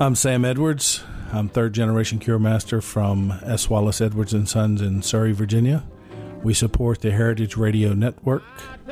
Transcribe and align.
I'm 0.00 0.16
Sam 0.16 0.44
Edwards. 0.44 1.04
I'm 1.32 1.48
third 1.48 1.72
generation 1.72 2.18
cure 2.18 2.40
master 2.40 2.80
from 2.80 3.30
S. 3.44 3.70
Wallace 3.70 4.00
Edwards 4.00 4.34
and 4.34 4.48
Sons 4.48 4.82
in 4.82 5.02
Surrey, 5.02 5.30
Virginia. 5.30 5.84
We 6.42 6.52
support 6.52 7.00
the 7.00 7.12
Heritage 7.12 7.56
Radio 7.56 7.92
Network 7.92 8.42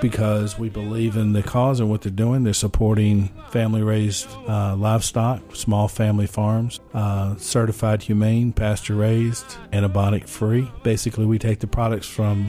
because 0.01 0.61
we 0.61 0.69
believe 0.69 1.17
in 1.17 1.33
the 1.33 1.43
cause 1.43 1.81
and 1.81 1.91
what 1.91 2.03
they're 2.03 2.13
doing. 2.13 2.45
They're 2.45 2.55
supporting 2.55 3.31
family 3.51 3.83
raised 3.83 4.29
uh, 4.47 4.77
livestock, 4.77 5.57
small 5.57 5.89
family 5.89 6.29
farms, 6.29 6.79
uh, 6.95 7.35
certified 7.35 8.03
humane, 8.05 8.53
pasture 8.53 8.95
raised, 8.95 9.57
antibiotic 9.73 10.29
free. 10.29 10.71
Basically, 10.85 11.27
we 11.27 11.37
take 11.37 11.59
the 11.59 11.67
products 11.67 12.07
from 12.07 12.45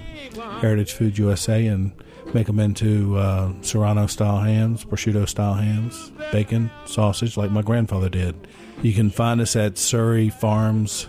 Heritage 0.62 0.94
Food 0.94 1.18
USA 1.18 1.66
and 1.66 1.92
make 2.34 2.48
them 2.48 2.60
into 2.60 3.18
uh, 3.18 3.52
Serrano 3.62 4.08
style 4.08 4.40
hams, 4.40 4.86
prosciutto 4.86 5.28
style 5.28 5.54
hams, 5.54 6.12
bacon, 6.32 6.72
sausage, 6.86 7.38
like 7.38 7.52
my 7.52 7.62
grandfather 7.62 8.10
did. 8.10 8.48
You 8.82 8.94
can 8.94 9.10
find 9.10 9.42
us 9.42 9.56
at 9.56 9.78
Surrey 9.78 10.30
Farms 10.30 11.08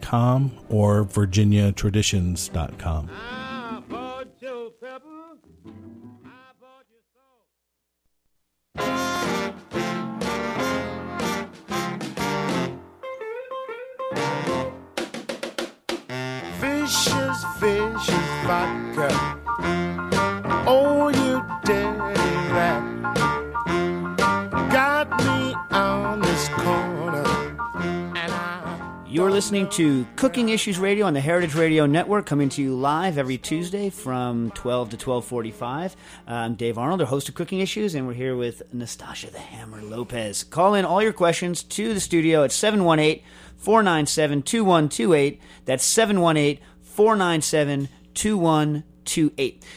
com 0.00 0.50
or 0.68 1.04
virginiatraditions.com. 1.04 3.10
Fishes, 16.60 17.44
fishes, 17.60 18.28
vodka. 18.44 19.29
Listening 29.40 29.70
to 29.70 30.04
Cooking 30.16 30.50
Issues 30.50 30.78
Radio 30.78 31.06
on 31.06 31.14
the 31.14 31.20
Heritage 31.22 31.54
Radio 31.54 31.86
Network, 31.86 32.26
coming 32.26 32.50
to 32.50 32.60
you 32.60 32.74
live 32.74 33.16
every 33.16 33.38
Tuesday 33.38 33.88
from 33.88 34.50
12 34.50 34.90
to 34.90 34.98
12:45. 34.98 35.96
I'm 36.26 36.56
Dave 36.56 36.76
Arnold, 36.76 37.00
our 37.00 37.06
host 37.06 37.30
of 37.30 37.36
Cooking 37.36 37.60
Issues, 37.60 37.94
and 37.94 38.06
we're 38.06 38.12
here 38.12 38.36
with 38.36 38.62
Nastasia 38.70 39.30
the 39.30 39.38
Hammer 39.38 39.80
Lopez. 39.80 40.44
Call 40.44 40.74
in 40.74 40.84
all 40.84 41.02
your 41.02 41.14
questions 41.14 41.62
to 41.62 41.94
the 41.94 42.00
studio 42.00 42.44
at 42.44 42.50
718-497-2128. 42.50 45.38
That's 45.64 45.88
718-497-2128. 45.88 48.82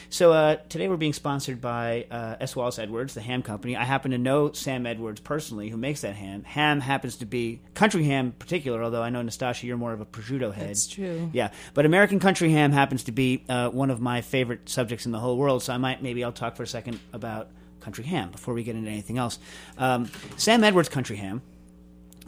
So 0.09 0.31
uh, 0.31 0.57
today 0.69 0.87
we're 0.87 0.97
being 0.97 1.13
sponsored 1.13 1.59
by 1.59 2.05
uh, 2.11 2.35
S. 2.39 2.55
Wallace 2.55 2.77
Edwards, 2.77 3.13
the 3.13 3.21
ham 3.21 3.41
company. 3.41 3.75
I 3.75 3.83
happen 3.83 4.11
to 4.11 4.17
know 4.17 4.51
Sam 4.51 4.85
Edwards 4.85 5.19
personally, 5.19 5.69
who 5.69 5.77
makes 5.77 6.01
that 6.01 6.15
ham. 6.15 6.43
Ham 6.43 6.81
happens 6.81 7.15
to 7.17 7.25
be 7.25 7.59
country 7.73 8.03
ham 8.03 8.27
in 8.27 8.31
particular, 8.33 8.83
although 8.83 9.01
I 9.01 9.09
know 9.09 9.21
Nastasia, 9.21 9.65
you're 9.65 9.77
more 9.77 9.93
of 9.93 10.01
a 10.01 10.05
prosciutto 10.05 10.53
head. 10.53 10.69
That's 10.69 10.87
true. 10.87 11.29
Yeah, 11.33 11.51
but 11.73 11.85
American 11.85 12.19
country 12.19 12.51
ham 12.51 12.71
happens 12.71 13.03
to 13.05 13.11
be 13.11 13.43
uh, 13.49 13.69
one 13.69 13.89
of 13.89 13.99
my 13.99 14.21
favorite 14.21 14.69
subjects 14.69 15.05
in 15.05 15.11
the 15.11 15.19
whole 15.19 15.37
world. 15.37 15.63
So 15.63 15.73
I 15.73 15.77
might 15.77 16.03
maybe 16.03 16.23
I'll 16.23 16.31
talk 16.31 16.55
for 16.55 16.63
a 16.63 16.67
second 16.67 16.99
about 17.11 17.49
country 17.79 18.03
ham 18.03 18.31
before 18.31 18.53
we 18.53 18.63
get 18.63 18.75
into 18.75 18.89
anything 18.89 19.17
else. 19.17 19.39
Um, 19.77 20.09
Sam 20.37 20.63
Edwards 20.63 20.89
Country 20.89 21.17
Ham 21.17 21.41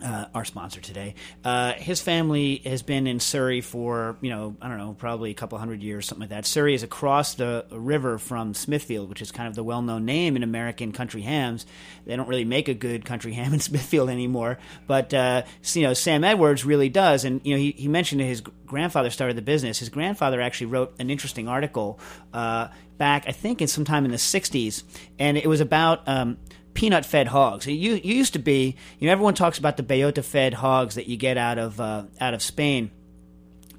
uh, 0.04 0.26
our 0.34 0.46
sponsor 0.46 0.82
today. 0.82 1.16
Uh, 1.44 1.74
his 1.74 2.02
family 2.02 2.62
has 2.66 2.82
been 2.82 3.08
in 3.08 3.20
Surrey 3.20 3.62
for, 3.62 4.18
you 4.22 4.30
know, 4.30 4.56
I 4.62 4.68
don't 4.68 4.78
know, 4.78 4.94
probably 4.94 5.32
a 5.32 5.34
couple 5.34 5.58
hundred 5.58 5.82
years, 5.82 6.06
something 6.06 6.22
like 6.22 6.30
that. 6.30 6.46
Surrey 6.46 6.74
is 6.74 6.84
across 6.84 7.36
the 7.36 7.66
river 7.72 8.18
from 8.18 8.54
Smithfield, 8.54 9.10
which 9.10 9.22
is 9.22 9.32
kind 9.32 9.48
of 9.48 9.56
the 9.56 9.64
well 9.64 9.82
known 9.82 10.06
name 10.06 10.36
in 10.36 10.44
American 10.44 10.92
country 10.92 11.22
hams. 11.22 11.66
They 12.06 12.16
don't 12.16 12.28
really 12.28 12.46
make 12.46 12.68
a 12.68 12.74
good 12.74 13.06
country 13.06 13.34
ham 13.34 13.54
in 13.54 13.60
Smithfield 13.62 14.10
anymore, 14.10 14.60
but, 14.88 15.14
uh, 15.14 15.44
you 15.74 15.84
know, 15.84 15.94
Sam 15.94 16.24
Edwards 16.24 16.66
really 16.66 16.90
does. 16.90 17.26
And, 17.26 17.42
you 17.44 17.54
know, 17.54 17.60
he, 17.60 17.72
he 17.72 17.88
mentioned 17.88 18.22
that 18.22 18.26
his 18.26 18.42
grandfather 18.42 19.10
started 19.10 19.38
the 19.38 19.42
business. 19.42 19.80
His 19.80 19.90
grandfather 19.90 20.42
actually 20.42 20.68
wrote 20.68 20.96
an 21.00 21.10
interesting 21.10 21.48
article 21.48 22.00
uh, 22.34 22.68
back, 22.98 23.26
I 23.28 23.32
think, 23.32 23.62
in 23.62 23.68
sometime 23.68 24.06
in 24.06 24.12
the 24.12 24.18
60s, 24.18 24.84
and 25.20 25.38
it 25.38 25.48
was 25.48 25.62
about. 25.62 26.08
Um, 26.08 26.38
peanut 26.76 27.06
fed 27.06 27.28
hogs. 27.28 27.66
It, 27.66 27.72
u- 27.72 28.00
used 28.04 28.34
to 28.34 28.40
be, 28.40 28.76
you 29.00 29.08
know, 29.08 29.12
everyone 29.12 29.34
talks 29.34 29.58
about 29.58 29.78
the 29.78 29.84
bellota 29.84 30.24
fed 30.24 30.54
hogs 30.54 30.96
that 30.96 31.08
you 31.08 31.18
get 31.18 31.38
out 31.38 31.58
of 31.58 31.82
uh, 31.82 32.04
out 32.22 32.36
of 32.36 32.44
Spain 32.44 32.92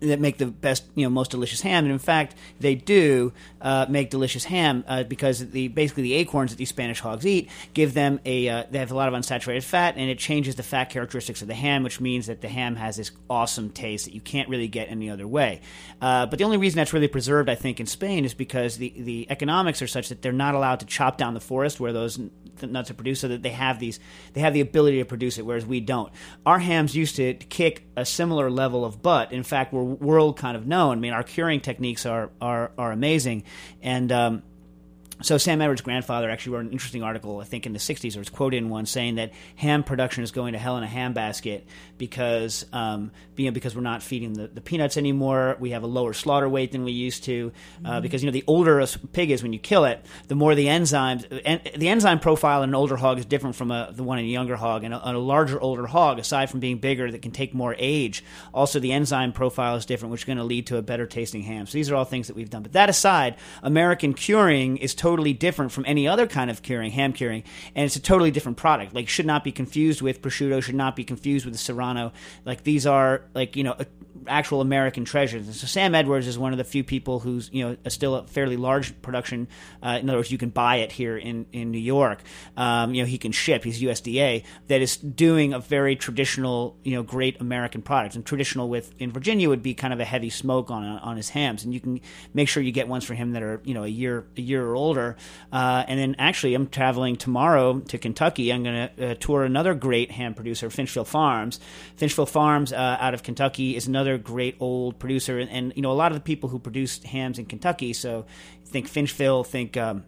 that 0.00 0.20
make 0.20 0.38
the 0.38 0.46
best, 0.46 0.84
you 0.94 1.04
know, 1.04 1.10
most 1.10 1.30
delicious 1.30 1.60
ham. 1.60 1.84
And 1.84 1.92
in 1.92 1.98
fact, 1.98 2.34
they 2.60 2.74
do 2.74 3.32
uh, 3.60 3.86
make 3.88 4.10
delicious 4.10 4.44
ham 4.44 4.84
uh, 4.86 5.04
because 5.04 5.50
the 5.50 5.68
basically 5.68 6.04
the 6.04 6.14
acorns 6.14 6.50
that 6.50 6.56
these 6.56 6.68
Spanish 6.68 7.00
hogs 7.00 7.26
eat 7.26 7.48
give 7.74 7.94
them 7.94 8.20
a 8.24 8.48
uh, 8.48 8.64
they 8.70 8.78
have 8.78 8.90
a 8.90 8.94
lot 8.94 9.12
of 9.12 9.14
unsaturated 9.14 9.62
fat, 9.62 9.94
and 9.96 10.10
it 10.10 10.18
changes 10.18 10.56
the 10.56 10.62
fat 10.62 10.86
characteristics 10.86 11.42
of 11.42 11.48
the 11.48 11.54
ham, 11.54 11.82
which 11.82 12.00
means 12.00 12.26
that 12.26 12.40
the 12.40 12.48
ham 12.48 12.76
has 12.76 12.96
this 12.96 13.10
awesome 13.28 13.70
taste 13.70 14.04
that 14.06 14.14
you 14.14 14.20
can't 14.20 14.48
really 14.48 14.68
get 14.68 14.90
any 14.90 15.10
other 15.10 15.26
way. 15.26 15.60
Uh, 16.00 16.26
but 16.26 16.38
the 16.38 16.44
only 16.44 16.58
reason 16.58 16.76
that's 16.76 16.92
really 16.92 17.08
preserved, 17.08 17.48
I 17.48 17.54
think, 17.54 17.80
in 17.80 17.86
Spain 17.86 18.24
is 18.24 18.34
because 18.34 18.76
the 18.78 18.92
the 18.96 19.26
economics 19.30 19.82
are 19.82 19.86
such 19.86 20.08
that 20.08 20.22
they're 20.22 20.32
not 20.32 20.54
allowed 20.54 20.80
to 20.80 20.86
chop 20.86 21.18
down 21.18 21.34
the 21.34 21.40
forest 21.40 21.80
where 21.80 21.92
those 21.92 22.18
n- 22.62 22.72
nuts 22.72 22.90
are 22.90 22.94
produced, 22.94 23.20
so 23.20 23.28
that 23.28 23.42
they 23.42 23.50
have 23.50 23.78
these 23.78 24.00
they 24.32 24.40
have 24.40 24.54
the 24.54 24.60
ability 24.60 24.98
to 24.98 25.04
produce 25.04 25.38
it, 25.38 25.46
whereas 25.46 25.66
we 25.66 25.80
don't. 25.80 26.12
Our 26.44 26.58
hams 26.58 26.94
used 26.94 27.16
to 27.16 27.34
kick 27.34 27.86
a 27.96 28.04
similar 28.04 28.50
level 28.50 28.84
of 28.84 29.02
butt. 29.02 29.32
In 29.32 29.42
fact, 29.42 29.72
we're 29.72 29.82
world 29.82 30.38
kind 30.38 30.56
of 30.56 30.66
known. 30.66 30.98
I 30.98 31.00
mean, 31.00 31.12
our 31.12 31.22
curing 31.22 31.60
techniques 31.60 32.06
are 32.06 32.30
are 32.40 32.72
are 32.78 32.92
amazing, 32.92 33.44
and. 33.82 34.12
Um, 34.12 34.42
so 35.22 35.38
Sam 35.38 35.62
Edwards' 35.62 35.80
grandfather 35.80 36.28
actually 36.28 36.56
wrote 36.56 36.66
an 36.66 36.72
interesting 36.72 37.02
article, 37.02 37.40
I 37.40 37.44
think, 37.44 37.64
in 37.64 37.72
the 37.72 37.78
'60s, 37.78 38.16
or 38.16 38.18
was 38.18 38.28
quoted 38.28 38.58
in 38.58 38.68
one 38.68 38.84
saying 38.84 39.14
that 39.14 39.32
ham 39.56 39.82
production 39.82 40.22
is 40.22 40.30
going 40.30 40.52
to 40.52 40.58
hell 40.58 40.76
in 40.76 40.84
a 40.84 40.86
handbasket 40.86 41.62
because, 41.96 42.66
um, 42.72 43.10
you 43.36 43.46
know, 43.46 43.52
because 43.52 43.74
we're 43.74 43.82
not 43.82 44.02
feeding 44.02 44.34
the, 44.34 44.46
the 44.48 44.60
peanuts 44.60 44.96
anymore. 44.96 45.56
We 45.58 45.70
have 45.70 45.82
a 45.82 45.86
lower 45.86 46.12
slaughter 46.12 46.48
weight 46.48 46.72
than 46.72 46.84
we 46.84 46.92
used 46.92 47.24
to, 47.24 47.52
uh, 47.84 48.00
because 48.00 48.22
you 48.22 48.26
know 48.26 48.32
the 48.32 48.44
older 48.46 48.80
a 48.80 48.86
pig 48.86 49.30
is 49.30 49.42
when 49.42 49.52
you 49.54 49.58
kill 49.58 49.86
it, 49.86 50.04
the 50.28 50.34
more 50.34 50.54
the 50.54 50.66
enzymes, 50.66 51.26
en- 51.44 51.62
the 51.74 51.88
enzyme 51.88 52.20
profile 52.20 52.62
in 52.62 52.70
an 52.70 52.74
older 52.74 52.96
hog 52.96 53.18
is 53.18 53.24
different 53.24 53.56
from 53.56 53.70
a, 53.70 53.90
the 53.92 54.02
one 54.02 54.18
in 54.18 54.26
a 54.26 54.28
younger 54.28 54.56
hog, 54.56 54.84
and 54.84 54.92
a, 54.92 55.10
a 55.10 55.12
larger 55.12 55.58
older 55.60 55.86
hog, 55.86 56.18
aside 56.18 56.50
from 56.50 56.60
being 56.60 56.76
bigger, 56.76 57.10
that 57.10 57.22
can 57.22 57.32
take 57.32 57.54
more 57.54 57.74
age, 57.78 58.22
also 58.52 58.78
the 58.80 58.92
enzyme 58.92 59.32
profile 59.32 59.76
is 59.76 59.86
different, 59.86 60.12
which 60.12 60.22
is 60.22 60.24
going 60.26 60.38
to 60.38 60.44
lead 60.44 60.66
to 60.66 60.76
a 60.76 60.82
better 60.82 61.06
tasting 61.06 61.42
ham. 61.42 61.66
So 61.66 61.72
these 61.72 61.90
are 61.90 61.94
all 61.94 62.04
things 62.04 62.26
that 62.26 62.36
we've 62.36 62.50
done. 62.50 62.62
But 62.62 62.72
that 62.72 62.90
aside, 62.90 63.36
American 63.62 64.12
curing 64.12 64.76
is 64.76 64.94
totally 64.94 65.05
different 65.32 65.72
from 65.72 65.84
any 65.86 66.08
other 66.08 66.26
kind 66.26 66.50
of 66.50 66.62
curing, 66.62 66.90
ham 66.90 67.12
curing, 67.12 67.44
and 67.74 67.84
it's 67.84 67.96
a 67.96 68.00
totally 68.00 68.30
different 68.30 68.58
product. 68.58 68.94
Like 68.94 69.08
should 69.08 69.26
not 69.26 69.44
be 69.44 69.52
confused 69.52 70.02
with 70.02 70.20
prosciutto, 70.20 70.62
should 70.62 70.74
not 70.74 70.96
be 70.96 71.04
confused 71.04 71.44
with 71.44 71.58
serrano. 71.58 72.12
Like 72.44 72.64
these 72.64 72.86
are 72.86 73.22
like 73.34 73.56
you 73.56 73.64
know 73.64 73.76
actual 74.28 74.60
American 74.60 75.04
treasures. 75.04 75.46
And 75.46 75.54
so 75.54 75.66
Sam 75.66 75.94
Edwards 75.94 76.26
is 76.26 76.38
one 76.38 76.52
of 76.52 76.58
the 76.58 76.64
few 76.64 76.84
people 76.84 77.20
who's 77.20 77.50
you 77.52 77.64
know 77.64 77.76
still 77.88 78.16
a 78.16 78.26
fairly 78.26 78.56
large 78.56 79.00
production. 79.02 79.48
Uh, 79.82 79.98
in 80.00 80.08
other 80.08 80.18
words, 80.18 80.30
you 80.30 80.38
can 80.38 80.50
buy 80.50 80.76
it 80.76 80.92
here 80.92 81.16
in 81.16 81.46
in 81.52 81.70
New 81.70 81.78
York. 81.78 82.22
Um, 82.56 82.94
you 82.94 83.02
know 83.02 83.06
he 83.06 83.18
can 83.18 83.32
ship. 83.32 83.64
He's 83.64 83.80
USDA 83.80 84.44
that 84.68 84.80
is 84.80 84.96
doing 84.96 85.52
a 85.52 85.58
very 85.58 85.96
traditional 85.96 86.76
you 86.82 86.94
know 86.94 87.02
great 87.02 87.40
American 87.40 87.82
product. 87.82 88.14
And 88.14 88.24
traditional 88.24 88.68
with 88.68 88.94
in 88.98 89.12
Virginia 89.12 89.48
would 89.48 89.62
be 89.62 89.74
kind 89.74 89.92
of 89.92 90.00
a 90.00 90.04
heavy 90.04 90.30
smoke 90.30 90.70
on 90.70 90.84
on 90.84 91.16
his 91.16 91.28
hams, 91.28 91.64
and 91.64 91.72
you 91.72 91.80
can 91.80 92.00
make 92.34 92.48
sure 92.48 92.62
you 92.62 92.72
get 92.72 92.88
ones 92.88 93.04
for 93.04 93.14
him 93.14 93.32
that 93.32 93.42
are 93.42 93.60
you 93.64 93.74
know 93.74 93.84
a 93.84 93.88
year 93.88 94.26
a 94.36 94.40
year 94.40 94.64
or 94.66 94.76
older. 94.76 95.16
Uh, 95.52 95.84
and 95.86 95.98
then 95.98 96.16
actually, 96.18 96.54
I'm 96.54 96.68
traveling 96.68 97.16
tomorrow 97.16 97.80
to 97.80 97.98
Kentucky. 97.98 98.52
I'm 98.52 98.62
going 98.62 98.88
to 98.96 99.10
uh, 99.10 99.14
tour 99.14 99.44
another 99.44 99.74
great 99.74 100.10
ham 100.10 100.34
producer, 100.34 100.68
Finchville 100.68 101.06
Farms. 101.06 101.60
Finchville 101.96 102.28
Farms 102.28 102.72
uh, 102.72 102.96
out 103.00 103.14
of 103.14 103.22
Kentucky 103.22 103.76
is 103.76 103.86
another 103.86 104.15
great 104.18 104.56
old 104.60 104.98
producer, 104.98 105.38
and, 105.38 105.50
and 105.50 105.72
you 105.76 105.82
know 105.82 105.92
a 105.92 105.94
lot 105.94 106.12
of 106.12 106.16
the 106.16 106.22
people 106.22 106.48
who 106.48 106.58
produce 106.58 107.02
hams 107.02 107.38
in 107.38 107.46
Kentucky. 107.46 107.92
So 107.92 108.26
think 108.66 108.88
Finchville, 108.88 109.46
think. 109.46 109.76
Um, 109.76 110.04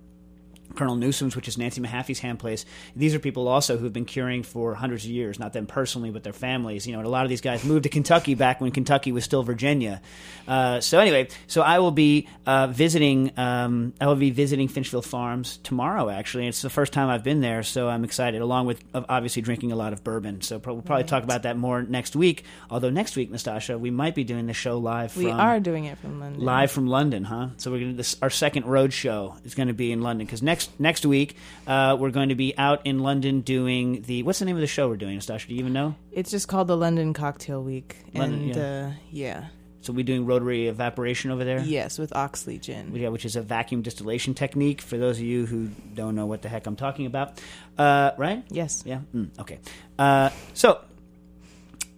Colonel 0.74 0.96
Newsom's, 0.96 1.34
which 1.34 1.48
is 1.48 1.58
Nancy 1.58 1.80
Mahaffey's 1.80 2.18
hand 2.20 2.38
place. 2.38 2.64
These 2.94 3.14
are 3.14 3.18
people 3.18 3.48
also 3.48 3.76
who've 3.76 3.92
been 3.92 4.04
curing 4.04 4.42
for 4.42 4.74
hundreds 4.74 5.04
of 5.04 5.10
years, 5.10 5.38
not 5.38 5.52
them 5.52 5.66
personally, 5.66 6.10
but 6.10 6.22
their 6.22 6.32
families. 6.32 6.86
You 6.86 6.92
know, 6.92 6.98
and 7.00 7.06
a 7.06 7.10
lot 7.10 7.24
of 7.24 7.28
these 7.30 7.40
guys 7.40 7.64
moved 7.64 7.84
to 7.84 7.88
Kentucky 7.88 8.34
back 8.34 8.60
when 8.60 8.70
Kentucky 8.70 9.12
was 9.12 9.24
still 9.24 9.42
Virginia. 9.42 10.00
Uh, 10.46 10.80
so 10.80 10.98
anyway, 10.98 11.28
so 11.46 11.62
I 11.62 11.78
will 11.78 11.90
be 11.90 12.28
uh, 12.46 12.68
visiting. 12.68 13.32
Um, 13.38 13.94
I 14.00 14.06
will 14.06 14.16
be 14.16 14.30
visiting 14.30 14.68
Finchville 14.68 15.04
Farms 15.04 15.58
tomorrow. 15.62 16.08
Actually, 16.08 16.46
it's 16.46 16.62
the 16.62 16.70
first 16.70 16.92
time 16.92 17.08
I've 17.08 17.24
been 17.24 17.40
there, 17.40 17.62
so 17.62 17.88
I'm 17.88 18.04
excited. 18.04 18.40
Along 18.40 18.66
with 18.66 18.82
obviously 18.94 19.42
drinking 19.42 19.72
a 19.72 19.76
lot 19.76 19.92
of 19.92 20.04
bourbon. 20.04 20.40
So 20.42 20.60
we'll 20.64 20.82
probably 20.82 21.04
talk 21.04 21.24
about 21.24 21.42
that 21.44 21.56
more 21.56 21.82
next 21.82 22.14
week. 22.16 22.44
Although 22.70 22.90
next 22.90 23.16
week, 23.16 23.32
Nastasha, 23.32 23.78
we 23.78 23.90
might 23.90 24.14
be 24.14 24.24
doing 24.24 24.46
the 24.46 24.54
show 24.54 24.78
live. 24.78 25.12
From, 25.12 25.24
We 25.24 25.30
are 25.30 25.60
doing 25.60 25.84
it 25.86 25.98
from 25.98 26.20
London. 26.20 26.42
live 26.42 26.70
from 26.70 26.86
London, 26.86 27.24
huh? 27.24 27.48
So 27.56 27.70
we're 27.70 27.78
going 27.80 27.90
to 27.92 27.96
this 27.96 28.16
our 28.22 28.30
second 28.30 28.66
road 28.66 28.92
show 28.92 29.36
is 29.44 29.54
going 29.54 29.68
to 29.68 29.74
be 29.74 29.92
in 29.92 30.02
London 30.02 30.26
because 30.26 30.42
next 30.42 30.57
next 30.78 31.04
week 31.06 31.36
uh, 31.66 31.96
we're 31.98 32.10
going 32.10 32.30
to 32.30 32.34
be 32.34 32.56
out 32.56 32.86
in 32.86 33.00
London 33.00 33.40
doing 33.40 34.02
the 34.02 34.22
what's 34.22 34.38
the 34.38 34.44
name 34.44 34.56
of 34.56 34.60
the 34.60 34.66
show 34.66 34.88
we're 34.88 34.96
doing, 34.96 35.18
Nastasha? 35.18 35.48
Do 35.48 35.54
you 35.54 35.60
even 35.60 35.72
know? 35.72 35.94
It's 36.12 36.30
just 36.30 36.48
called 36.48 36.68
the 36.68 36.76
London 36.76 37.12
Cocktail 37.12 37.62
Week, 37.62 37.96
London, 38.14 38.40
and 38.40 38.54
yeah. 38.54 38.62
uh, 38.62 38.92
yeah, 39.10 39.46
So 39.80 39.92
we're 39.92 40.04
doing 40.04 40.26
rotary 40.26 40.68
evaporation 40.68 41.30
over 41.30 41.44
there. 41.44 41.60
Yes, 41.60 41.98
with 41.98 42.14
Oxley 42.14 42.58
gin. 42.58 42.94
Yeah, 42.94 43.08
which 43.08 43.24
is 43.24 43.36
a 43.36 43.42
vacuum 43.42 43.82
distillation 43.82 44.34
technique. 44.34 44.80
For 44.80 44.98
those 44.98 45.18
of 45.18 45.24
you 45.24 45.46
who 45.46 45.68
don't 45.94 46.14
know 46.14 46.26
what 46.26 46.42
the 46.42 46.48
heck 46.48 46.66
I'm 46.66 46.76
talking 46.76 47.06
about, 47.06 47.40
uh, 47.78 48.12
right? 48.18 48.44
Yes. 48.50 48.82
Yeah. 48.84 49.00
Mm, 49.14 49.38
okay. 49.38 49.60
Uh, 49.98 50.30
so 50.54 50.80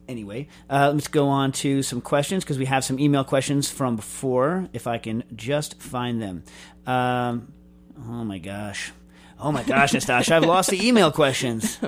anyway, 0.08 0.48
uh, 0.68 0.90
let's 0.92 1.08
go 1.08 1.28
on 1.28 1.52
to 1.52 1.82
some 1.82 2.00
questions 2.00 2.44
because 2.44 2.58
we 2.58 2.66
have 2.66 2.84
some 2.84 2.98
email 2.98 3.24
questions 3.24 3.70
from 3.70 3.96
before. 3.96 4.68
If 4.72 4.86
I 4.86 4.98
can 4.98 5.24
just 5.34 5.80
find 5.80 6.20
them. 6.20 6.44
Um, 6.86 7.52
oh 8.08 8.24
my 8.24 8.38
gosh. 8.38 8.92
Oh 9.38 9.52
my 9.52 9.62
gosh, 9.62 9.92
Nastasha, 9.92 10.32
I've 10.32 10.44
lost 10.44 10.70
the 10.70 10.86
email 10.86 11.10
questions. 11.10 11.78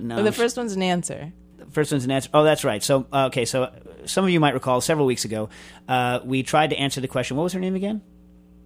No, 0.00 0.16
Well, 0.16 0.24
the 0.24 0.32
first 0.32 0.56
one's 0.56 0.72
an 0.72 0.82
answer. 0.82 1.32
First 1.70 1.92
one's 1.92 2.04
an 2.04 2.10
answer. 2.10 2.30
Oh, 2.34 2.42
that's 2.42 2.64
right. 2.64 2.82
So, 2.82 3.06
uh, 3.12 3.26
okay, 3.26 3.44
so 3.44 3.64
uh, 3.64 3.70
some 4.06 4.24
of 4.24 4.30
you 4.30 4.40
might 4.40 4.54
recall 4.54 4.80
several 4.80 5.06
weeks 5.06 5.24
ago, 5.24 5.48
uh, 5.88 6.20
we 6.24 6.42
tried 6.42 6.70
to 6.70 6.76
answer 6.76 7.00
the 7.00 7.06
question. 7.08 7.36
What 7.36 7.44
was 7.44 7.52
her 7.52 7.60
name 7.60 7.76
again? 7.76 8.02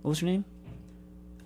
What 0.00 0.11
was 0.11 0.21
her 0.21 0.27
name? 0.27 0.44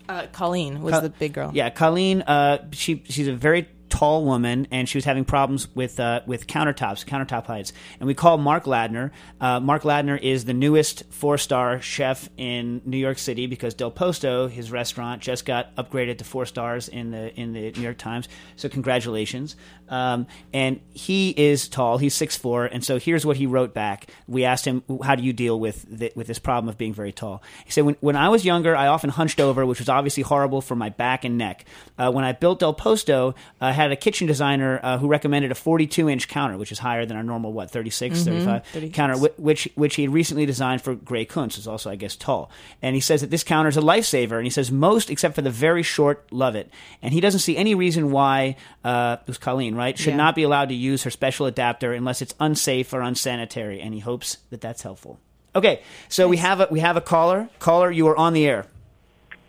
Uh, 0.09 0.27
Colleen 0.31 0.83
was 0.83 1.01
the 1.01 1.09
big 1.11 1.33
girl. 1.33 1.51
Yeah, 1.53 1.71
Colleen. 1.71 2.23
Uh, 2.23 2.65
she 2.71 3.03
she's 3.09 3.27
a 3.27 3.33
very 3.35 3.69
tall 3.88 4.25
woman, 4.25 4.67
and 4.71 4.88
she 4.88 4.99
was 4.99 5.05
having 5.05 5.25
problems 5.25 5.69
with 5.75 5.99
uh, 6.00 6.21
with 6.27 6.47
countertops, 6.47 7.05
countertop 7.05 7.47
heights. 7.47 7.73
And 8.00 8.06
we 8.06 8.15
called 8.15 8.41
Mark 8.41 8.65
Ladner. 8.65 9.11
Uh, 9.41 9.61
Mark 9.61 9.83
Ladner 9.83 10.21
is 10.21 10.44
the 10.44 10.55
newest 10.55 11.05
four 11.11 11.38
star 11.38 11.81
chef 11.81 12.29
in 12.37 12.83
New 12.85 12.97
York 12.99 13.19
City 13.19 13.47
because 13.47 13.75
Del 13.75 13.91
Posto, 13.91 14.49
his 14.49 14.71
restaurant, 14.71 15.23
just 15.23 15.44
got 15.44 15.75
upgraded 15.77 16.19
to 16.19 16.25
four 16.25 16.47
stars 16.47 16.88
in 16.88 17.11
the 17.11 17.35
in 17.38 17.53
the 17.53 17.73
New 17.73 17.83
York 17.83 17.99
Times. 17.99 18.29
So 18.56 18.69
congratulations. 18.69 19.56
Um, 19.88 20.27
and 20.53 20.81
he 20.93 21.31
is 21.31 21.69
tall. 21.69 21.99
He's 21.99 22.15
six 22.15 22.37
four, 22.37 22.67
and 22.67 22.85
so 22.85 22.99
here's 22.99 23.25
what 23.25 23.37
he 23.37 23.47
wrote 23.47 23.73
back. 23.73 24.11
We 24.27 24.44
asked 24.44 24.65
him, 24.65 24.83
"How 25.05 25.15
do 25.15 25.23
you 25.23 25.33
deal 25.33 25.59
with 25.61 25.87
the, 25.88 26.12
with 26.17 26.27
this 26.27 26.38
problem 26.38 26.69
of 26.69 26.77
being 26.77 26.93
very 26.93 27.12
tall?" 27.12 27.43
He 27.65 27.71
said, 27.71 27.85
"When 27.85 27.97
when 28.00 28.17
I 28.17 28.29
was 28.29 28.44
younger, 28.44 28.75
I 28.75 28.88
often 28.88 29.11
hunched 29.11 29.41
over, 29.41 29.65
which 29.65 29.79
was 29.79 29.88
obviously 29.88 30.23
horrible 30.25 30.61
for 30.61 30.75
my 30.75 30.88
back 30.88 31.25
and 31.25 31.38
neck. 31.38 31.65
Uh, 31.99 32.11
when 32.11 32.25
I 32.25 32.33
built 32.33 32.59
Del 32.59 32.75
Posto, 32.75 33.35
had 33.76 33.93
a 33.93 33.96
kitchen 33.96 34.26
designer 34.26 34.81
uh, 34.82 34.99
who 34.99 35.06
recommended 35.06 35.52
a 35.52 35.55
42 35.55 36.08
inch 36.08 36.26
counter, 36.26 36.58
which 36.58 36.73
is 36.73 36.81
higher 36.81 37.06
than 37.06 37.17
our 37.17 37.23
normal 37.23 37.52
what 37.52 37.70
36, 37.70 38.25
35 38.25 38.67
36. 38.67 38.94
counter, 38.96 39.17
which 39.38 39.69
which 39.76 39.94
he 39.94 40.02
had 40.02 40.12
recently 40.12 40.44
designed 40.46 40.82
for 40.82 40.94
Gray 40.96 41.25
Kunz, 41.25 41.55
who's 41.55 41.69
also 41.69 41.88
I 41.90 41.94
guess 41.96 42.17
tall. 42.17 42.50
And 42.82 42.94
he 42.94 43.00
says 43.00 43.20
that 43.20 43.31
this 43.31 43.44
counter 43.44 43.69
is 43.69 43.76
a 43.76 43.81
lifesaver, 43.81 44.32
and 44.37 44.44
he 44.44 44.50
says 44.50 44.73
most, 44.73 45.08
except 45.11 45.34
for 45.37 45.43
the 45.43 45.50
very 45.50 45.82
short, 45.84 46.26
love 46.32 46.56
it. 46.56 46.69
And 47.02 47.14
he 47.14 47.20
doesn't 47.20 47.40
see 47.40 47.56
any 47.56 47.75
reason 47.76 48.11
why 48.11 48.56
uh, 48.84 49.19
it 49.20 49.26
was 49.28 49.38
Colleen, 49.38 49.76
right, 49.76 49.96
should 49.96 50.11
Yeah. 50.14 50.17
not 50.17 50.34
be 50.34 50.43
allowed 50.43 50.70
to 50.70 50.75
use 50.75 51.05
her 51.05 51.11
special 51.11 51.46
adapter 51.46 51.93
unless 51.93 52.20
it's 52.23 52.34
unsafe 52.40 52.93
or 52.93 53.00
unsanitary. 53.02 53.81
And 53.81 53.94
he 53.94 54.00
hopes 54.00 54.38
that 54.50 54.61
that's 54.61 54.82
helpful. 54.82 55.20
Okay, 55.55 55.82
so 56.08 56.28
we 56.28 56.37
have 56.38 56.61
a 56.61 56.69
we 56.70 56.81
have 56.81 56.96
a 56.96 57.00
caller. 57.00 57.49
Caller, 57.61 57.90
you 57.90 58.06
are 58.08 58.17
on 58.17 58.32
the 58.34 58.46
air. 58.46 58.67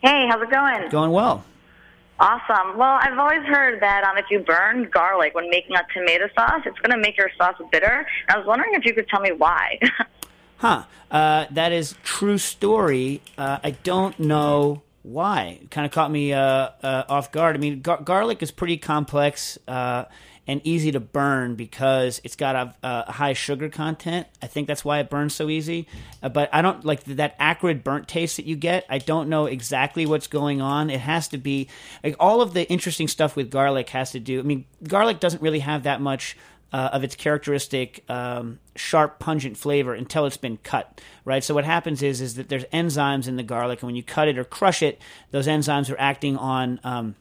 Hey, 0.02 0.26
how's 0.30 0.40
it 0.40 0.50
going? 0.50 0.88
Going 0.90 1.10
well. 1.10 1.44
Awesome. 2.20 2.76
Well, 2.76 2.98
I've 3.00 3.18
always 3.18 3.42
heard 3.44 3.80
that 3.80 4.02
um, 4.02 4.18
if 4.18 4.24
you 4.28 4.40
burn 4.40 4.90
garlic 4.92 5.34
when 5.34 5.48
making 5.50 5.76
a 5.76 5.82
tomato 5.94 6.28
sauce, 6.34 6.62
it's 6.66 6.78
going 6.80 6.90
to 6.90 6.98
make 6.98 7.16
your 7.16 7.30
sauce 7.38 7.54
bitter. 7.70 8.04
I 8.28 8.36
was 8.36 8.46
wondering 8.46 8.74
if 8.74 8.84
you 8.84 8.92
could 8.92 9.08
tell 9.08 9.20
me 9.20 9.32
why. 9.32 9.78
Huh. 10.58 10.82
Uh, 11.08 11.46
that 11.52 11.70
is 11.70 11.94
true 12.02 12.36
story. 12.36 13.22
Uh, 13.38 13.58
I 13.62 13.70
don't 13.70 14.18
know 14.18 14.82
why. 15.04 15.60
Kind 15.70 15.86
of 15.86 15.92
caught 15.92 16.10
me 16.10 16.32
uh, 16.32 16.70
uh, 16.82 17.04
off 17.08 17.30
guard. 17.30 17.54
I 17.54 17.60
mean, 17.60 17.80
gar- 17.80 18.02
garlic 18.02 18.42
is 18.42 18.50
pretty 18.50 18.76
complex 18.76 19.56
uh, 19.68 20.06
and 20.48 20.62
easy 20.64 20.90
to 20.90 20.98
burn 20.98 21.54
because 21.54 22.22
it's 22.24 22.34
got 22.34 22.56
a, 22.56 22.74
a 22.82 23.12
high 23.12 23.34
sugar 23.34 23.68
content. 23.68 24.26
I 24.42 24.46
think 24.46 24.66
that's 24.66 24.82
why 24.82 24.98
it 24.98 25.10
burns 25.10 25.34
so 25.34 25.50
easy. 25.50 25.86
Uh, 26.22 26.30
but 26.30 26.48
I 26.54 26.62
don't 26.62 26.84
like 26.86 27.04
that 27.04 27.36
acrid 27.38 27.84
burnt 27.84 28.08
taste 28.08 28.38
that 28.38 28.46
you 28.46 28.56
get. 28.56 28.86
I 28.88 28.96
don't 28.96 29.28
know 29.28 29.44
exactly 29.44 30.06
what's 30.06 30.26
going 30.26 30.62
on. 30.62 30.88
It 30.88 31.00
has 31.00 31.28
to 31.28 31.38
be 31.38 31.68
like 32.02 32.16
all 32.18 32.40
of 32.40 32.54
the 32.54 32.68
interesting 32.70 33.08
stuff 33.08 33.36
with 33.36 33.50
garlic 33.50 33.90
has 33.90 34.10
to 34.12 34.20
do. 34.20 34.40
I 34.40 34.42
mean, 34.42 34.64
garlic 34.82 35.20
doesn't 35.20 35.42
really 35.42 35.60
have 35.60 35.82
that 35.82 36.00
much 36.00 36.34
uh, 36.72 36.90
of 36.92 37.04
its 37.04 37.14
characteristic 37.14 38.02
um, 38.08 38.58
sharp, 38.74 39.18
pungent 39.18 39.58
flavor 39.58 39.92
until 39.92 40.24
it's 40.24 40.36
been 40.38 40.56
cut. 40.58 41.00
Right. 41.26 41.44
So 41.44 41.54
what 41.54 41.64
happens 41.64 42.02
is 42.02 42.22
is 42.22 42.36
that 42.36 42.48
there's 42.48 42.64
enzymes 42.66 43.28
in 43.28 43.36
the 43.36 43.42
garlic, 43.42 43.82
and 43.82 43.88
when 43.88 43.96
you 43.96 44.02
cut 44.02 44.28
it 44.28 44.38
or 44.38 44.44
crush 44.44 44.82
it, 44.82 44.98
those 45.30 45.46
enzymes 45.46 45.92
are 45.92 46.00
acting 46.00 46.38
on. 46.38 46.80
Um, 46.84 47.16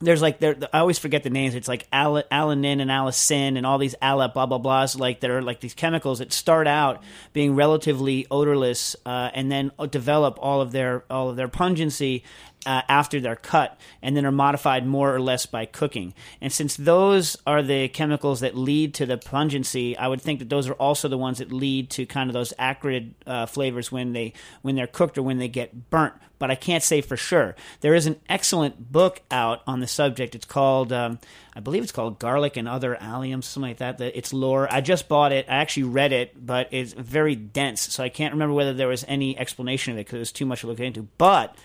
there's 0.00 0.20
like 0.20 0.38
there 0.38 0.56
I 0.72 0.80
always 0.80 0.98
forget 0.98 1.22
the 1.22 1.30
names. 1.30 1.54
It's 1.54 1.68
like 1.68 1.86
al- 1.90 2.22
alanine 2.30 2.80
and 2.80 2.90
allicin 2.90 3.56
and 3.56 3.64
all 3.64 3.78
these 3.78 3.94
ala 4.02 4.28
blah 4.28 4.46
blah 4.46 4.58
blahs 4.58 4.98
like 4.98 5.20
that 5.20 5.30
are 5.30 5.42
like 5.42 5.60
these 5.60 5.74
chemicals 5.74 6.18
that 6.18 6.32
start 6.32 6.66
out 6.66 7.02
being 7.32 7.54
relatively 7.54 8.26
odorless 8.30 8.94
uh, 9.06 9.30
and 9.32 9.50
then 9.50 9.72
develop 9.90 10.38
all 10.40 10.60
of 10.60 10.72
their 10.72 11.04
all 11.10 11.30
of 11.30 11.36
their 11.36 11.48
pungency 11.48 12.24
uh, 12.66 12.82
after 12.88 13.20
they're 13.20 13.36
cut 13.36 13.78
and 14.02 14.16
then 14.16 14.26
are 14.26 14.32
modified 14.32 14.86
more 14.86 15.14
or 15.14 15.20
less 15.20 15.46
by 15.46 15.64
cooking. 15.64 16.12
And 16.40 16.52
since 16.52 16.76
those 16.76 17.36
are 17.46 17.62
the 17.62 17.88
chemicals 17.88 18.40
that 18.40 18.56
lead 18.56 18.92
to 18.94 19.06
the 19.06 19.16
pungency, 19.16 19.96
I 19.96 20.08
would 20.08 20.20
think 20.20 20.40
that 20.40 20.50
those 20.50 20.68
are 20.68 20.74
also 20.74 21.08
the 21.08 21.16
ones 21.16 21.38
that 21.38 21.52
lead 21.52 21.90
to 21.90 22.04
kind 22.04 22.28
of 22.28 22.34
those 22.34 22.52
acrid 22.58 23.14
uh, 23.26 23.46
flavors 23.46 23.90
when 23.90 24.12
they 24.12 24.32
when 24.62 24.74
they're 24.74 24.86
cooked 24.86 25.16
or 25.16 25.22
when 25.22 25.38
they 25.38 25.48
get 25.48 25.90
burnt. 25.90 26.14
But 26.38 26.50
I 26.50 26.54
can't 26.54 26.82
say 26.82 27.00
for 27.00 27.16
sure. 27.16 27.56
There 27.80 27.94
is 27.94 28.06
an 28.06 28.20
excellent 28.28 28.92
book 28.92 29.22
out 29.30 29.62
on 29.66 29.80
the 29.80 29.86
subject. 29.86 30.34
It's 30.34 30.44
called, 30.44 30.92
um, 30.92 31.18
I 31.54 31.60
believe 31.60 31.82
it's 31.82 31.92
called 31.92 32.18
Garlic 32.18 32.58
and 32.58 32.68
Other 32.68 32.94
Alliums, 33.00 33.44
something 33.44 33.70
like 33.70 33.78
that. 33.78 33.98
That 33.98 34.18
It's 34.18 34.34
lore. 34.34 34.68
I 34.70 34.82
just 34.82 35.08
bought 35.08 35.32
it. 35.32 35.46
I 35.48 35.56
actually 35.56 35.84
read 35.84 36.12
it, 36.12 36.46
but 36.46 36.68
it's 36.72 36.92
very 36.92 37.36
dense, 37.36 37.80
so 37.80 38.04
I 38.04 38.10
can't 38.10 38.34
remember 38.34 38.54
whether 38.54 38.74
there 38.74 38.88
was 38.88 39.04
any 39.08 39.38
explanation 39.38 39.92
of 39.92 39.98
it 39.98 40.04
because 40.04 40.16
it 40.16 40.18
was 40.18 40.32
too 40.32 40.44
much 40.44 40.60
to 40.60 40.66
look 40.66 40.80
into. 40.80 41.08
But 41.16 41.56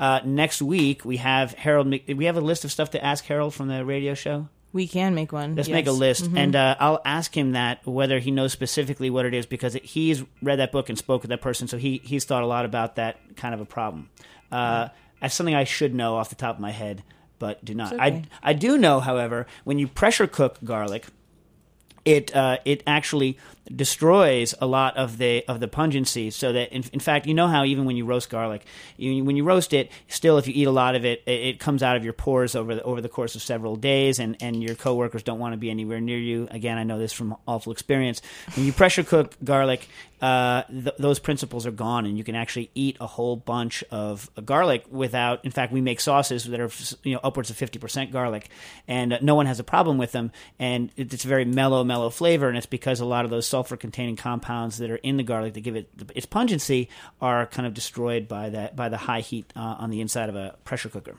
uh, 0.00 0.20
next 0.24 0.62
week 0.62 1.04
we 1.04 1.16
have 1.18 1.52
Harold. 1.54 1.92
We 2.08 2.24
have 2.26 2.36
a 2.36 2.40
list 2.40 2.64
of 2.64 2.72
stuff 2.72 2.90
to 2.90 3.04
ask 3.04 3.24
Harold 3.24 3.54
from 3.54 3.68
the 3.68 3.84
radio 3.84 4.14
show. 4.14 4.48
We 4.72 4.86
can 4.86 5.14
make 5.14 5.32
one. 5.32 5.54
Let's 5.56 5.68
yes. 5.68 5.74
make 5.74 5.86
a 5.86 5.92
list, 5.92 6.24
Mhm. 6.30 6.36
and 6.38 6.56
uh, 6.56 6.76
I'll 6.78 7.00
ask 7.04 7.34
him 7.36 7.52
that 7.52 7.86
whether 7.86 8.18
he 8.18 8.30
knows 8.30 8.52
specifically 8.52 9.08
what 9.08 9.24
it 9.24 9.32
is 9.32 9.46
because 9.46 9.74
it, 9.74 9.84
he's 9.84 10.22
read 10.42 10.58
that 10.58 10.72
book 10.72 10.88
and 10.90 10.98
spoke 10.98 11.22
with 11.22 11.30
that 11.30 11.40
person, 11.40 11.68
so 11.68 11.78
he 11.78 12.02
he's 12.04 12.24
thought 12.26 12.42
a 12.42 12.46
lot 12.46 12.64
about 12.66 12.96
that 12.96 13.16
kind 13.36 13.54
of 13.54 13.60
a 13.60 13.64
problem. 13.64 14.10
Uh, 14.52 14.88
That's 15.20 15.34
something 15.34 15.54
I 15.54 15.64
should 15.64 15.94
know 15.94 16.16
off 16.16 16.28
the 16.28 16.34
top 16.36 16.56
of 16.56 16.60
my 16.60 16.70
head, 16.70 17.02
but 17.38 17.64
do 17.64 17.74
not. 17.74 17.92
It's 17.92 18.00
I. 18.00 18.22
I 18.42 18.52
do 18.52 18.76
know, 18.78 19.00
however, 19.00 19.46
when 19.64 19.78
you 19.78 19.88
pressure 19.88 20.26
cook 20.26 20.58
garlic, 20.62 21.06
it 22.04 22.34
uh, 22.36 22.58
it 22.64 22.82
actually 22.86 23.38
destroys 23.74 24.54
a 24.60 24.66
lot 24.66 24.96
of 24.96 25.18
the 25.18 25.44
of 25.48 25.60
the 25.60 25.68
pungency. 25.68 26.30
So 26.30 26.52
that 26.52 26.72
in, 26.72 26.84
in 26.92 27.00
fact, 27.00 27.26
you 27.26 27.34
know 27.34 27.48
how 27.48 27.64
even 27.64 27.84
when 27.84 27.96
you 27.96 28.04
roast 28.04 28.30
garlic, 28.30 28.64
you, 28.96 29.24
when 29.24 29.36
you 29.36 29.44
roast 29.44 29.72
it, 29.72 29.90
still 30.08 30.38
if 30.38 30.46
you 30.46 30.54
eat 30.56 30.66
a 30.66 30.70
lot 30.70 30.94
of 30.94 31.04
it, 31.04 31.22
it, 31.26 31.30
it 31.40 31.60
comes 31.60 31.82
out 31.82 31.96
of 31.96 32.04
your 32.04 32.12
pores 32.12 32.54
over 32.54 32.74
the, 32.74 32.82
over 32.82 33.00
the 33.00 33.08
course 33.08 33.34
of 33.36 33.42
several 33.42 33.76
days, 33.76 34.18
and 34.18 34.36
and 34.40 34.62
your 34.62 34.74
coworkers 34.74 35.22
don't 35.22 35.38
want 35.38 35.52
to 35.52 35.56
be 35.58 35.70
anywhere 35.70 36.00
near 36.00 36.18
you. 36.18 36.48
Again, 36.50 36.78
I 36.78 36.84
know 36.84 36.98
this 36.98 37.12
from 37.12 37.36
awful 37.46 37.72
experience. 37.72 38.22
When 38.54 38.64
you 38.66 38.72
pressure 38.72 39.02
cook 39.04 39.36
garlic, 39.44 39.88
uh, 40.20 40.62
th- 40.64 40.96
those 40.98 41.18
principles 41.18 41.66
are 41.66 41.70
gone, 41.70 42.06
and 42.06 42.18
you 42.18 42.24
can 42.24 42.34
actually 42.34 42.70
eat 42.74 42.96
a 43.00 43.06
whole 43.06 43.36
bunch 43.36 43.84
of 43.90 44.30
garlic 44.44 44.84
without. 44.90 45.44
In 45.44 45.50
fact, 45.50 45.72
we 45.72 45.80
make 45.80 46.00
sauces 46.00 46.44
that 46.44 46.60
are 46.60 46.70
you 47.04 47.14
know 47.14 47.20
upwards 47.22 47.50
of 47.50 47.56
fifty 47.56 47.78
percent 47.78 48.10
garlic, 48.12 48.48
and 48.86 49.12
uh, 49.12 49.18
no 49.22 49.34
one 49.34 49.46
has 49.46 49.60
a 49.60 49.64
problem 49.64 49.98
with 49.98 50.12
them. 50.12 50.32
And 50.58 50.90
it- 50.96 51.12
it's 51.14 51.24
a 51.24 51.28
very 51.28 51.44
mellow, 51.44 51.84
mellow 51.84 52.10
flavor, 52.10 52.48
and 52.48 52.56
it's 52.56 52.66
because 52.66 53.00
a 53.00 53.04
lot 53.04 53.24
of 53.24 53.30
those 53.30 53.46
sulfur-containing 53.58 54.14
compounds 54.14 54.78
that 54.78 54.88
are 54.88 54.96
in 54.96 55.16
the 55.16 55.24
garlic 55.24 55.54
that 55.54 55.62
give 55.62 55.74
it 55.74 55.90
its 56.14 56.26
pungency 56.26 56.88
are 57.20 57.46
kind 57.46 57.66
of 57.66 57.74
destroyed 57.74 58.28
by 58.28 58.48
that 58.50 58.76
by 58.76 58.88
the 58.88 58.96
high 58.96 59.20
heat 59.20 59.52
uh, 59.56 59.82
on 59.82 59.90
the 59.90 60.00
inside 60.00 60.28
of 60.28 60.36
a 60.36 60.56
pressure 60.62 60.88
cooker. 60.88 61.16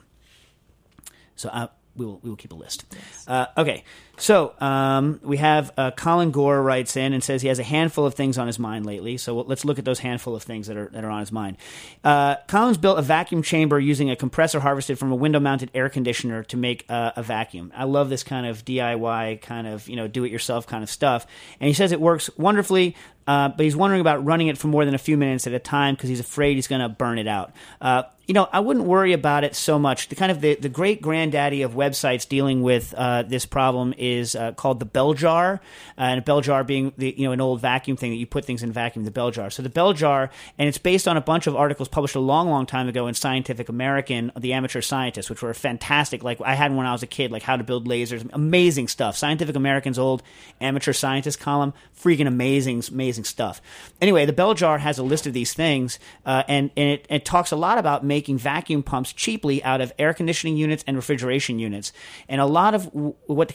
So 1.36 1.50
uh, 1.50 1.66
we 1.94 2.06
will 2.06 2.18
we 2.22 2.30
will 2.30 2.36
keep 2.36 2.52
a 2.52 2.54
list. 2.54 2.86
Uh, 3.28 3.46
okay, 3.58 3.84
so 4.20 4.54
um, 4.60 5.18
we 5.22 5.38
have 5.38 5.72
uh, 5.76 5.90
Colin 5.92 6.30
Gore 6.30 6.62
writes 6.62 6.96
in 6.96 7.12
and 7.12 7.24
says 7.24 7.40
he 7.40 7.48
has 7.48 7.58
a 7.58 7.64
handful 7.64 8.04
of 8.04 8.14
things 8.14 8.36
on 8.36 8.46
his 8.46 8.58
mind 8.58 8.84
lately. 8.84 9.16
So 9.16 9.40
let's 9.40 9.64
look 9.64 9.78
at 9.78 9.84
those 9.84 9.98
handful 9.98 10.36
of 10.36 10.42
things 10.42 10.66
that 10.66 10.76
are 10.76 10.90
that 10.92 11.04
are 11.04 11.10
on 11.10 11.20
his 11.20 11.32
mind. 11.32 11.56
Uh, 12.04 12.36
Colin's 12.46 12.76
built 12.76 12.98
a 12.98 13.02
vacuum 13.02 13.42
chamber 13.42 13.80
using 13.80 14.10
a 14.10 14.16
compressor 14.16 14.60
harvested 14.60 14.98
from 14.98 15.10
a 15.10 15.16
window-mounted 15.16 15.70
air 15.74 15.88
conditioner 15.88 16.44
to 16.44 16.56
make 16.56 16.84
uh, 16.88 17.12
a 17.16 17.22
vacuum. 17.22 17.72
I 17.74 17.84
love 17.84 18.10
this 18.10 18.22
kind 18.22 18.46
of 18.46 18.64
DIY 18.64 19.40
kind 19.40 19.66
of 19.66 19.88
you 19.88 19.96
know 19.96 20.06
do-it-yourself 20.06 20.66
kind 20.66 20.84
of 20.84 20.90
stuff, 20.90 21.26
and 21.58 21.68
he 21.68 21.74
says 21.74 21.90
it 21.90 22.00
works 22.00 22.30
wonderfully. 22.36 22.96
Uh, 23.26 23.48
but 23.48 23.62
he's 23.62 23.76
wondering 23.76 24.00
about 24.00 24.24
running 24.24 24.48
it 24.48 24.58
for 24.58 24.66
more 24.66 24.84
than 24.84 24.92
a 24.92 24.98
few 24.98 25.16
minutes 25.16 25.46
at 25.46 25.52
a 25.52 25.58
time 25.60 25.94
because 25.94 26.08
he's 26.08 26.18
afraid 26.18 26.54
he's 26.54 26.66
going 26.66 26.80
to 26.80 26.88
burn 26.88 27.16
it 27.16 27.28
out. 27.28 27.52
Uh, 27.80 28.02
you 28.26 28.34
know, 28.34 28.48
I 28.52 28.60
wouldn't 28.60 28.86
worry 28.86 29.12
about 29.12 29.44
it 29.44 29.54
so 29.56 29.78
much. 29.78 30.08
The 30.08 30.14
kind 30.16 30.32
of 30.32 30.40
the, 30.40 30.54
the 30.54 30.68
great 30.68 31.02
granddaddy 31.02 31.62
of 31.62 31.72
websites 31.72 32.28
dealing 32.28 32.62
with 32.62 32.94
uh, 32.96 33.22
this 33.22 33.46
problem 33.46 33.94
is 33.98 34.09
is 34.18 34.34
uh, 34.34 34.52
called 34.52 34.80
the 34.80 34.84
bell 34.86 35.14
jar, 35.14 35.60
uh, 35.98 36.02
and 36.02 36.18
a 36.18 36.22
bell 36.22 36.40
jar 36.40 36.64
being 36.64 36.92
the 36.96 37.14
you 37.16 37.26
know 37.26 37.32
an 37.32 37.40
old 37.40 37.60
vacuum 37.60 37.96
thing 37.96 38.10
that 38.10 38.16
you 38.16 38.26
put 38.26 38.44
things 38.44 38.62
in 38.62 38.72
vacuum. 38.72 39.04
The 39.04 39.10
bell 39.10 39.30
jar. 39.30 39.50
So 39.50 39.62
the 39.62 39.68
bell 39.68 39.92
jar, 39.92 40.30
and 40.58 40.68
it's 40.68 40.78
based 40.78 41.06
on 41.08 41.16
a 41.16 41.20
bunch 41.20 41.46
of 41.46 41.56
articles 41.56 41.88
published 41.88 42.14
a 42.14 42.20
long, 42.20 42.48
long 42.48 42.66
time 42.66 42.88
ago 42.88 43.06
in 43.06 43.14
Scientific 43.14 43.68
American, 43.68 44.32
the 44.38 44.52
Amateur 44.52 44.80
Scientist, 44.80 45.30
which 45.30 45.42
were 45.42 45.54
fantastic. 45.54 46.22
Like 46.22 46.40
I 46.40 46.54
had 46.54 46.74
when 46.74 46.86
I 46.86 46.92
was 46.92 47.02
a 47.02 47.06
kid, 47.06 47.30
like 47.30 47.42
how 47.42 47.56
to 47.56 47.64
build 47.64 47.86
lasers, 47.86 48.28
amazing 48.32 48.88
stuff. 48.88 49.16
Scientific 49.16 49.56
American's 49.56 49.98
old 49.98 50.22
Amateur 50.60 50.92
Scientist 50.92 51.40
column, 51.40 51.72
freaking 51.98 52.26
amazing, 52.26 52.82
amazing 52.90 53.24
stuff. 53.24 53.60
Anyway, 54.00 54.26
the 54.26 54.32
bell 54.32 54.54
jar 54.54 54.78
has 54.78 54.98
a 54.98 55.02
list 55.02 55.26
of 55.26 55.32
these 55.32 55.54
things, 55.54 55.98
uh, 56.26 56.42
and 56.48 56.70
and 56.76 56.88
it, 56.90 57.06
it 57.08 57.24
talks 57.24 57.52
a 57.52 57.56
lot 57.56 57.78
about 57.78 58.04
making 58.04 58.38
vacuum 58.38 58.82
pumps 58.82 59.12
cheaply 59.12 59.62
out 59.64 59.80
of 59.80 59.92
air 59.98 60.14
conditioning 60.14 60.56
units 60.56 60.84
and 60.86 60.96
refrigeration 60.96 61.58
units. 61.58 61.92
And 62.28 62.40
a 62.40 62.46
lot 62.46 62.74
of 62.74 62.84
w- 62.86 63.14
what 63.26 63.48
the 63.48 63.54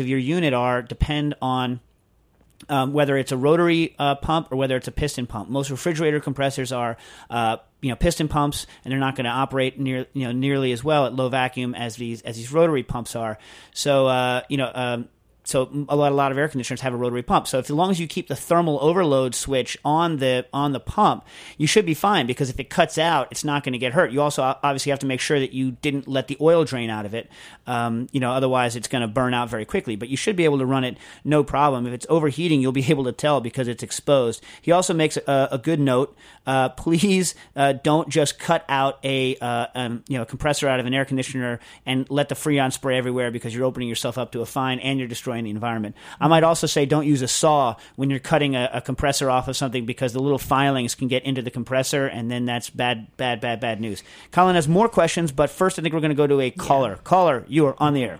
of 0.00 0.08
your 0.08 0.18
unit 0.18 0.54
are 0.54 0.82
depend 0.82 1.34
on 1.40 1.80
um, 2.68 2.92
whether 2.92 3.16
it's 3.16 3.32
a 3.32 3.36
rotary 3.36 3.94
uh, 3.98 4.16
pump 4.16 4.52
or 4.52 4.56
whether 4.56 4.76
it's 4.76 4.88
a 4.88 4.92
piston 4.92 5.26
pump. 5.26 5.48
Most 5.48 5.70
refrigerator 5.70 6.20
compressors 6.20 6.72
are, 6.72 6.96
uh, 7.30 7.58
you 7.80 7.90
know, 7.90 7.96
piston 7.96 8.28
pumps, 8.28 8.66
and 8.84 8.92
they're 8.92 9.00
not 9.00 9.16
going 9.16 9.24
to 9.24 9.30
operate 9.30 9.78
near, 9.78 10.06
you 10.12 10.24
know, 10.24 10.32
nearly 10.32 10.72
as 10.72 10.82
well 10.82 11.06
at 11.06 11.14
low 11.14 11.28
vacuum 11.28 11.74
as 11.74 11.96
these 11.96 12.22
as 12.22 12.36
these 12.36 12.52
rotary 12.52 12.82
pumps 12.82 13.16
are. 13.16 13.38
So, 13.74 14.06
uh, 14.06 14.42
you 14.48 14.56
know. 14.56 14.70
Um, 14.74 15.08
so 15.48 15.86
a 15.88 15.96
lot, 15.96 16.12
a 16.12 16.14
lot 16.14 16.30
of 16.30 16.36
air 16.36 16.46
conditioners 16.46 16.82
have 16.82 16.92
a 16.92 16.96
rotary 16.98 17.22
pump. 17.22 17.48
So 17.48 17.58
if, 17.58 17.64
as 17.64 17.70
long 17.70 17.90
as 17.90 17.98
you 17.98 18.06
keep 18.06 18.28
the 18.28 18.36
thermal 18.36 18.78
overload 18.82 19.34
switch 19.34 19.78
on 19.82 20.18
the 20.18 20.44
on 20.52 20.72
the 20.72 20.80
pump, 20.80 21.24
you 21.56 21.66
should 21.66 21.86
be 21.86 21.94
fine 21.94 22.26
because 22.26 22.50
if 22.50 22.60
it 22.60 22.68
cuts 22.68 22.98
out, 22.98 23.28
it's 23.30 23.44
not 23.44 23.64
going 23.64 23.72
to 23.72 23.78
get 23.78 23.94
hurt. 23.94 24.12
You 24.12 24.20
also 24.20 24.42
obviously 24.42 24.90
have 24.90 24.98
to 24.98 25.06
make 25.06 25.20
sure 25.20 25.40
that 25.40 25.54
you 25.54 25.70
didn't 25.70 26.06
let 26.06 26.28
the 26.28 26.36
oil 26.38 26.64
drain 26.64 26.90
out 26.90 27.06
of 27.06 27.14
it. 27.14 27.30
Um, 27.66 28.08
you 28.12 28.20
know, 28.20 28.32
otherwise 28.32 28.76
it's 28.76 28.88
going 28.88 29.00
to 29.00 29.08
burn 29.08 29.32
out 29.32 29.48
very 29.48 29.64
quickly. 29.64 29.96
But 29.96 30.10
you 30.10 30.18
should 30.18 30.36
be 30.36 30.44
able 30.44 30.58
to 30.58 30.66
run 30.66 30.84
it 30.84 30.98
no 31.24 31.42
problem. 31.42 31.86
If 31.86 31.94
it's 31.94 32.06
overheating, 32.10 32.60
you'll 32.60 32.72
be 32.72 32.84
able 32.90 33.04
to 33.04 33.12
tell 33.12 33.40
because 33.40 33.68
it's 33.68 33.82
exposed. 33.82 34.44
He 34.60 34.70
also 34.70 34.92
makes 34.92 35.16
a, 35.16 35.48
a 35.52 35.58
good 35.58 35.80
note. 35.80 36.14
Uh, 36.46 36.68
please 36.68 37.34
uh, 37.56 37.72
don't 37.72 38.10
just 38.10 38.38
cut 38.38 38.66
out 38.68 38.98
a 39.02 39.36
uh, 39.36 39.66
um, 39.74 40.04
you 40.08 40.18
know 40.18 40.24
a 40.24 40.26
compressor 40.26 40.68
out 40.68 40.78
of 40.78 40.84
an 40.84 40.92
air 40.92 41.06
conditioner 41.06 41.58
and 41.86 42.06
let 42.10 42.28
the 42.28 42.34
freon 42.34 42.70
spray 42.70 42.98
everywhere 42.98 43.30
because 43.30 43.54
you're 43.54 43.64
opening 43.64 43.88
yourself 43.88 44.18
up 44.18 44.32
to 44.32 44.42
a 44.42 44.46
fine 44.46 44.78
and 44.80 44.98
you're 44.98 45.08
destroying 45.08 45.37
the 45.44 45.50
environment. 45.50 45.96
I 46.20 46.28
might 46.28 46.44
also 46.44 46.66
say 46.66 46.86
don't 46.86 47.06
use 47.06 47.22
a 47.22 47.28
saw 47.28 47.76
when 47.96 48.10
you're 48.10 48.18
cutting 48.18 48.56
a, 48.56 48.70
a, 48.74 48.80
compressor 48.80 49.30
off 49.30 49.48
of 49.48 49.56
something 49.56 49.84
because 49.86 50.12
the 50.12 50.20
little 50.20 50.38
filings 50.38 50.94
can 50.94 51.08
get 51.08 51.24
into 51.24 51.42
the 51.42 51.50
compressor 51.50 52.06
and 52.06 52.30
then 52.30 52.44
that's 52.44 52.70
bad, 52.70 53.16
bad, 53.16 53.40
bad, 53.40 53.60
bad 53.60 53.80
news. 53.80 54.02
Colin 54.30 54.54
has 54.54 54.68
more 54.68 54.88
questions, 54.88 55.32
but 55.32 55.50
first 55.50 55.78
I 55.78 55.82
think 55.82 55.94
we're 55.94 56.00
going 56.00 56.10
to 56.10 56.16
go 56.16 56.26
to 56.26 56.40
a 56.40 56.50
caller. 56.50 56.96
Caller, 57.04 57.44
you 57.48 57.66
are 57.66 57.74
on 57.78 57.94
the 57.94 58.04
air. 58.04 58.18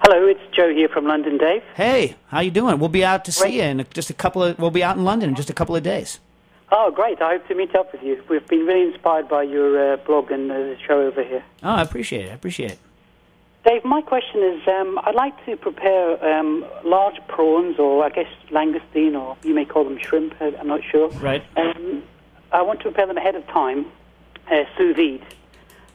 Hello, 0.00 0.26
it's 0.26 0.40
Joe 0.54 0.72
here 0.72 0.88
from 0.88 1.06
London, 1.06 1.38
Dave. 1.38 1.62
Hey, 1.74 2.16
how 2.28 2.40
you 2.40 2.50
doing? 2.50 2.78
We'll 2.78 2.88
be 2.88 3.04
out 3.04 3.24
to 3.24 3.32
see 3.32 3.56
you 3.56 3.62
in 3.62 3.86
just 3.92 4.10
a 4.10 4.14
couple 4.14 4.42
of. 4.42 4.58
We'll 4.58 4.70
be 4.70 4.84
out 4.84 4.96
in 4.96 5.04
London 5.04 5.30
in 5.30 5.34
just 5.34 5.50
a 5.50 5.54
couple 5.54 5.74
of 5.74 5.82
days. 5.82 6.20
Oh, 6.70 6.92
great! 6.94 7.20
I 7.22 7.32
hope 7.32 7.48
to 7.48 7.54
meet 7.54 7.74
up 7.74 7.92
with 7.92 8.02
you. 8.02 8.22
We've 8.28 8.46
been 8.46 8.66
really 8.66 8.92
inspired 8.92 9.28
by 9.28 9.44
your 9.44 9.94
uh, 9.94 9.96
blog 9.96 10.30
and 10.30 10.50
uh, 10.50 10.54
the 10.54 10.76
show 10.86 11.00
over 11.00 11.24
here. 11.24 11.42
Oh, 11.62 11.70
I 11.70 11.82
appreciate 11.82 12.26
it. 12.26 12.30
I 12.30 12.34
appreciate 12.34 12.72
it. 12.72 12.78
Dave, 13.66 13.84
my 13.84 14.00
question 14.00 14.44
is 14.44 14.68
um, 14.68 15.00
I'd 15.02 15.16
like 15.16 15.44
to 15.44 15.56
prepare 15.56 16.24
um, 16.24 16.64
large 16.84 17.16
prawns, 17.26 17.80
or 17.80 18.04
I 18.04 18.10
guess 18.10 18.28
langoustine, 18.50 19.20
or 19.20 19.36
you 19.42 19.54
may 19.54 19.64
call 19.64 19.82
them 19.82 19.98
shrimp, 19.98 20.40
uh, 20.40 20.52
I'm 20.60 20.68
not 20.68 20.82
sure. 20.88 21.08
Right. 21.08 21.42
Um, 21.56 22.04
I 22.52 22.62
want 22.62 22.78
to 22.80 22.84
prepare 22.84 23.08
them 23.08 23.16
ahead 23.16 23.34
of 23.34 23.44
time, 23.48 23.86
uh, 24.48 24.62
sous 24.78 24.94
vide, 24.94 25.26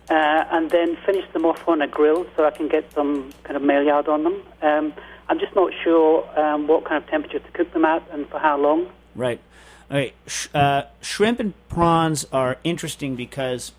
uh, 0.09 0.43
and 0.51 0.69
then 0.69 0.97
finish 1.05 1.23
them 1.31 1.45
off 1.45 1.65
on 1.65 1.81
a 1.81 1.87
grill 1.87 2.27
so 2.35 2.43
I 2.43 2.51
can 2.51 2.67
get 2.67 2.91
some 2.91 3.31
kind 3.43 3.55
of 3.55 3.61
maillard 3.61 4.09
on 4.09 4.25
them. 4.25 4.41
Um, 4.61 4.93
I'm 5.29 5.39
just 5.39 5.55
not 5.55 5.71
sure 5.81 6.27
um, 6.37 6.67
what 6.67 6.83
kind 6.83 7.01
of 7.01 7.09
temperature 7.09 7.39
to 7.39 7.51
cook 7.51 7.71
them 7.71 7.85
at 7.85 8.03
and 8.11 8.27
for 8.27 8.39
how 8.39 8.57
long. 8.57 8.89
Right. 9.15 9.39
All 9.89 9.95
right. 9.95 10.13
Sh- 10.27 10.49
uh, 10.53 10.83
shrimp 10.99 11.39
and 11.39 11.53
prawns 11.69 12.25
are 12.33 12.57
interesting 12.65 13.15
because 13.15 13.71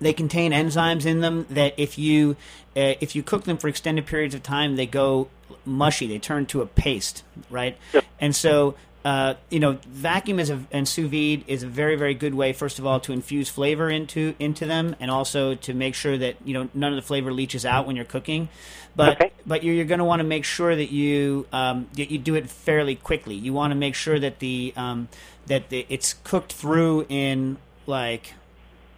they 0.00 0.12
contain 0.12 0.52
enzymes 0.52 1.06
in 1.06 1.20
them 1.20 1.46
that 1.50 1.74
if 1.76 1.98
you 1.98 2.36
uh, 2.76 2.94
if 3.00 3.16
you 3.16 3.22
cook 3.22 3.44
them 3.44 3.56
for 3.56 3.68
extended 3.68 4.06
periods 4.06 4.34
of 4.34 4.42
time, 4.42 4.76
they 4.76 4.86
go 4.86 5.28
mushy. 5.64 6.06
They 6.06 6.18
turn 6.18 6.46
to 6.46 6.62
a 6.62 6.66
paste, 6.66 7.22
right? 7.50 7.76
Yep. 7.92 8.04
And 8.20 8.36
so. 8.36 8.74
Uh, 9.04 9.36
you 9.50 9.60
know, 9.60 9.78
vacuum 9.86 10.40
is 10.40 10.50
a, 10.50 10.60
and 10.72 10.88
sous 10.88 11.08
vide 11.08 11.44
is 11.46 11.62
a 11.62 11.66
very, 11.68 11.94
very 11.94 12.12
good 12.14 12.34
way. 12.34 12.52
First 12.52 12.80
of 12.80 12.86
all, 12.86 12.98
to 12.98 13.12
infuse 13.12 13.48
flavor 13.48 13.88
into 13.88 14.34
into 14.40 14.66
them, 14.66 14.96
and 14.98 15.12
also 15.12 15.54
to 15.54 15.74
make 15.74 15.94
sure 15.94 16.18
that 16.18 16.34
you 16.44 16.54
know 16.54 16.68
none 16.74 16.92
of 16.92 16.96
the 16.96 17.06
flavor 17.06 17.32
leaches 17.32 17.64
out 17.64 17.86
when 17.86 17.94
you're 17.94 18.04
cooking. 18.04 18.48
But 18.96 19.12
Okay. 19.20 19.30
but 19.46 19.62
you're, 19.62 19.76
you're 19.76 19.84
going 19.84 20.00
to 20.00 20.04
want 20.04 20.18
to 20.18 20.26
make 20.26 20.44
sure 20.44 20.74
that 20.74 20.90
you 20.90 21.46
um, 21.52 21.86
that 21.92 22.10
you 22.10 22.18
do 22.18 22.34
it 22.34 22.50
fairly 22.50 22.96
quickly. 22.96 23.36
You 23.36 23.52
want 23.52 23.70
to 23.70 23.76
make 23.76 23.94
sure 23.94 24.18
that 24.18 24.40
the 24.40 24.72
um, 24.76 25.06
that 25.46 25.68
the, 25.68 25.86
it's 25.88 26.14
cooked 26.24 26.52
through 26.54 27.06
in 27.08 27.58
like 27.86 28.34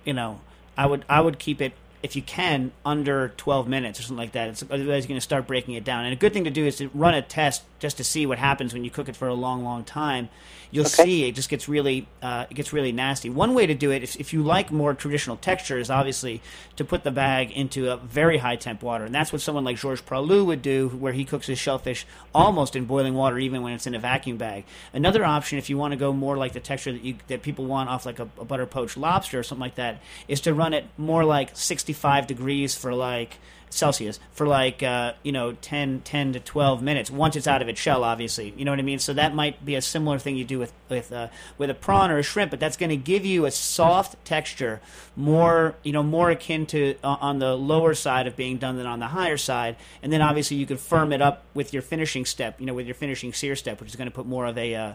you 0.06 0.14
know 0.14 0.40
I 0.78 0.86
would 0.86 1.04
I 1.08 1.20
would 1.20 1.38
keep 1.38 1.60
it 1.60 1.74
if 2.02 2.14
you 2.14 2.22
can 2.22 2.70
under 2.86 3.30
12 3.36 3.68
minutes 3.68 3.98
or 3.98 4.04
something 4.04 4.18
like 4.18 4.32
that. 4.32 4.48
It's, 4.50 4.62
otherwise, 4.62 5.04
you're 5.04 5.08
going 5.08 5.16
to 5.16 5.20
start 5.20 5.48
breaking 5.48 5.74
it 5.74 5.82
down. 5.82 6.04
And 6.04 6.12
a 6.12 6.16
good 6.16 6.32
thing 6.32 6.44
to 6.44 6.50
do 6.50 6.64
is 6.64 6.76
to 6.76 6.88
run 6.94 7.14
a 7.14 7.22
test 7.22 7.64
just 7.78 7.96
to 7.98 8.04
see 8.04 8.26
what 8.26 8.38
happens 8.38 8.72
when 8.72 8.84
you 8.84 8.90
cook 8.90 9.08
it 9.08 9.16
for 9.16 9.28
a 9.28 9.34
long, 9.34 9.62
long 9.64 9.84
time. 9.84 10.28
You'll 10.70 10.84
Okay. 10.84 11.04
see 11.04 11.26
it 11.28 11.32
just 11.34 11.48
gets 11.48 11.66
really 11.68 12.06
uh, 12.22 12.44
it 12.50 12.54
gets 12.54 12.72
really 12.74 12.92
nasty. 12.92 13.30
One 13.30 13.54
way 13.54 13.66
to 13.66 13.74
do 13.74 13.90
it, 13.90 14.02
if, 14.02 14.16
if 14.16 14.32
you 14.34 14.42
like 14.42 14.70
more 14.70 14.92
traditional 14.94 15.36
texture, 15.36 15.78
is 15.78 15.88
obviously 15.90 16.42
to 16.76 16.84
put 16.84 17.04
the 17.04 17.10
bag 17.10 17.50
into 17.52 17.90
a 17.90 17.96
very 17.96 18.36
high 18.38 18.56
temp 18.56 18.82
water, 18.82 19.04
and 19.04 19.14
that's 19.14 19.32
what 19.32 19.40
someone 19.40 19.64
like 19.64 19.78
Georges 19.78 20.02
Pralus 20.04 20.44
would 20.44 20.60
do, 20.60 20.88
where 20.90 21.14
he 21.14 21.24
cooks 21.24 21.46
his 21.46 21.58
shellfish 21.58 22.06
almost 22.34 22.76
in 22.76 22.84
boiling 22.84 23.14
water, 23.14 23.38
even 23.38 23.62
when 23.62 23.72
it's 23.72 23.86
in 23.86 23.94
a 23.94 23.98
vacuum 23.98 24.36
bag. 24.36 24.64
Another 24.92 25.24
option, 25.24 25.56
if 25.58 25.70
you 25.70 25.78
want 25.78 25.92
to 25.92 25.96
go 25.96 26.12
more 26.12 26.36
like 26.36 26.52
the 26.52 26.60
texture 26.60 26.92
that 26.92 27.02
you 27.02 27.16
that 27.28 27.42
people 27.42 27.64
want 27.64 27.88
off 27.88 28.04
like 28.04 28.18
a, 28.18 28.28
a 28.38 28.44
butter 28.44 28.66
poached 28.66 28.98
lobster 28.98 29.38
or 29.38 29.42
something 29.42 29.62
like 29.62 29.76
that, 29.76 30.02
is 30.28 30.42
to 30.42 30.52
run 30.52 30.74
it 30.74 30.84
more 30.98 31.24
like 31.24 31.56
65 31.56 32.26
degrees 32.26 32.74
for 32.74 32.92
like 32.92 33.38
Celsius 33.70 34.18
for 34.32 34.46
like 34.46 34.82
uh, 34.82 35.12
you 35.22 35.32
know 35.32 35.52
10, 35.52 36.02
10 36.02 36.32
to 36.32 36.40
twelve 36.40 36.82
minutes 36.82 37.10
once 37.10 37.36
it's 37.36 37.46
out 37.46 37.62
of 37.62 37.68
its 37.68 37.80
shell. 37.80 38.04
Obviously, 38.04 38.54
you 38.56 38.64
know 38.64 38.72
what 38.72 38.78
I 38.78 38.82
mean. 38.82 38.98
So 38.98 39.12
that 39.14 39.34
might 39.34 39.64
be 39.64 39.74
a 39.74 39.82
similar 39.82 40.18
thing 40.18 40.36
you 40.36 40.44
do 40.44 40.58
with 40.58 40.72
with 40.88 41.12
uh, 41.12 41.28
with 41.56 41.70
a 41.70 41.74
prawn 41.74 42.10
or 42.10 42.18
a 42.18 42.22
shrimp, 42.22 42.50
but 42.50 42.60
that's 42.60 42.76
going 42.76 42.90
to 42.90 42.96
give 42.96 43.24
you 43.24 43.46
a 43.46 43.50
soft 43.50 44.24
texture, 44.24 44.80
more 45.16 45.74
you 45.82 45.92
know 45.92 46.02
more 46.02 46.30
akin 46.30 46.66
to 46.66 46.96
uh, 47.02 47.16
on 47.20 47.38
the 47.38 47.54
lower 47.54 47.94
side 47.94 48.26
of 48.26 48.36
being 48.36 48.56
done 48.56 48.76
than 48.76 48.86
on 48.86 48.98
the 48.98 49.08
higher 49.08 49.36
side. 49.36 49.76
And 50.02 50.12
then 50.12 50.22
obviously 50.22 50.56
you 50.56 50.66
could 50.66 50.80
firm 50.80 51.12
it 51.12 51.22
up 51.22 51.44
with 51.54 51.72
your 51.72 51.82
finishing 51.82 52.24
step, 52.24 52.60
you 52.60 52.66
know, 52.66 52.74
with 52.74 52.86
your 52.86 52.94
finishing 52.94 53.32
sear 53.32 53.56
step, 53.56 53.80
which 53.80 53.90
is 53.90 53.96
going 53.96 54.08
to 54.08 54.14
put 54.14 54.26
more 54.26 54.46
of 54.46 54.56
a 54.58 54.74
uh, 54.74 54.92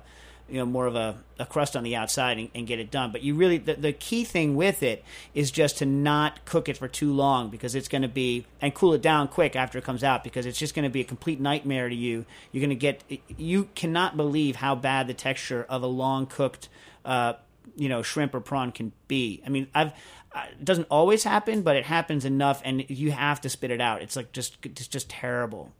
you 0.50 0.58
know 0.58 0.66
more 0.66 0.86
of 0.86 0.96
a, 0.96 1.16
a 1.40 1.46
crust 1.46 1.76
on 1.76 1.84
the 1.84 1.96
outside 1.96 2.38
and, 2.38 2.50
and 2.54 2.68
get 2.68 2.80
it 2.80 2.92
done. 2.92 3.12
But 3.12 3.22
you 3.22 3.36
really 3.36 3.58
the, 3.58 3.76
the 3.76 3.94
key 3.94 4.24
thing 4.24 4.56
with 4.56 4.84
it 4.84 5.04
is 5.34 5.52
just 5.52 5.80
to 5.80 5.86
not 5.86 6.46
cook 6.46 6.70
it 6.70 6.78
for 6.78 6.88
too 6.88 7.14
long 7.14 7.50
because 7.50 7.76
it's 7.76 7.88
going 7.88 8.02
to 8.02 8.08
be 8.08 8.46
and 8.62 8.74
cool 8.74 8.94
it 8.94 9.02
down 9.02 9.28
quick 9.28 9.56
after 9.56 9.78
it 9.78 9.84
comes 9.84 10.04
out 10.04 10.24
because 10.24 10.46
it's 10.46 10.60
just 10.60 10.76
going 10.76 10.84
to 10.84 10.90
be 10.90 11.02
a 11.02 11.06
complete 11.06 11.40
nightmare 11.40 11.90
to 11.90 11.96
you. 11.96 12.26
You're 12.52 12.62
going 12.62 12.70
to 12.70 12.76
get 12.76 13.04
you 13.38 13.70
cannot 13.76 14.18
believe 14.18 14.56
how 14.58 14.76
bad 14.76 15.08
the 15.08 15.14
texture 15.14 15.66
of 15.70 15.84
a 15.84 15.88
long 15.88 16.26
cooked 16.26 16.70
uh, 17.06 17.34
you 17.76 17.90
know 17.90 18.02
shrimp 18.02 18.36
or 18.36 18.42
prawn 18.42 18.72
can 18.72 18.92
be. 19.08 19.42
I 19.46 19.50
mean 19.50 19.68
I've 19.74 19.94
it 20.36 20.66
doesn't 20.66 20.88
always 20.90 21.24
happen, 21.24 21.62
but 21.62 21.76
it 21.76 21.86
happens 21.86 22.26
enough, 22.26 22.62
and 22.66 22.90
you 22.90 23.12
have 23.12 23.42
to 23.42 23.50
spit 23.50 23.72
it 23.72 23.82
out. 23.82 24.02
It's 24.02 24.16
like 24.16 24.32
just 24.32 24.58
it's 24.66 24.88
just 24.88 25.10
terrible. 25.10 25.72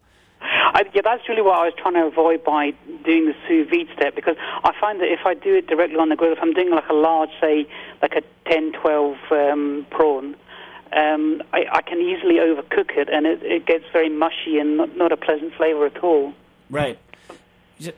I, 0.74 0.84
yeah, 0.94 1.02
that's 1.04 1.28
really 1.30 1.42
what 1.42 1.60
I 1.60 1.66
was 1.66 1.74
trying 1.78 1.94
to 1.94 2.06
avoid 2.06 2.44
by 2.44 2.72
doing 3.06 3.26
the 3.26 3.36
sous 3.48 3.70
vide 3.70 3.88
step 3.96 4.16
because 4.16 4.36
I 4.64 4.74
find 4.80 5.00
that 5.02 5.12
if 5.12 5.26
I 5.26 5.36
do 5.36 5.56
it 5.56 5.68
directly 5.68 5.98
on 5.98 6.10
the 6.10 6.16
grill, 6.16 6.34
if 6.34 6.40
I'm 6.42 6.54
doing 6.54 6.72
like 6.72 6.90
a 6.90 6.94
large, 6.94 7.30
say, 7.40 7.68
like 8.02 8.16
a 8.16 8.22
10, 8.50 8.74
12 8.74 9.18
um, 9.32 9.86
prawn, 9.92 10.36
um, 10.92 11.44
I, 11.54 11.66
I 11.72 11.82
can 11.82 12.00
easily 12.00 12.36
overcook 12.36 12.98
it 12.98 13.10
and 13.10 13.26
it, 13.26 13.44
it 13.44 13.66
gets 13.66 13.86
very 13.94 14.10
mushy 14.10 14.58
and 14.60 14.78
not, 14.78 14.98
not 14.98 15.12
a 15.12 15.18
pleasant 15.18 15.54
flavor 15.56 15.86
at 15.86 15.98
all. 16.04 16.34
Right. 16.70 16.98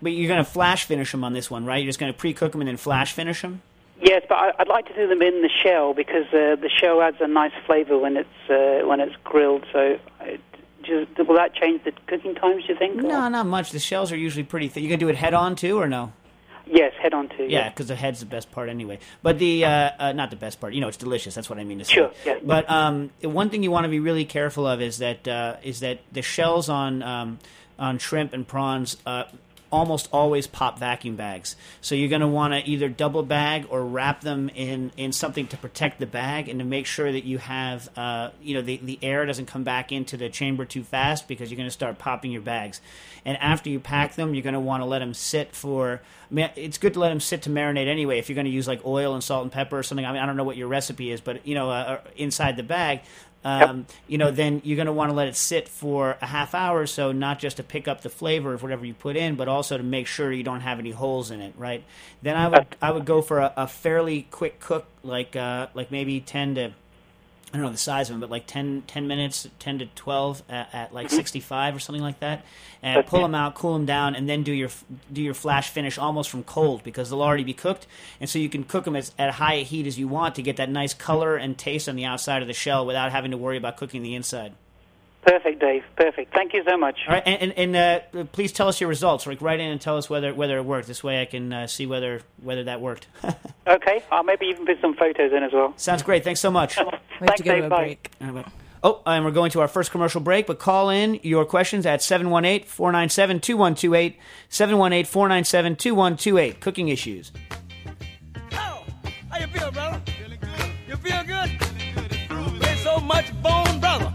But 0.01 0.09
you're 0.09 0.27
going 0.27 0.43
to 0.43 0.49
flash 0.49 0.85
finish 0.85 1.11
them 1.11 1.23
on 1.23 1.33
this 1.33 1.49
one, 1.49 1.65
right? 1.65 1.77
You're 1.77 1.89
just 1.89 1.99
going 1.99 2.11
to 2.11 2.17
pre-cook 2.17 2.51
them 2.51 2.61
and 2.61 2.67
then 2.67 2.77
flash 2.77 3.13
finish 3.13 3.41
them. 3.41 3.61
Yes, 4.01 4.23
but 4.27 4.35
I, 4.35 4.51
I'd 4.59 4.67
like 4.67 4.87
to 4.87 4.95
do 4.95 5.07
them 5.07 5.21
in 5.21 5.41
the 5.41 5.49
shell 5.63 5.93
because 5.93 6.25
uh, 6.27 6.55
the 6.59 6.69
shell 6.69 7.01
adds 7.01 7.17
a 7.21 7.27
nice 7.27 7.53
flavor 7.65 7.97
when 7.97 8.17
it's 8.17 8.49
uh, 8.49 8.85
when 8.85 8.99
it's 8.99 9.15
grilled. 9.23 9.65
So, 9.71 9.97
will 10.89 11.35
that 11.35 11.53
change 11.53 11.83
the 11.83 11.91
cooking 12.07 12.35
times? 12.35 12.65
Do 12.65 12.73
you 12.73 12.79
think? 12.79 12.95
No, 12.97 13.25
Or- 13.25 13.29
not 13.29 13.45
much. 13.45 13.71
The 13.71 13.79
shells 13.79 14.11
are 14.11 14.17
usually 14.17 14.43
pretty 14.43 14.67
thick. 14.67 14.83
You 14.83 14.89
can 14.89 14.99
do 14.99 15.09
it 15.09 15.15
head 15.15 15.33
on 15.33 15.55
too, 15.55 15.79
or 15.79 15.87
no? 15.87 16.13
Yes, 16.67 16.93
head 16.99 17.13
on 17.13 17.29
too. 17.29 17.45
Yeah, 17.47 17.69
because 17.69 17.87
the 17.87 17.95
head's 17.95 18.21
the 18.21 18.25
best 18.25 18.51
part 18.51 18.69
anyway. 18.69 18.97
But 19.21 19.37
the 19.37 19.65
uh, 19.65 19.89
uh, 19.99 20.11
not 20.13 20.31
the 20.31 20.35
best 20.35 20.59
part. 20.59 20.73
You 20.73 20.81
know, 20.81 20.87
it's 20.87 20.97
delicious. 20.97 21.35
That's 21.35 21.49
what 21.49 21.59
I 21.59 21.63
mean 21.63 21.77
to 21.79 21.85
say. 21.85 21.93
Sure, 21.93 22.11
yeah. 22.25 22.39
But 22.43 22.69
um, 22.69 23.11
one 23.21 23.49
thing 23.51 23.61
you 23.61 23.69
want 23.69 23.83
to 23.83 23.89
be 23.89 23.99
really 23.99 24.25
careful 24.25 24.65
of 24.65 24.81
is 24.81 24.97
that 24.97 25.27
uh, 25.27 25.57
is 25.63 25.81
that 25.81 25.99
the 26.11 26.23
shells 26.23 26.67
on 26.67 27.03
um, 27.03 27.39
on 27.77 27.99
shrimp 27.99 28.33
and 28.33 28.47
prawns. 28.47 28.97
Uh, 29.75 29.85
almost 29.85 30.07
always 30.11 30.47
pop 30.47 30.79
vacuum 30.79 31.15
bags. 31.15 31.55
So 31.81 31.95
you're 31.95 32.09
going 32.09 32.21
to 32.21 32.27
want 32.27 32.53
to 32.53 32.59
either 32.69 32.89
double 32.89 33.23
bag 33.23 33.67
or 33.69 33.85
wrap 33.85 34.21
them 34.21 34.49
in, 34.49 34.91
in 34.97 35.11
something 35.11 35.47
to 35.47 35.57
protect 35.57 35.99
the 35.99 36.05
bag 36.05 36.49
and 36.49 36.59
to 36.59 36.65
make 36.65 36.85
sure 36.85 37.11
that 37.11 37.25
you 37.25 37.37
have, 37.37 37.89
uh, 37.97 38.31
you 38.41 38.55
know, 38.55 38.61
the, 38.61 38.77
the 38.77 38.97
air 39.01 39.25
doesn't 39.25 39.45
come 39.47 39.63
back 39.63 39.91
into 39.91 40.17
the 40.17 40.29
chamber 40.29 40.65
too 40.65 40.83
fast 40.83 41.27
because 41.27 41.51
you're 41.51 41.57
going 41.57 41.67
to 41.67 41.73
start 41.73 41.97
popping 41.97 42.31
your 42.31 42.41
bags. 42.41 42.81
And 43.25 43.37
after 43.37 43.69
you 43.69 43.79
pack 43.79 44.15
them, 44.15 44.33
you're 44.33 44.43
going 44.43 44.53
to 44.53 44.59
want 44.59 44.81
to 44.81 44.85
let 44.85 44.99
them 44.99 45.13
sit 45.13 45.53
for. 45.53 46.01
I 46.29 46.33
mean, 46.33 46.49
it's 46.55 46.77
good 46.77 46.93
to 46.93 46.99
let 46.99 47.09
them 47.09 47.19
sit 47.19 47.43
to 47.43 47.49
marinate 47.49 47.87
anyway. 47.87 48.19
If 48.19 48.29
you're 48.29 48.35
going 48.35 48.45
to 48.45 48.51
use 48.51 48.67
like 48.67 48.85
oil 48.85 49.13
and 49.13 49.23
salt 49.23 49.43
and 49.43 49.51
pepper 49.51 49.77
or 49.77 49.83
something, 49.83 50.05
I 50.05 50.13
mean, 50.13 50.21
I 50.21 50.25
don't 50.25 50.37
know 50.37 50.43
what 50.43 50.57
your 50.57 50.67
recipe 50.67 51.11
is, 51.11 51.21
but 51.21 51.45
you 51.45 51.55
know, 51.55 51.69
uh, 51.69 51.99
inside 52.15 52.55
the 52.55 52.63
bag, 52.63 53.01
um, 53.45 53.85
you 54.07 54.17
know, 54.17 54.31
then 54.31 54.59
you're 54.65 54.75
going 54.75 54.87
to 54.87 54.91
want 54.91 55.11
to 55.11 55.15
let 55.15 55.27
it 55.27 55.35
sit 55.35 55.69
for 55.69 56.17
a 56.19 56.25
half 56.25 56.55
hour 56.55 56.79
or 56.81 56.87
so, 56.87 57.11
not 57.11 57.37
just 57.37 57.57
to 57.57 57.63
pick 57.63 57.87
up 57.87 58.01
the 58.01 58.09
flavor 58.09 58.55
of 58.55 58.63
whatever 58.63 58.83
you 58.83 58.95
put 58.95 59.15
in, 59.15 59.35
but 59.35 59.47
also 59.47 59.77
to 59.77 59.83
make 59.83 60.07
sure 60.07 60.31
you 60.31 60.43
don't 60.43 60.61
have 60.61 60.79
any 60.79 60.89
holes 60.89 61.29
in 61.29 61.41
it, 61.41 61.53
right? 61.55 61.83
Then 62.23 62.35
I 62.35 62.47
would 62.47 62.65
I 62.81 62.89
would 62.89 63.05
go 63.05 63.21
for 63.21 63.39
a, 63.39 63.53
a 63.55 63.67
fairly 63.67 64.23
quick 64.31 64.59
cook, 64.59 64.87
like 65.03 65.35
uh, 65.35 65.67
like 65.75 65.91
maybe 65.91 66.19
ten 66.19 66.55
to 66.55 66.71
I 67.55 67.57
don't 67.57 67.67
know 67.67 67.71
the 67.71 67.77
size 67.77 68.09
of 68.09 68.15
them, 68.15 68.19
but 68.19 68.29
like 68.29 68.47
10, 68.47 68.83
10 68.85 69.07
minutes, 69.07 69.47
10 69.59 69.79
to 69.79 69.85
12 69.85 70.43
at, 70.49 70.75
at 70.75 70.93
like 70.93 71.07
mm-hmm. 71.07 71.15
65 71.15 71.77
or 71.77 71.79
something 71.79 72.03
like 72.03 72.19
that. 72.19 72.43
And 72.81 73.05
pull 73.05 73.21
them 73.21 73.33
out, 73.33 73.55
cool 73.55 73.71
them 73.71 73.85
down, 73.85 74.13
and 74.13 74.27
then 74.27 74.43
do 74.43 74.51
your 74.51 74.67
do 75.11 75.21
your 75.21 75.33
flash 75.33 75.69
finish 75.69 75.97
almost 75.97 76.29
from 76.29 76.43
cold 76.43 76.83
because 76.83 77.09
they'll 77.09 77.21
already 77.21 77.45
be 77.45 77.53
cooked. 77.53 77.87
And 78.19 78.29
so 78.29 78.39
you 78.39 78.49
can 78.49 78.65
cook 78.65 78.83
them 78.83 78.97
as, 78.97 79.13
at 79.17 79.31
high 79.35 79.59
heat 79.59 79.87
as 79.87 79.97
you 79.97 80.09
want 80.09 80.35
to 80.35 80.41
get 80.41 80.57
that 80.57 80.69
nice 80.69 80.93
color 80.93 81.37
and 81.37 81.57
taste 81.57 81.87
on 81.87 81.95
the 81.95 82.03
outside 82.03 82.41
of 82.41 82.49
the 82.49 82.53
shell 82.53 82.85
without 82.85 83.13
having 83.13 83.31
to 83.31 83.37
worry 83.37 83.55
about 83.55 83.77
cooking 83.77 84.03
the 84.03 84.15
inside. 84.15 84.51
Perfect, 85.25 85.59
Dave. 85.59 85.83
Perfect. 85.95 86.33
Thank 86.33 86.53
you 86.53 86.63
so 86.67 86.77
much. 86.77 86.99
All 87.07 87.15
right, 87.15 87.23
and, 87.25 87.51
and, 87.51 87.75
and 87.75 88.15
uh, 88.15 88.23
please 88.25 88.51
tell 88.51 88.67
us 88.67 88.79
your 88.79 88.87
results. 88.89 89.25
Like 89.25 89.41
write 89.41 89.59
in 89.59 89.71
and 89.71 89.81
tell 89.81 89.97
us 89.97 90.07
whether 90.07 90.31
whether 90.33 90.57
it 90.57 90.65
worked. 90.65 90.87
This 90.87 91.03
way 91.03 91.19
I 91.19 91.25
can 91.25 91.51
uh, 91.51 91.67
see 91.67 91.87
whether 91.87 92.21
whether 92.41 92.63
that 92.65 92.81
worked. 92.81 93.07
Okay, 93.67 94.03
I'll 94.11 94.21
maybe 94.21 94.45
even 94.45 94.63
put 94.63 94.79
some 94.79 94.93
photos 94.93 95.33
in 95.33 95.41
as 95.41 95.51
well. 95.51 95.73
Sounds 95.75 96.03
great. 96.03 96.23
Thanks 96.23 96.39
so 96.39 96.51
much. 96.51 96.75
Thanks, 97.19 97.41
Dave. 97.41 97.67
Bye. 97.67 97.97
break. 98.19 98.45
Oh, 98.83 99.01
and 99.07 99.25
we're 99.25 99.31
going 99.31 99.49
to 99.49 99.61
our 99.61 99.67
first 99.67 99.89
commercial 99.89 100.21
break, 100.21 100.45
but 100.45 100.59
call 100.59 100.91
in 100.91 101.19
your 101.23 101.45
questions 101.45 101.87
at 101.87 102.03
718 102.03 102.67
497 102.67 103.39
2128. 103.39 104.19
718 104.49 105.05
497 105.05 105.75
2128. 105.77 106.61
Cooking 106.61 106.89
issues. 106.89 107.31
How 108.51 108.83
you 109.39 109.47
feel, 109.47 109.71
brother? 109.71 109.99
Feeling 110.05 110.39
good. 110.39 110.71
You 110.87 110.95
feel 110.97 111.23
good? 111.23 112.61
There's 112.61 112.79
so 112.81 112.99
much 112.99 113.33
bone, 113.41 113.79
brother. 113.79 114.13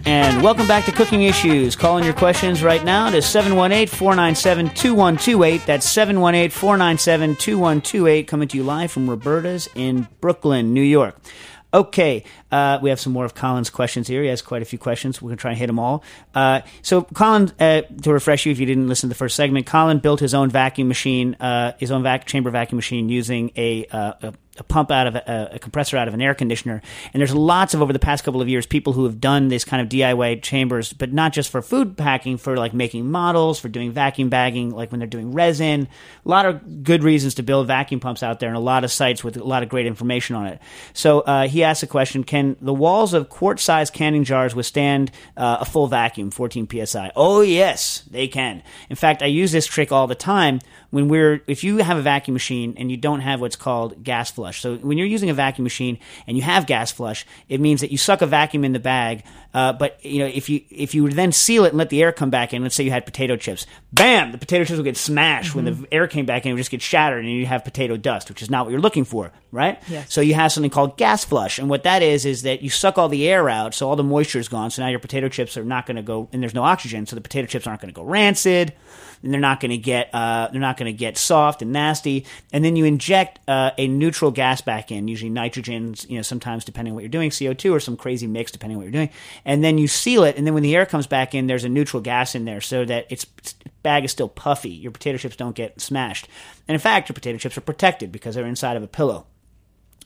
And 0.06 0.42
welcome 0.42 0.68
back 0.68 0.84
to 0.84 0.92
Cooking 0.92 1.22
Issues. 1.22 1.76
Call 1.76 1.96
in 1.96 2.04
your 2.04 2.12
questions 2.12 2.62
right 2.62 2.84
now 2.84 3.08
to 3.08 3.22
718 3.22 3.88
497 3.88 4.66
2128. 4.74 5.64
That's 5.64 5.88
718 5.88 6.50
497 6.50 7.36
2128. 7.36 8.28
Coming 8.28 8.48
to 8.48 8.56
you 8.58 8.64
live 8.64 8.92
from 8.92 9.08
Roberta's 9.08 9.68
in 9.74 10.06
Brooklyn, 10.20 10.74
New 10.74 10.82
York. 10.82 11.18
Okay, 11.74 12.22
uh, 12.52 12.78
we 12.80 12.90
have 12.90 13.00
some 13.00 13.12
more 13.12 13.24
of 13.24 13.34
Colin's 13.34 13.68
questions 13.68 14.06
here. 14.06 14.22
He 14.22 14.28
has 14.28 14.42
quite 14.42 14.62
a 14.62 14.64
few 14.64 14.78
questions. 14.78 15.20
We're 15.20 15.30
going 15.30 15.38
to 15.38 15.40
try 15.40 15.50
and 15.50 15.58
hit 15.58 15.66
them 15.66 15.80
all. 15.80 16.04
Uh, 16.32 16.60
so, 16.82 17.02
Colin, 17.02 17.50
uh, 17.58 17.82
to 18.02 18.12
refresh 18.12 18.46
you 18.46 18.52
if 18.52 18.60
you 18.60 18.66
didn't 18.66 18.86
listen 18.86 19.08
to 19.08 19.14
the 19.14 19.18
first 19.18 19.34
segment, 19.34 19.66
Colin 19.66 19.98
built 19.98 20.20
his 20.20 20.34
own 20.34 20.50
vacuum 20.50 20.86
machine, 20.86 21.34
uh, 21.40 21.72
his 21.78 21.90
own 21.90 22.04
vac- 22.04 22.26
chamber 22.26 22.50
vacuum 22.50 22.76
machine 22.76 23.08
using 23.08 23.50
a, 23.56 23.86
uh, 23.86 24.12
a 24.22 24.34
a 24.56 24.62
pump 24.62 24.90
out 24.90 25.06
of 25.06 25.16
a, 25.16 25.50
a 25.54 25.58
compressor 25.58 25.96
out 25.96 26.08
of 26.08 26.14
an 26.14 26.22
air 26.22 26.34
conditioner. 26.34 26.80
And 27.12 27.20
there's 27.20 27.34
lots 27.34 27.74
of 27.74 27.82
over 27.82 27.92
the 27.92 27.98
past 27.98 28.24
couple 28.24 28.40
of 28.40 28.48
years 28.48 28.66
people 28.66 28.92
who 28.92 29.04
have 29.04 29.20
done 29.20 29.48
this 29.48 29.64
kind 29.64 29.82
of 29.82 29.88
DIY 29.88 30.42
chambers, 30.42 30.92
but 30.92 31.12
not 31.12 31.32
just 31.32 31.50
for 31.50 31.60
food 31.62 31.96
packing, 31.96 32.36
for 32.36 32.56
like 32.56 32.72
making 32.72 33.10
models, 33.10 33.58
for 33.58 33.68
doing 33.68 33.90
vacuum 33.90 34.28
bagging, 34.28 34.70
like 34.70 34.92
when 34.92 35.00
they're 35.00 35.08
doing 35.08 35.32
resin. 35.32 35.88
A 36.24 36.28
lot 36.28 36.46
of 36.46 36.84
good 36.84 37.02
reasons 37.02 37.34
to 37.34 37.42
build 37.42 37.66
vacuum 37.66 38.00
pumps 38.00 38.22
out 38.22 38.40
there, 38.40 38.48
and 38.48 38.56
a 38.56 38.60
lot 38.60 38.84
of 38.84 38.92
sites 38.92 39.24
with 39.24 39.36
a 39.36 39.44
lot 39.44 39.62
of 39.62 39.68
great 39.68 39.86
information 39.86 40.36
on 40.36 40.46
it. 40.46 40.60
So 40.92 41.20
uh, 41.20 41.48
he 41.48 41.64
asked 41.64 41.82
a 41.82 41.88
question: 41.88 42.24
Can 42.24 42.56
the 42.60 42.74
walls 42.74 43.14
of 43.14 43.28
quart-sized 43.28 43.92
canning 43.92 44.24
jars 44.24 44.54
withstand 44.54 45.10
uh, 45.36 45.58
a 45.60 45.64
full 45.64 45.88
vacuum, 45.88 46.30
14 46.30 46.68
psi? 46.86 47.10
Oh 47.16 47.40
yes, 47.40 48.04
they 48.10 48.28
can. 48.28 48.62
In 48.88 48.96
fact, 48.96 49.22
I 49.22 49.26
use 49.26 49.52
this 49.52 49.66
trick 49.66 49.90
all 49.90 50.06
the 50.06 50.14
time 50.14 50.60
when 50.94 51.08
we're 51.08 51.42
if 51.48 51.64
you 51.64 51.78
have 51.78 51.96
a 51.96 52.02
vacuum 52.02 52.34
machine 52.34 52.74
and 52.76 52.88
you 52.88 52.96
don't 52.96 53.18
have 53.18 53.40
what's 53.40 53.56
called 53.56 54.04
gas 54.04 54.30
flush. 54.30 54.60
So 54.60 54.76
when 54.76 54.96
you're 54.96 55.08
using 55.08 55.28
a 55.28 55.34
vacuum 55.34 55.64
machine 55.64 55.98
and 56.28 56.36
you 56.36 56.44
have 56.44 56.66
gas 56.66 56.92
flush, 56.92 57.26
it 57.48 57.60
means 57.60 57.80
that 57.80 57.90
you 57.90 57.98
suck 57.98 58.22
a 58.22 58.26
vacuum 58.26 58.64
in 58.64 58.72
the 58.72 58.78
bag. 58.78 59.24
Uh, 59.52 59.72
but 59.72 59.98
you 60.04 60.20
know 60.20 60.26
if 60.26 60.48
you 60.48 60.60
if 60.70 60.94
you 60.94 61.08
then 61.08 61.32
seal 61.32 61.64
it 61.64 61.70
and 61.70 61.78
let 61.78 61.90
the 61.90 62.00
air 62.00 62.12
come 62.12 62.30
back 62.30 62.54
in, 62.54 62.62
let's 62.62 62.76
say 62.76 62.84
you 62.84 62.92
had 62.92 63.04
potato 63.06 63.34
chips, 63.34 63.66
bam, 63.92 64.30
the 64.30 64.38
potato 64.38 64.62
chips 64.62 64.76
will 64.76 64.84
get 64.84 64.96
smashed 64.96 65.52
when 65.52 65.64
the 65.64 65.84
air 65.90 66.06
came 66.06 66.26
back 66.26 66.46
in. 66.46 66.50
It 66.50 66.52
would 66.54 66.58
just 66.58 66.70
get 66.70 66.80
shattered 66.80 67.24
and 67.24 67.32
you 67.32 67.44
have 67.46 67.64
potato 67.64 67.96
dust, 67.96 68.28
which 68.28 68.40
is 68.40 68.48
not 68.48 68.64
what 68.64 68.70
you're 68.70 68.80
looking 68.80 69.04
for, 69.04 69.32
right? 69.50 69.82
Yes. 69.88 70.12
So 70.12 70.20
you 70.20 70.34
have 70.34 70.52
something 70.52 70.70
called 70.70 70.96
gas 70.96 71.24
flush, 71.24 71.58
and 71.58 71.68
what 71.68 71.82
that 71.82 72.02
is 72.02 72.24
is 72.24 72.42
that 72.42 72.62
you 72.62 72.70
suck 72.70 72.98
all 72.98 73.08
the 73.08 73.28
air 73.28 73.50
out, 73.50 73.74
so 73.74 73.88
all 73.88 73.96
the 73.96 74.04
moisture 74.04 74.38
is 74.38 74.48
gone. 74.48 74.70
So 74.70 74.82
now 74.82 74.88
your 74.90 75.00
potato 75.00 75.28
chips 75.28 75.56
are 75.56 75.64
not 75.64 75.86
going 75.86 75.96
to 75.96 76.02
go, 76.02 76.28
and 76.32 76.40
there's 76.40 76.54
no 76.54 76.62
oxygen, 76.62 77.04
so 77.06 77.16
the 77.16 77.22
potato 77.22 77.48
chips 77.48 77.66
aren't 77.66 77.80
going 77.80 77.92
to 77.92 77.96
go 77.96 78.04
rancid 78.04 78.74
and 79.24 79.32
they're 79.32 79.40
not 79.40 79.58
going 79.58 79.70
to 79.70 79.78
get 79.78 80.10
uh, 80.14 80.48
they're 80.48 80.60
not 80.60 80.76
going 80.76 80.92
to 80.92 80.96
get 80.96 81.16
soft 81.16 81.62
and 81.62 81.72
nasty. 81.72 82.26
And 82.52 82.64
then 82.64 82.76
you 82.76 82.84
inject 82.84 83.40
uh, 83.48 83.70
a 83.76 83.88
neutral 83.88 84.30
gas 84.30 84.60
back 84.60 84.92
in, 84.92 85.08
usually 85.08 85.30
nitrogen, 85.30 85.94
you 86.08 86.16
know, 86.16 86.22
sometimes 86.22 86.64
depending 86.64 86.92
on 86.92 86.94
what 86.94 87.02
you're 87.02 87.08
doing, 87.08 87.30
CO 87.30 87.54
two 87.54 87.74
or 87.74 87.80
some 87.80 87.96
crazy 87.96 88.26
mix 88.26 88.52
depending 88.52 88.76
on 88.76 88.82
what 88.82 88.84
you're 88.84 88.92
doing. 88.92 89.10
And 89.44 89.64
then 89.64 89.78
you 89.78 89.88
seal 89.88 90.24
it, 90.24 90.36
and 90.36 90.46
then 90.46 90.54
when 90.54 90.62
the 90.62 90.76
air 90.76 90.86
comes 90.86 91.06
back 91.06 91.34
in, 91.34 91.46
there's 91.46 91.64
a 91.64 91.68
neutral 91.68 92.02
gas 92.02 92.34
in 92.34 92.44
there 92.44 92.60
so 92.60 92.84
that 92.84 93.10
its 93.10 93.24
bag 93.82 94.04
is 94.04 94.12
still 94.12 94.28
puffy. 94.28 94.70
Your 94.70 94.92
potato 94.92 95.18
chips 95.18 95.36
don't 95.36 95.56
get 95.56 95.80
smashed, 95.80 96.28
and 96.68 96.74
in 96.74 96.80
fact, 96.80 97.08
your 97.08 97.14
potato 97.14 97.38
chips 97.38 97.56
are 97.56 97.62
protected 97.62 98.12
because 98.12 98.34
they're 98.34 98.46
inside 98.46 98.76
of 98.76 98.82
a 98.82 98.88
pillow. 98.88 99.26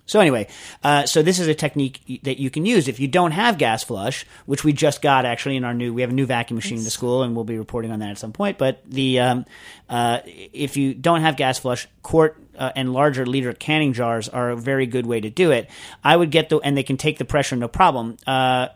So 0.09 0.21
anyway, 0.21 0.49
uh, 0.83 1.05
so 1.05 1.23
this 1.23 1.39
is 1.39 1.49
a 1.49 1.55
technique 1.55 2.21
that 2.23 2.39
you 2.39 2.49
can 2.51 2.65
use 2.65 2.89
if 2.89 2.99
you 2.99 3.07
don't 3.07 3.33
have 3.33 3.59
gas 3.59 3.85
flush, 3.85 4.25
which 4.47 4.65
we 4.65 4.73
just 4.73 5.03
got 5.03 5.27
actually 5.27 5.57
in 5.57 5.65
our 5.65 5.75
new. 5.75 5.93
We 5.93 6.01
have 6.01 6.11
a 6.11 6.15
new 6.15 6.25
vacuum 6.25 6.57
machine 6.57 6.79
in 6.79 6.85
the 6.85 6.91
school, 6.91 7.23
and 7.23 7.37
we'll 7.37 7.45
be 7.45 7.59
reporting 7.59 7.93
on 7.93 7.99
that 7.99 8.09
at 8.09 8.19
some 8.19 8.33
point. 8.33 8.57
But 8.57 8.83
the 8.91 9.21
um, 9.21 9.45
uh, 9.89 10.21
if 10.25 10.79
you 10.79 10.95
don't 10.95 11.21
have 11.21 11.37
gas 11.37 11.59
flush, 11.59 11.87
quart 12.03 12.43
uh, 12.57 12.73
and 12.75 12.95
larger 12.95 13.27
liter 13.27 13.53
canning 13.53 13.93
jars 13.93 14.31
are 14.31 14.51
a 14.51 14.57
very 14.57 14.87
good 14.87 15.05
way 15.05 15.21
to 15.21 15.29
do 15.29 15.51
it. 15.51 15.69
I 16.03 16.17
would 16.17 16.31
get 16.31 16.49
the 16.49 16.59
and 16.61 16.75
they 16.75 16.83
can 16.83 16.97
take 16.97 17.19
the 17.19 17.27
pressure 17.27 17.57
no 17.57 17.69
problem. 17.69 18.17
Uh, 18.27 18.69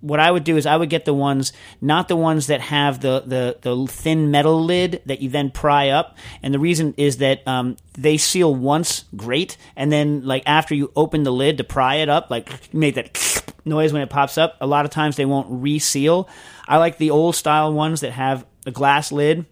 what 0.00 0.20
I 0.20 0.30
would 0.30 0.44
do 0.44 0.56
is 0.56 0.66
I 0.66 0.76
would 0.76 0.90
get 0.90 1.04
the 1.04 1.14
ones, 1.14 1.52
not 1.80 2.08
the 2.08 2.16
ones 2.16 2.46
that 2.48 2.60
have 2.60 3.00
the, 3.00 3.22
the, 3.26 3.58
the 3.60 3.86
thin 3.86 4.30
metal 4.30 4.64
lid 4.64 5.02
that 5.06 5.20
you 5.20 5.28
then 5.28 5.50
pry 5.50 5.90
up. 5.90 6.16
And 6.42 6.52
the 6.54 6.58
reason 6.58 6.94
is 6.96 7.18
that 7.18 7.46
um, 7.46 7.76
they 7.92 8.16
seal 8.16 8.54
once 8.54 9.04
great, 9.16 9.56
and 9.76 9.90
then 9.90 10.24
like 10.26 10.42
after 10.46 10.74
you 10.74 10.92
open 10.96 11.22
the 11.22 11.32
lid 11.32 11.58
to 11.58 11.64
pry 11.64 11.96
it 11.96 12.08
up, 12.08 12.30
like 12.30 12.50
you 12.72 12.78
make 12.78 12.94
that 12.94 13.54
noise 13.64 13.92
when 13.92 14.02
it 14.02 14.10
pops 14.10 14.38
up. 14.38 14.56
A 14.60 14.66
lot 14.66 14.84
of 14.84 14.90
times 14.90 15.16
they 15.16 15.26
won't 15.26 15.48
reseal. 15.50 16.28
I 16.66 16.78
like 16.78 16.98
the 16.98 17.10
old 17.10 17.36
style 17.36 17.72
ones 17.72 18.00
that 18.00 18.12
have 18.12 18.46
a 18.66 18.70
glass 18.70 19.12
lid 19.12 19.46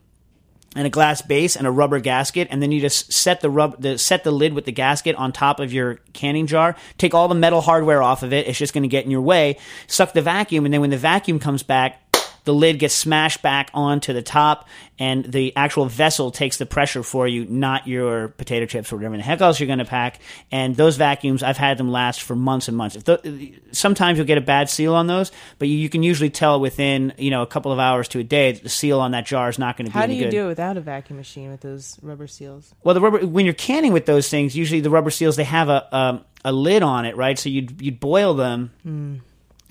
and 0.77 0.87
a 0.87 0.91
glass 0.91 1.23
base 1.23 1.57
and 1.57 1.67
a 1.67 1.71
rubber 1.71 1.99
gasket, 1.99 2.49
and 2.51 2.63
then 2.63 2.73
you 2.73 2.81
just 2.81 3.13
set 3.13 3.41
the 3.41 3.51
rub 3.51 3.81
the 3.81 3.99
set 3.99 4.25
the 4.25 4.31
lid 4.31 4.53
with 4.53 4.65
the 4.65 4.73
gasket 4.73 5.17
on 5.17 5.33
top 5.33 5.61
of 5.61 5.73
your 5.73 5.97
canning 6.13 6.47
jar. 6.47 6.77
Take 6.99 7.15
all 7.15 7.29
the 7.29 7.35
metal 7.35 7.61
hardware 7.61 8.03
off 8.03 8.23
of 8.23 8.33
it; 8.33 8.47
it's 8.47 8.59
just 8.59 8.75
going 8.75 8.83
to 8.83 8.89
get 8.89 9.05
in 9.05 9.11
your 9.11 9.23
way. 9.23 9.59
Suck 9.87 10.13
the 10.13 10.23
vacuum, 10.23 10.65
and 10.65 10.75
then 10.75 10.81
when 10.81 10.91
the 10.91 10.99
vacuum 10.99 11.39
comes 11.39 11.63
back, 11.63 12.08
the 12.49 12.55
lid 12.55 12.79
gets 12.79 12.95
smashed 12.95 13.43
back 13.43 13.71
onto 13.75 14.15
the 14.15 14.23
top, 14.23 14.67
and 14.99 15.23
the 15.23 15.55
actual 15.55 15.85
vessel 15.85 16.31
takes 16.31 16.57
the 16.57 16.65
pressure 16.65 17.03
for 17.03 17.29
you, 17.29 17.45
not 17.45 17.87
your 17.87 18.29
potato 18.29 18.65
chips 18.65 18.91
or 18.91 18.97
whatever 18.97 19.19
the 19.19 19.23
heck 19.23 19.43
else 19.43 19.61
you're 19.61 19.67
going 19.67 19.81
to 19.81 19.85
pack. 19.85 20.19
And 20.51 20.75
those 20.75 20.97
vacuums, 20.97 21.43
I've 21.43 21.59
had 21.59 21.77
them 21.77 21.91
last 21.91 22.23
for 22.23 22.35
months 22.35 22.67
and 22.67 22.75
months. 22.75 22.97
If 22.97 23.05
the, 23.05 23.53
sometimes 23.73 24.17
you'll 24.17 24.27
get 24.27 24.39
a 24.39 24.41
bad 24.41 24.71
seal 24.71 24.95
on 24.95 25.09
those, 25.09 25.31
but 25.59 25.69
you, 25.69 25.77
you 25.77 25.91
can 25.91 26.03
usually 26.03 26.31
tell 26.31 26.59
within 26.59 27.13
you 27.19 27.31
know 27.31 27.43
a 27.43 27.47
couple 27.47 27.71
of 27.71 27.79
hours 27.79 28.09
to 28.09 28.19
a 28.19 28.25
day 28.25 28.53
that 28.53 28.63
the 28.63 28.71
seal 28.71 28.99
on 28.99 29.11
that 29.11 29.27
jar 29.27 29.51
is 29.51 29.59
not 29.59 29.77
going 29.77 29.85
to 29.85 29.93
be 29.93 29.99
How 29.99 30.07
do 30.07 30.15
you 30.15 30.25
good. 30.25 30.31
do 30.31 30.45
it 30.47 30.49
without 30.49 30.79
a 30.79 30.81
vacuum 30.81 31.19
machine 31.19 31.51
with 31.51 31.61
those 31.61 31.99
rubber 32.01 32.27
seals? 32.27 32.75
Well, 32.83 32.95
the 32.95 33.03
rubber 33.03 33.27
when 33.27 33.45
you're 33.45 33.53
canning 33.53 33.93
with 33.93 34.07
those 34.07 34.31
things, 34.31 34.57
usually 34.57 34.81
the 34.81 34.89
rubber 34.89 35.11
seals 35.11 35.37
they 35.37 35.45
have 35.45 35.69
a 35.69 35.95
um, 35.95 36.25
a 36.47 36.53
lid 36.53 36.83
on 36.83 37.05
it, 37.05 37.15
right? 37.15 37.39
So 37.39 37.51
you'd 37.51 37.83
you'd 37.83 38.01
boil 38.01 38.33
them, 38.33 38.71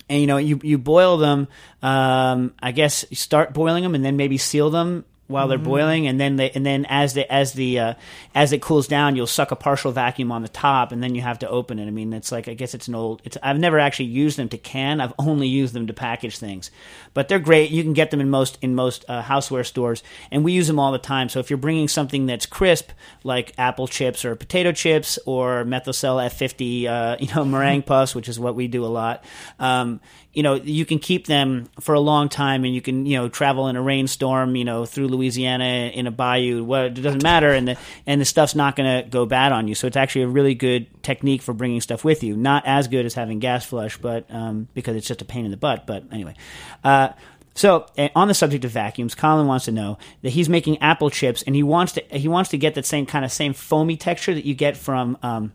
and 0.08 0.20
you 0.20 0.26
know 0.26 0.36
you 0.36 0.60
you 0.62 0.78
boil 0.78 1.16
them. 1.16 1.48
Um, 1.82 2.54
I 2.60 2.72
guess 2.72 3.04
you 3.10 3.16
start 3.16 3.52
boiling 3.54 3.82
them 3.82 3.94
and 3.94 4.04
then 4.04 4.16
maybe 4.16 4.38
seal 4.38 4.70
them 4.70 5.04
while 5.28 5.46
they're 5.46 5.58
boiling, 5.58 6.06
and 6.06 6.18
then 6.18 6.36
they 6.36 6.50
and 6.50 6.64
then 6.64 6.86
as 6.86 7.12
the 7.12 7.30
as 7.30 7.52
the 7.52 7.78
uh, 7.78 7.94
as 8.34 8.52
it 8.52 8.62
cools 8.62 8.88
down, 8.88 9.14
you'll 9.14 9.26
suck 9.26 9.50
a 9.50 9.56
partial 9.56 9.92
vacuum 9.92 10.32
on 10.32 10.42
the 10.42 10.48
top, 10.48 10.90
and 10.90 11.02
then 11.02 11.14
you 11.14 11.20
have 11.20 11.38
to 11.40 11.48
open 11.48 11.78
it. 11.78 11.86
I 11.86 11.90
mean, 11.90 12.12
it's 12.14 12.32
like 12.32 12.48
I 12.48 12.54
guess 12.54 12.74
it's 12.74 12.88
an 12.88 12.94
old. 12.94 13.20
It's 13.24 13.36
I've 13.42 13.58
never 13.58 13.78
actually 13.78 14.06
used 14.06 14.38
them 14.38 14.48
to 14.48 14.58
can. 14.58 15.00
I've 15.00 15.12
only 15.18 15.46
used 15.46 15.74
them 15.74 15.86
to 15.86 15.92
package 15.92 16.38
things, 16.38 16.70
but 17.12 17.28
they're 17.28 17.38
great. 17.38 17.70
You 17.70 17.82
can 17.82 17.92
get 17.92 18.10
them 18.10 18.20
in 18.20 18.30
most 18.30 18.58
in 18.62 18.74
most 18.74 19.04
uh, 19.06 19.22
houseware 19.22 19.66
stores, 19.66 20.02
and 20.30 20.44
we 20.44 20.52
use 20.52 20.66
them 20.66 20.80
all 20.80 20.92
the 20.92 20.98
time. 20.98 21.28
So 21.28 21.40
if 21.40 21.50
you're 21.50 21.58
bringing 21.58 21.88
something 21.88 22.24
that's 22.24 22.46
crisp, 22.46 22.90
like 23.22 23.52
apple 23.58 23.86
chips 23.86 24.24
or 24.24 24.34
potato 24.34 24.72
chips 24.72 25.18
or 25.26 25.64
Methocel 25.64 26.26
F50, 26.26 26.86
uh, 26.86 27.16
you 27.20 27.28
know, 27.34 27.44
meringue 27.44 27.82
puffs, 27.82 28.14
which 28.14 28.30
is 28.30 28.40
what 28.40 28.54
we 28.54 28.66
do 28.66 28.84
a 28.84 28.86
lot. 28.86 29.22
Um, 29.58 30.00
you 30.38 30.44
know, 30.44 30.54
you 30.54 30.86
can 30.86 31.00
keep 31.00 31.26
them 31.26 31.64
for 31.80 31.96
a 31.96 32.00
long 32.00 32.28
time, 32.28 32.64
and 32.64 32.72
you 32.72 32.80
can 32.80 33.06
you 33.06 33.18
know 33.18 33.28
travel 33.28 33.66
in 33.66 33.74
a 33.74 33.82
rainstorm, 33.82 34.54
you 34.54 34.64
know, 34.64 34.86
through 34.86 35.08
Louisiana 35.08 35.90
in 35.92 36.06
a 36.06 36.12
bayou. 36.12 36.62
What 36.62 36.84
it 36.84 37.02
doesn't 37.02 37.24
matter, 37.24 37.50
and 37.50 37.66
the 37.66 37.76
and 38.06 38.20
the 38.20 38.24
stuff's 38.24 38.54
not 38.54 38.76
going 38.76 39.02
to 39.02 39.10
go 39.10 39.26
bad 39.26 39.50
on 39.50 39.66
you. 39.66 39.74
So 39.74 39.88
it's 39.88 39.96
actually 39.96 40.22
a 40.22 40.28
really 40.28 40.54
good 40.54 41.02
technique 41.02 41.42
for 41.42 41.52
bringing 41.52 41.80
stuff 41.80 42.04
with 42.04 42.22
you. 42.22 42.36
Not 42.36 42.62
as 42.66 42.86
good 42.86 43.04
as 43.04 43.14
having 43.14 43.40
gas 43.40 43.64
flush, 43.64 43.98
but 43.98 44.32
um, 44.32 44.68
because 44.74 44.94
it's 44.94 45.08
just 45.08 45.22
a 45.22 45.24
pain 45.24 45.44
in 45.44 45.50
the 45.50 45.56
butt. 45.56 45.88
But 45.88 46.04
anyway. 46.12 46.36
Uh, 46.84 47.08
so, 47.54 47.86
uh, 47.98 48.08
on 48.14 48.28
the 48.28 48.34
subject 48.34 48.64
of 48.64 48.70
vacuums, 48.70 49.16
Colin 49.16 49.48
wants 49.48 49.64
to 49.64 49.72
know 49.72 49.98
that 50.22 50.30
he's 50.30 50.48
making 50.48 50.78
apple 50.80 51.10
chips, 51.10 51.42
and 51.42 51.56
he 51.56 51.64
wants 51.64 51.94
to 51.94 52.04
he 52.12 52.28
wants 52.28 52.50
to 52.50 52.58
get 52.58 52.76
that 52.76 52.86
same 52.86 53.06
kind 53.06 53.24
of 53.24 53.32
same 53.32 53.54
foamy 53.54 53.96
texture 53.96 54.32
that 54.32 54.44
you 54.44 54.54
get 54.54 54.76
from 54.76 55.18
um, 55.24 55.52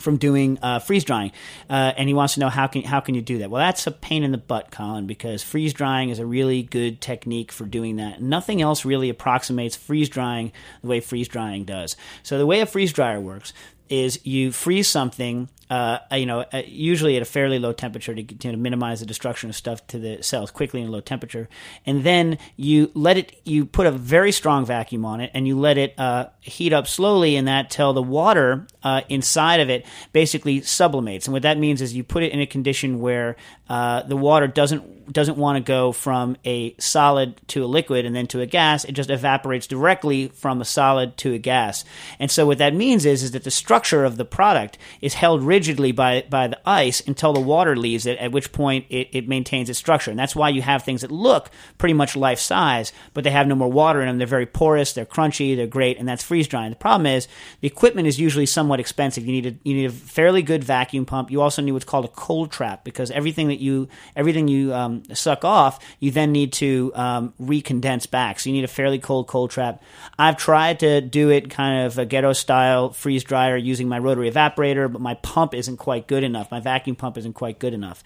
from 0.00 0.16
doing 0.16 0.58
uh, 0.62 0.78
freeze 0.78 1.04
drying, 1.04 1.32
uh, 1.68 1.92
and 1.96 2.08
he 2.08 2.14
wants 2.14 2.34
to 2.34 2.40
know 2.40 2.48
how 2.48 2.66
can 2.66 2.82
how 2.82 3.00
can 3.00 3.14
you 3.14 3.22
do 3.22 3.38
that? 3.38 3.50
Well, 3.50 3.60
that's 3.60 3.86
a 3.86 3.90
pain 3.90 4.22
in 4.22 4.32
the 4.32 4.38
butt, 4.38 4.70
Colin, 4.70 5.06
because 5.06 5.42
freeze 5.42 5.72
drying 5.72 6.10
is 6.10 6.18
a 6.18 6.26
really 6.26 6.62
good 6.62 7.00
technique 7.00 7.52
for 7.52 7.64
doing 7.64 7.96
that. 7.96 8.20
Nothing 8.20 8.62
else 8.62 8.84
really 8.84 9.08
approximates 9.08 9.76
freeze 9.76 10.08
drying 10.08 10.52
the 10.82 10.88
way 10.88 11.00
freeze 11.00 11.28
drying 11.28 11.64
does. 11.64 11.96
So 12.22 12.38
the 12.38 12.46
way 12.46 12.60
a 12.60 12.66
freeze 12.66 12.92
dryer 12.92 13.20
works 13.20 13.52
is 13.88 14.24
you 14.26 14.52
freeze 14.52 14.88
something, 14.88 15.48
uh, 15.70 15.98
you 16.12 16.26
know, 16.26 16.44
uh, 16.52 16.62
usually 16.66 17.16
at 17.16 17.22
a 17.22 17.26
fairly 17.26 17.58
low 17.58 17.72
temperature 17.72 18.14
to, 18.14 18.22
to 18.22 18.56
minimize 18.56 19.00
the 19.00 19.06
destruction 19.06 19.50
of 19.50 19.56
stuff 19.56 19.86
to 19.88 19.98
the 19.98 20.22
cells 20.22 20.50
quickly 20.50 20.80
in 20.80 20.90
low 20.90 21.00
temperature, 21.00 21.48
and 21.84 22.04
then 22.04 22.38
you 22.56 22.90
let 22.94 23.16
it. 23.16 23.40
You 23.44 23.66
put 23.66 23.86
a 23.86 23.90
very 23.90 24.32
strong 24.32 24.64
vacuum 24.64 25.04
on 25.04 25.20
it, 25.20 25.30
and 25.34 25.46
you 25.46 25.58
let 25.58 25.78
it 25.78 25.98
uh, 25.98 26.28
heat 26.40 26.72
up 26.72 26.86
slowly, 26.86 27.36
in 27.36 27.44
that 27.46 27.70
till 27.70 27.92
the 27.92 28.02
water 28.02 28.66
uh, 28.82 29.02
inside 29.08 29.60
of 29.60 29.70
it 29.70 29.86
basically 30.12 30.60
sublimates. 30.60 31.26
And 31.26 31.32
what 31.32 31.42
that 31.42 31.58
means 31.58 31.82
is 31.82 31.94
you 31.94 32.04
put 32.04 32.22
it 32.22 32.32
in 32.32 32.40
a 32.40 32.46
condition 32.46 33.00
where 33.00 33.36
uh, 33.68 34.02
the 34.02 34.16
water 34.16 34.46
doesn't 34.46 35.12
doesn't 35.12 35.38
want 35.38 35.56
to 35.56 35.60
go 35.60 35.92
from 35.92 36.36
a 36.44 36.74
solid 36.78 37.34
to 37.48 37.64
a 37.64 37.66
liquid 37.66 38.04
and 38.04 38.14
then 38.14 38.26
to 38.26 38.40
a 38.40 38.46
gas. 38.46 38.84
It 38.84 38.92
just 38.92 39.08
evaporates 39.10 39.66
directly 39.66 40.28
from 40.28 40.60
a 40.60 40.66
solid 40.66 41.16
to 41.18 41.32
a 41.32 41.38
gas. 41.38 41.84
And 42.18 42.30
so 42.30 42.46
what 42.46 42.58
that 42.58 42.74
means 42.74 43.06
is 43.06 43.22
is 43.22 43.30
that 43.30 43.44
the 43.44 43.50
structure 43.50 43.77
of 44.04 44.16
the 44.16 44.24
product 44.24 44.78
is 45.00 45.14
held 45.14 45.42
rigidly 45.42 45.92
by 45.92 46.24
by 46.28 46.46
the 46.48 46.58
ice 46.68 47.00
until 47.06 47.32
the 47.32 47.40
water 47.40 47.76
leaves 47.76 48.06
it. 48.06 48.18
At 48.18 48.32
which 48.32 48.52
point 48.52 48.86
it, 48.90 49.08
it 49.12 49.28
maintains 49.28 49.70
its 49.70 49.78
structure. 49.78 50.10
And 50.10 50.18
that's 50.18 50.36
why 50.36 50.48
you 50.48 50.62
have 50.62 50.82
things 50.82 51.02
that 51.02 51.10
look 51.10 51.50
pretty 51.78 51.94
much 51.94 52.16
life 52.16 52.38
size, 52.38 52.92
but 53.14 53.24
they 53.24 53.30
have 53.30 53.46
no 53.46 53.54
more 53.54 53.70
water 53.70 54.00
in 54.00 54.08
them. 54.08 54.18
They're 54.18 54.26
very 54.26 54.46
porous. 54.46 54.92
They're 54.92 55.06
crunchy. 55.06 55.56
They're 55.56 55.66
great, 55.66 55.98
and 55.98 56.08
that's 56.08 56.24
freeze 56.24 56.48
drying. 56.48 56.70
The 56.70 56.76
problem 56.76 57.06
is 57.06 57.28
the 57.60 57.68
equipment 57.68 58.08
is 58.08 58.18
usually 58.18 58.46
somewhat 58.46 58.80
expensive. 58.80 59.24
You 59.24 59.32
need 59.32 59.46
a 59.46 59.54
you 59.62 59.74
need 59.74 59.86
a 59.86 59.92
fairly 59.92 60.42
good 60.42 60.64
vacuum 60.64 61.06
pump. 61.06 61.30
You 61.30 61.40
also 61.40 61.62
need 61.62 61.72
what's 61.72 61.84
called 61.84 62.04
a 62.04 62.08
cold 62.08 62.50
trap 62.50 62.84
because 62.84 63.10
everything 63.10 63.48
that 63.48 63.60
you 63.60 63.88
everything 64.16 64.48
you 64.48 64.74
um, 64.74 65.02
suck 65.14 65.44
off, 65.44 65.78
you 66.00 66.10
then 66.10 66.32
need 66.32 66.52
to 66.54 66.92
um, 66.94 67.34
recondense 67.40 68.10
back. 68.10 68.40
So 68.40 68.50
you 68.50 68.54
need 68.54 68.64
a 68.64 68.68
fairly 68.68 68.98
cold 68.98 69.26
cold 69.26 69.50
trap. 69.50 69.82
I've 70.18 70.36
tried 70.36 70.80
to 70.80 71.00
do 71.00 71.30
it 71.30 71.50
kind 71.50 71.86
of 71.86 71.98
a 71.98 72.06
ghetto 72.06 72.32
style 72.32 72.92
freeze 72.92 73.24
dryer 73.24 73.56
using 73.68 73.88
my 73.88 73.98
rotary 73.98 74.30
evaporator, 74.30 74.90
but 74.90 75.00
my 75.00 75.14
pump 75.14 75.54
isn't 75.54 75.76
quite 75.76 76.08
good 76.08 76.24
enough. 76.24 76.50
My 76.50 76.60
vacuum 76.60 76.96
pump 76.96 77.16
isn't 77.18 77.34
quite 77.34 77.58
good 77.58 77.74
enough. 77.74 78.02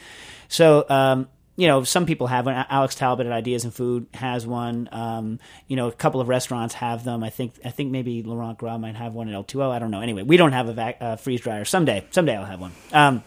So 0.49 0.85
um, 0.91 1.29
you 1.57 1.67
know, 1.67 1.85
some 1.85 2.07
people 2.07 2.29
have 2.29 2.47
one. 2.47 2.55
Alex 2.69 2.95
Talbot 2.95 3.27
at 3.27 3.33
Ideas 3.33 3.65
and 3.65 3.75
Food 3.75 4.07
has 4.15 4.47
one. 4.47 4.89
Um, 4.91 5.39
you 5.69 5.77
know, 5.77 5.89
a 5.89 5.93
couple 5.93 6.21
of 6.21 6.29
restaurants 6.29 6.75
have 6.75 7.05
them. 7.05 7.23
I 7.23 7.31
think 7.31 7.55
I 7.65 7.71
think 7.71 7.91
maybe 7.91 8.23
Laurent 8.23 8.59
Gras 8.59 8.79
might 8.79 8.97
have 8.97 9.13
one 9.13 9.29
at 9.29 9.35
L2O. 9.47 9.71
I 9.71 9.79
don't 9.79 9.91
know. 9.91 10.01
Anyway, 10.01 10.23
we 10.23 10.37
don't 10.37 10.53
have 10.53 10.69
a 10.69 10.73
vac- 10.73 10.97
uh, 11.01 11.17
freeze 11.17 11.41
dryer. 11.43 11.65
Someday, 11.65 12.07
someday 12.11 12.37
I'll 12.37 12.47
have 12.47 12.61
one. 12.61 12.73
Um, 12.93 13.23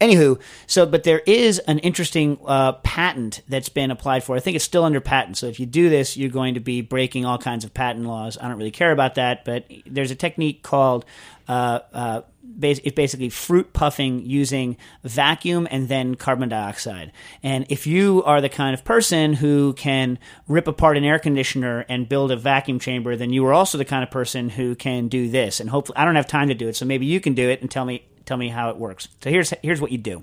Anywho, 0.00 0.40
so 0.66 0.86
but 0.86 1.04
there 1.04 1.20
is 1.20 1.58
an 1.60 1.78
interesting 1.80 2.38
uh, 2.46 2.72
patent 2.72 3.42
that's 3.48 3.68
been 3.68 3.90
applied 3.90 4.24
for. 4.24 4.36
I 4.36 4.40
think 4.40 4.56
it's 4.56 4.64
still 4.64 4.84
under 4.84 5.00
patent. 5.00 5.36
So 5.36 5.46
if 5.46 5.60
you 5.60 5.66
do 5.66 5.88
this, 5.88 6.16
you're 6.16 6.30
going 6.30 6.54
to 6.54 6.60
be 6.60 6.80
breaking 6.80 7.24
all 7.24 7.38
kinds 7.38 7.64
of 7.64 7.72
patent 7.74 8.06
laws. 8.06 8.38
I 8.40 8.48
don't 8.48 8.58
really 8.58 8.70
care 8.70 8.92
about 8.92 9.16
that, 9.16 9.44
but 9.44 9.66
there's 9.86 10.10
a 10.10 10.16
technique 10.16 10.62
called 10.62 11.04
uh, 11.48 11.80
uh, 11.92 12.20
it's 12.62 12.94
basically 12.94 13.28
fruit 13.28 13.72
puffing 13.72 14.24
using 14.24 14.76
vacuum 15.04 15.68
and 15.70 15.88
then 15.88 16.14
carbon 16.14 16.48
dioxide. 16.48 17.12
And 17.42 17.66
if 17.68 17.86
you 17.86 18.22
are 18.24 18.40
the 18.40 18.48
kind 18.48 18.74
of 18.74 18.84
person 18.84 19.34
who 19.34 19.72
can 19.74 20.18
rip 20.48 20.66
apart 20.66 20.96
an 20.96 21.04
air 21.04 21.18
conditioner 21.18 21.84
and 21.88 22.08
build 22.08 22.30
a 22.30 22.36
vacuum 22.36 22.78
chamber, 22.78 23.16
then 23.16 23.32
you 23.32 23.44
are 23.46 23.52
also 23.52 23.78
the 23.78 23.84
kind 23.84 24.02
of 24.02 24.10
person 24.10 24.48
who 24.48 24.74
can 24.74 25.08
do 25.08 25.28
this. 25.28 25.60
And 25.60 25.70
hopefully, 25.70 25.98
I 25.98 26.04
don't 26.04 26.16
have 26.16 26.26
time 26.26 26.48
to 26.48 26.54
do 26.54 26.68
it, 26.68 26.76
so 26.76 26.86
maybe 26.86 27.06
you 27.06 27.20
can 27.20 27.34
do 27.34 27.48
it 27.48 27.60
and 27.60 27.70
tell 27.70 27.84
me 27.84 28.06
tell 28.26 28.36
me 28.36 28.48
how 28.48 28.70
it 28.70 28.76
works. 28.76 29.08
So 29.22 29.30
here's 29.30 29.50
here's 29.62 29.80
what 29.80 29.92
you 29.92 29.98
do. 29.98 30.22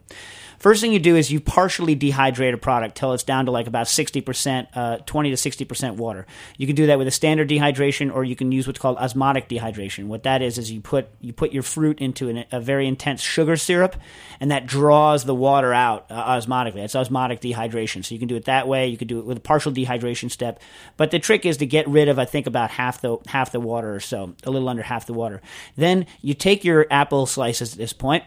First 0.64 0.80
thing 0.80 0.94
you 0.94 1.00
do 1.00 1.18
is 1.18 1.30
you 1.30 1.42
partially 1.42 1.94
dehydrate 1.94 2.54
a 2.54 2.58
product 2.58 2.96
till 2.96 3.12
it's 3.12 3.24
down 3.24 3.48
to 3.48 3.52
like 3.52 3.68
about 3.68 3.88
60%, 3.88 4.68
uh, 4.74 4.98
20 5.00 5.30
to 5.30 5.36
60% 5.36 5.98
water. 5.98 6.26
You 6.58 6.68
can 6.68 6.78
do 6.78 6.88
that 6.88 6.98
with 6.98 7.06
a 7.06 7.12
standard 7.12 7.50
dehydration 7.50 8.16
or 8.16 8.24
you 8.24 8.38
can 8.38 8.50
use 8.54 8.66
what's 8.66 8.80
called 8.80 8.96
osmotic 8.96 9.50
dehydration. 9.50 10.06
What 10.06 10.24
that 10.24 10.42
is 10.42 10.58
is 10.58 10.72
you 10.72 10.80
put 10.80 11.10
you 11.20 11.34
put 11.34 11.52
your 11.52 11.64
fruit 11.64 12.00
into 12.00 12.30
an, 12.30 12.46
a 12.50 12.62
very 12.62 12.88
intense 12.88 13.22
sugar 13.22 13.58
syrup 13.58 13.98
and 14.40 14.52
that 14.52 14.66
draws 14.66 15.26
the 15.26 15.36
water 15.36 15.74
out 15.74 16.06
uh, 16.10 16.24
osmotically. 16.40 16.76
That's 16.76 16.96
osmotic 16.96 17.42
dehydration. 17.42 18.06
So 18.06 18.16
you 18.16 18.20
can 18.20 18.30
do 18.30 18.38
it 18.38 18.46
that 18.46 18.66
way. 18.66 18.88
You 18.88 18.96
can 18.96 19.10
do 19.10 19.20
it 19.20 19.26
with 19.26 19.40
a 19.40 19.42
partial 19.42 19.74
dehydration 19.74 20.32
step. 20.32 20.62
But 20.96 21.12
the 21.12 21.20
trick 21.20 21.46
is 21.46 21.58
to 21.58 21.66
get 21.66 21.90
rid 21.90 22.08
of 22.08 22.18
I 22.20 22.24
think 22.24 22.48
about 22.48 22.72
half 22.72 23.02
the 23.02 23.18
half 23.28 23.52
the 23.52 23.60
water 23.60 23.94
or 23.94 24.00
so, 24.00 24.34
a 24.46 24.50
little 24.50 24.70
under 24.70 24.84
half 24.84 25.08
the 25.08 25.14
water. 25.14 25.42
Then 25.76 26.06
you 26.22 26.34
take 26.34 26.64
your 26.64 26.88
apple 26.90 27.26
slices 27.26 27.74
at 27.74 27.78
this 27.78 27.92
point 27.92 28.24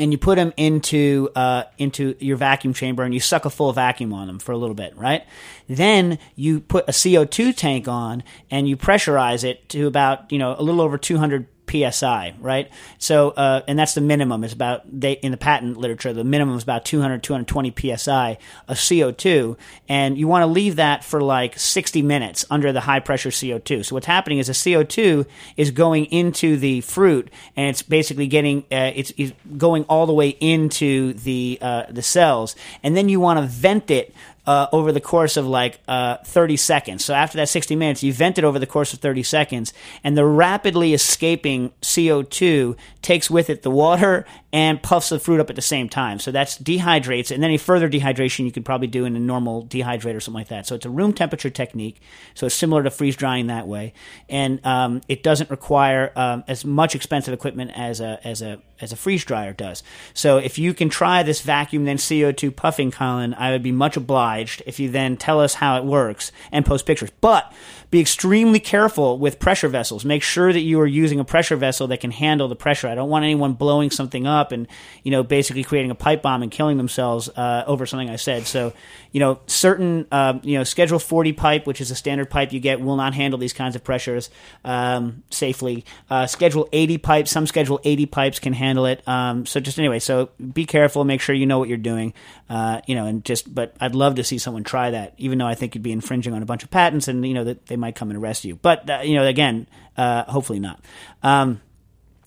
and 0.00 0.12
you 0.12 0.18
put 0.18 0.36
them 0.36 0.52
into 0.56 1.28
uh, 1.36 1.64
into 1.78 2.16
your 2.18 2.36
vacuum 2.38 2.72
chamber 2.72 3.04
and 3.04 3.12
you 3.12 3.20
suck 3.20 3.44
a 3.44 3.50
full 3.50 3.72
vacuum 3.72 4.12
on 4.12 4.26
them 4.26 4.38
for 4.38 4.52
a 4.52 4.56
little 4.56 4.74
bit, 4.74 4.96
right? 4.96 5.24
Then 5.68 6.18
you 6.34 6.60
put 6.60 6.88
a 6.88 6.92
CO2 6.92 7.54
tank 7.54 7.86
on 7.86 8.24
and 8.50 8.66
you 8.68 8.76
pressurize 8.76 9.44
it 9.44 9.68
to 9.68 9.86
about 9.86 10.32
you 10.32 10.38
know 10.38 10.56
a 10.58 10.62
little 10.62 10.80
over 10.80 10.96
200 10.96 11.46
psi, 11.70 12.34
right? 12.40 12.70
So, 12.98 13.30
uh, 13.30 13.62
and 13.68 13.78
that's 13.78 13.94
the 13.94 14.00
minimum. 14.00 14.44
Is 14.44 14.52
about 14.52 14.82
they 14.90 15.12
in 15.12 15.30
the 15.30 15.36
patent 15.36 15.76
literature, 15.76 16.12
the 16.12 16.24
minimum 16.24 16.56
is 16.56 16.62
about 16.62 16.84
200 16.84 17.22
220 17.22 17.96
psi 17.96 18.38
of 18.68 18.76
CO2, 18.76 19.56
and 19.88 20.18
you 20.18 20.26
want 20.26 20.42
to 20.42 20.46
leave 20.46 20.76
that 20.76 21.04
for 21.04 21.20
like 21.20 21.58
60 21.58 22.02
minutes 22.02 22.44
under 22.50 22.72
the 22.72 22.80
high 22.80 23.00
pressure 23.00 23.30
CO2. 23.30 23.86
So 23.86 23.94
what's 23.94 24.06
happening 24.06 24.38
is 24.38 24.48
the 24.48 24.52
CO2 24.52 25.26
is 25.56 25.70
going 25.70 26.06
into 26.06 26.56
the 26.56 26.80
fruit, 26.80 27.30
and 27.56 27.68
it's 27.68 27.82
basically 27.82 28.26
getting 28.26 28.60
uh, 28.72 28.92
it's, 28.94 29.12
it's 29.16 29.32
going 29.56 29.84
all 29.84 30.06
the 30.06 30.14
way 30.14 30.28
into 30.28 31.12
the 31.14 31.58
uh, 31.60 31.84
the 31.90 32.02
cells, 32.02 32.56
and 32.82 32.96
then 32.96 33.08
you 33.08 33.20
want 33.20 33.38
to 33.38 33.46
vent 33.46 33.90
it 33.90 34.14
uh, 34.50 34.66
over 34.72 34.90
the 34.90 35.00
course 35.00 35.36
of 35.36 35.46
like 35.46 35.78
uh, 35.86 36.16
30 36.24 36.56
seconds. 36.56 37.04
So 37.04 37.14
after 37.14 37.36
that 37.36 37.48
60 37.48 37.76
minutes, 37.76 38.02
you 38.02 38.12
vent 38.12 38.36
it 38.36 38.42
over 38.42 38.58
the 38.58 38.66
course 38.66 38.92
of 38.92 38.98
30 38.98 39.22
seconds, 39.22 39.72
and 40.02 40.18
the 40.18 40.24
rapidly 40.24 40.92
escaping 40.92 41.70
CO2 41.82 42.76
takes 43.00 43.30
with 43.30 43.48
it 43.48 43.62
the 43.62 43.70
water 43.70 44.26
and 44.52 44.82
puffs 44.82 45.10
the 45.10 45.20
fruit 45.20 45.38
up 45.38 45.50
at 45.50 45.54
the 45.54 45.62
same 45.62 45.88
time. 45.88 46.18
So 46.18 46.32
that's 46.32 46.58
dehydrates, 46.58 47.30
and 47.30 47.44
any 47.44 47.58
further 47.58 47.88
dehydration 47.88 48.44
you 48.44 48.50
could 48.50 48.64
probably 48.64 48.88
do 48.88 49.04
in 49.04 49.14
a 49.14 49.20
normal 49.20 49.66
dehydrator 49.66 50.16
or 50.16 50.20
something 50.20 50.40
like 50.40 50.48
that. 50.48 50.66
So 50.66 50.74
it's 50.74 50.84
a 50.84 50.90
room 50.90 51.12
temperature 51.12 51.50
technique. 51.50 52.00
So 52.34 52.46
it's 52.46 52.54
similar 52.56 52.82
to 52.82 52.90
freeze 52.90 53.14
drying 53.14 53.46
that 53.46 53.68
way, 53.68 53.92
and 54.28 54.58
um, 54.66 55.00
it 55.06 55.22
doesn't 55.22 55.50
require 55.50 56.10
um, 56.16 56.42
as 56.48 56.64
much 56.64 56.96
expensive 56.96 57.32
equipment 57.32 57.70
as 57.76 58.00
a 58.00 58.18
as 58.26 58.42
a 58.42 58.60
as 58.80 58.92
a 58.92 58.96
freeze 58.96 59.24
dryer 59.24 59.52
does. 59.52 59.82
So 60.14 60.38
if 60.38 60.58
you 60.58 60.74
can 60.74 60.88
try 60.88 61.22
this 61.22 61.40
vacuum 61.40 61.84
then 61.84 61.96
CO2 61.96 62.54
puffing, 62.54 62.90
Colin, 62.90 63.34
I 63.34 63.50
would 63.50 63.62
be 63.62 63.72
much 63.72 63.96
obliged 63.96 64.62
if 64.66 64.80
you 64.80 64.90
then 64.90 65.16
tell 65.16 65.40
us 65.40 65.54
how 65.54 65.76
it 65.76 65.84
works 65.84 66.32
and 66.52 66.66
post 66.66 66.86
pictures. 66.86 67.10
But 67.20 67.52
be 67.90 68.00
extremely 68.00 68.60
careful 68.60 69.18
with 69.18 69.40
pressure 69.40 69.68
vessels. 69.68 70.04
Make 70.04 70.22
sure 70.22 70.52
that 70.52 70.60
you 70.60 70.80
are 70.80 70.86
using 70.86 71.18
a 71.18 71.24
pressure 71.24 71.56
vessel 71.56 71.88
that 71.88 72.00
can 72.00 72.12
handle 72.12 72.46
the 72.46 72.54
pressure. 72.54 72.86
I 72.86 72.94
don't 72.94 73.08
want 73.08 73.24
anyone 73.24 73.54
blowing 73.54 73.90
something 73.90 74.28
up 74.28 74.52
and 74.52 74.68
you 75.02 75.10
know 75.10 75.24
basically 75.24 75.64
creating 75.64 75.90
a 75.90 75.96
pipe 75.96 76.22
bomb 76.22 76.42
and 76.42 76.52
killing 76.52 76.76
themselves 76.76 77.28
uh, 77.30 77.64
over 77.66 77.86
something 77.86 78.08
I 78.08 78.16
said. 78.16 78.46
So 78.46 78.72
you 79.10 79.18
know 79.18 79.40
certain 79.46 80.06
um, 80.12 80.40
you 80.44 80.56
know 80.56 80.64
Schedule 80.64 81.00
40 81.00 81.32
pipe, 81.32 81.66
which 81.66 81.80
is 81.80 81.90
a 81.90 81.96
standard 81.96 82.30
pipe 82.30 82.52
you 82.52 82.60
get, 82.60 82.80
will 82.80 82.96
not 82.96 83.14
handle 83.14 83.38
these 83.38 83.52
kinds 83.52 83.74
of 83.74 83.82
pressures 83.82 84.30
um, 84.64 85.24
safely. 85.30 85.84
Uh, 86.08 86.26
schedule 86.28 86.68
80 86.72 86.98
pipes, 86.98 87.30
some 87.32 87.46
Schedule 87.46 87.80
80 87.82 88.06
pipes 88.06 88.38
can 88.38 88.52
handle 88.52 88.86
it. 88.86 89.06
Um, 89.08 89.46
so 89.46 89.58
just 89.58 89.78
anyway, 89.78 89.98
so 89.98 90.30
be 90.52 90.64
careful. 90.64 91.04
Make 91.04 91.20
sure 91.20 91.34
you 91.34 91.46
know 91.46 91.58
what 91.58 91.68
you're 91.68 91.78
doing. 91.78 92.14
Uh, 92.48 92.80
you 92.86 92.94
know, 92.94 93.06
and 93.06 93.24
just 93.24 93.52
but 93.52 93.74
I'd 93.80 93.96
love 93.96 94.16
to 94.16 94.24
see 94.24 94.38
someone 94.38 94.62
try 94.62 94.90
that, 94.90 95.14
even 95.18 95.38
though 95.38 95.46
I 95.46 95.54
think 95.54 95.74
you'd 95.74 95.82
be 95.82 95.92
infringing 95.92 96.34
on 96.34 96.42
a 96.42 96.46
bunch 96.46 96.62
of 96.62 96.70
patents, 96.70 97.08
and 97.08 97.26
you 97.26 97.34
know 97.34 97.44
that 97.44 97.66
they 97.66 97.76
might 97.80 97.96
come 97.96 98.10
and 98.10 98.18
arrest 98.18 98.44
you. 98.44 98.56
But 98.56 98.88
uh, 98.88 99.00
you 99.02 99.14
know, 99.14 99.26
again, 99.26 99.66
uh, 99.96 100.24
hopefully 100.24 100.60
not. 100.60 100.84
Um, 101.22 101.60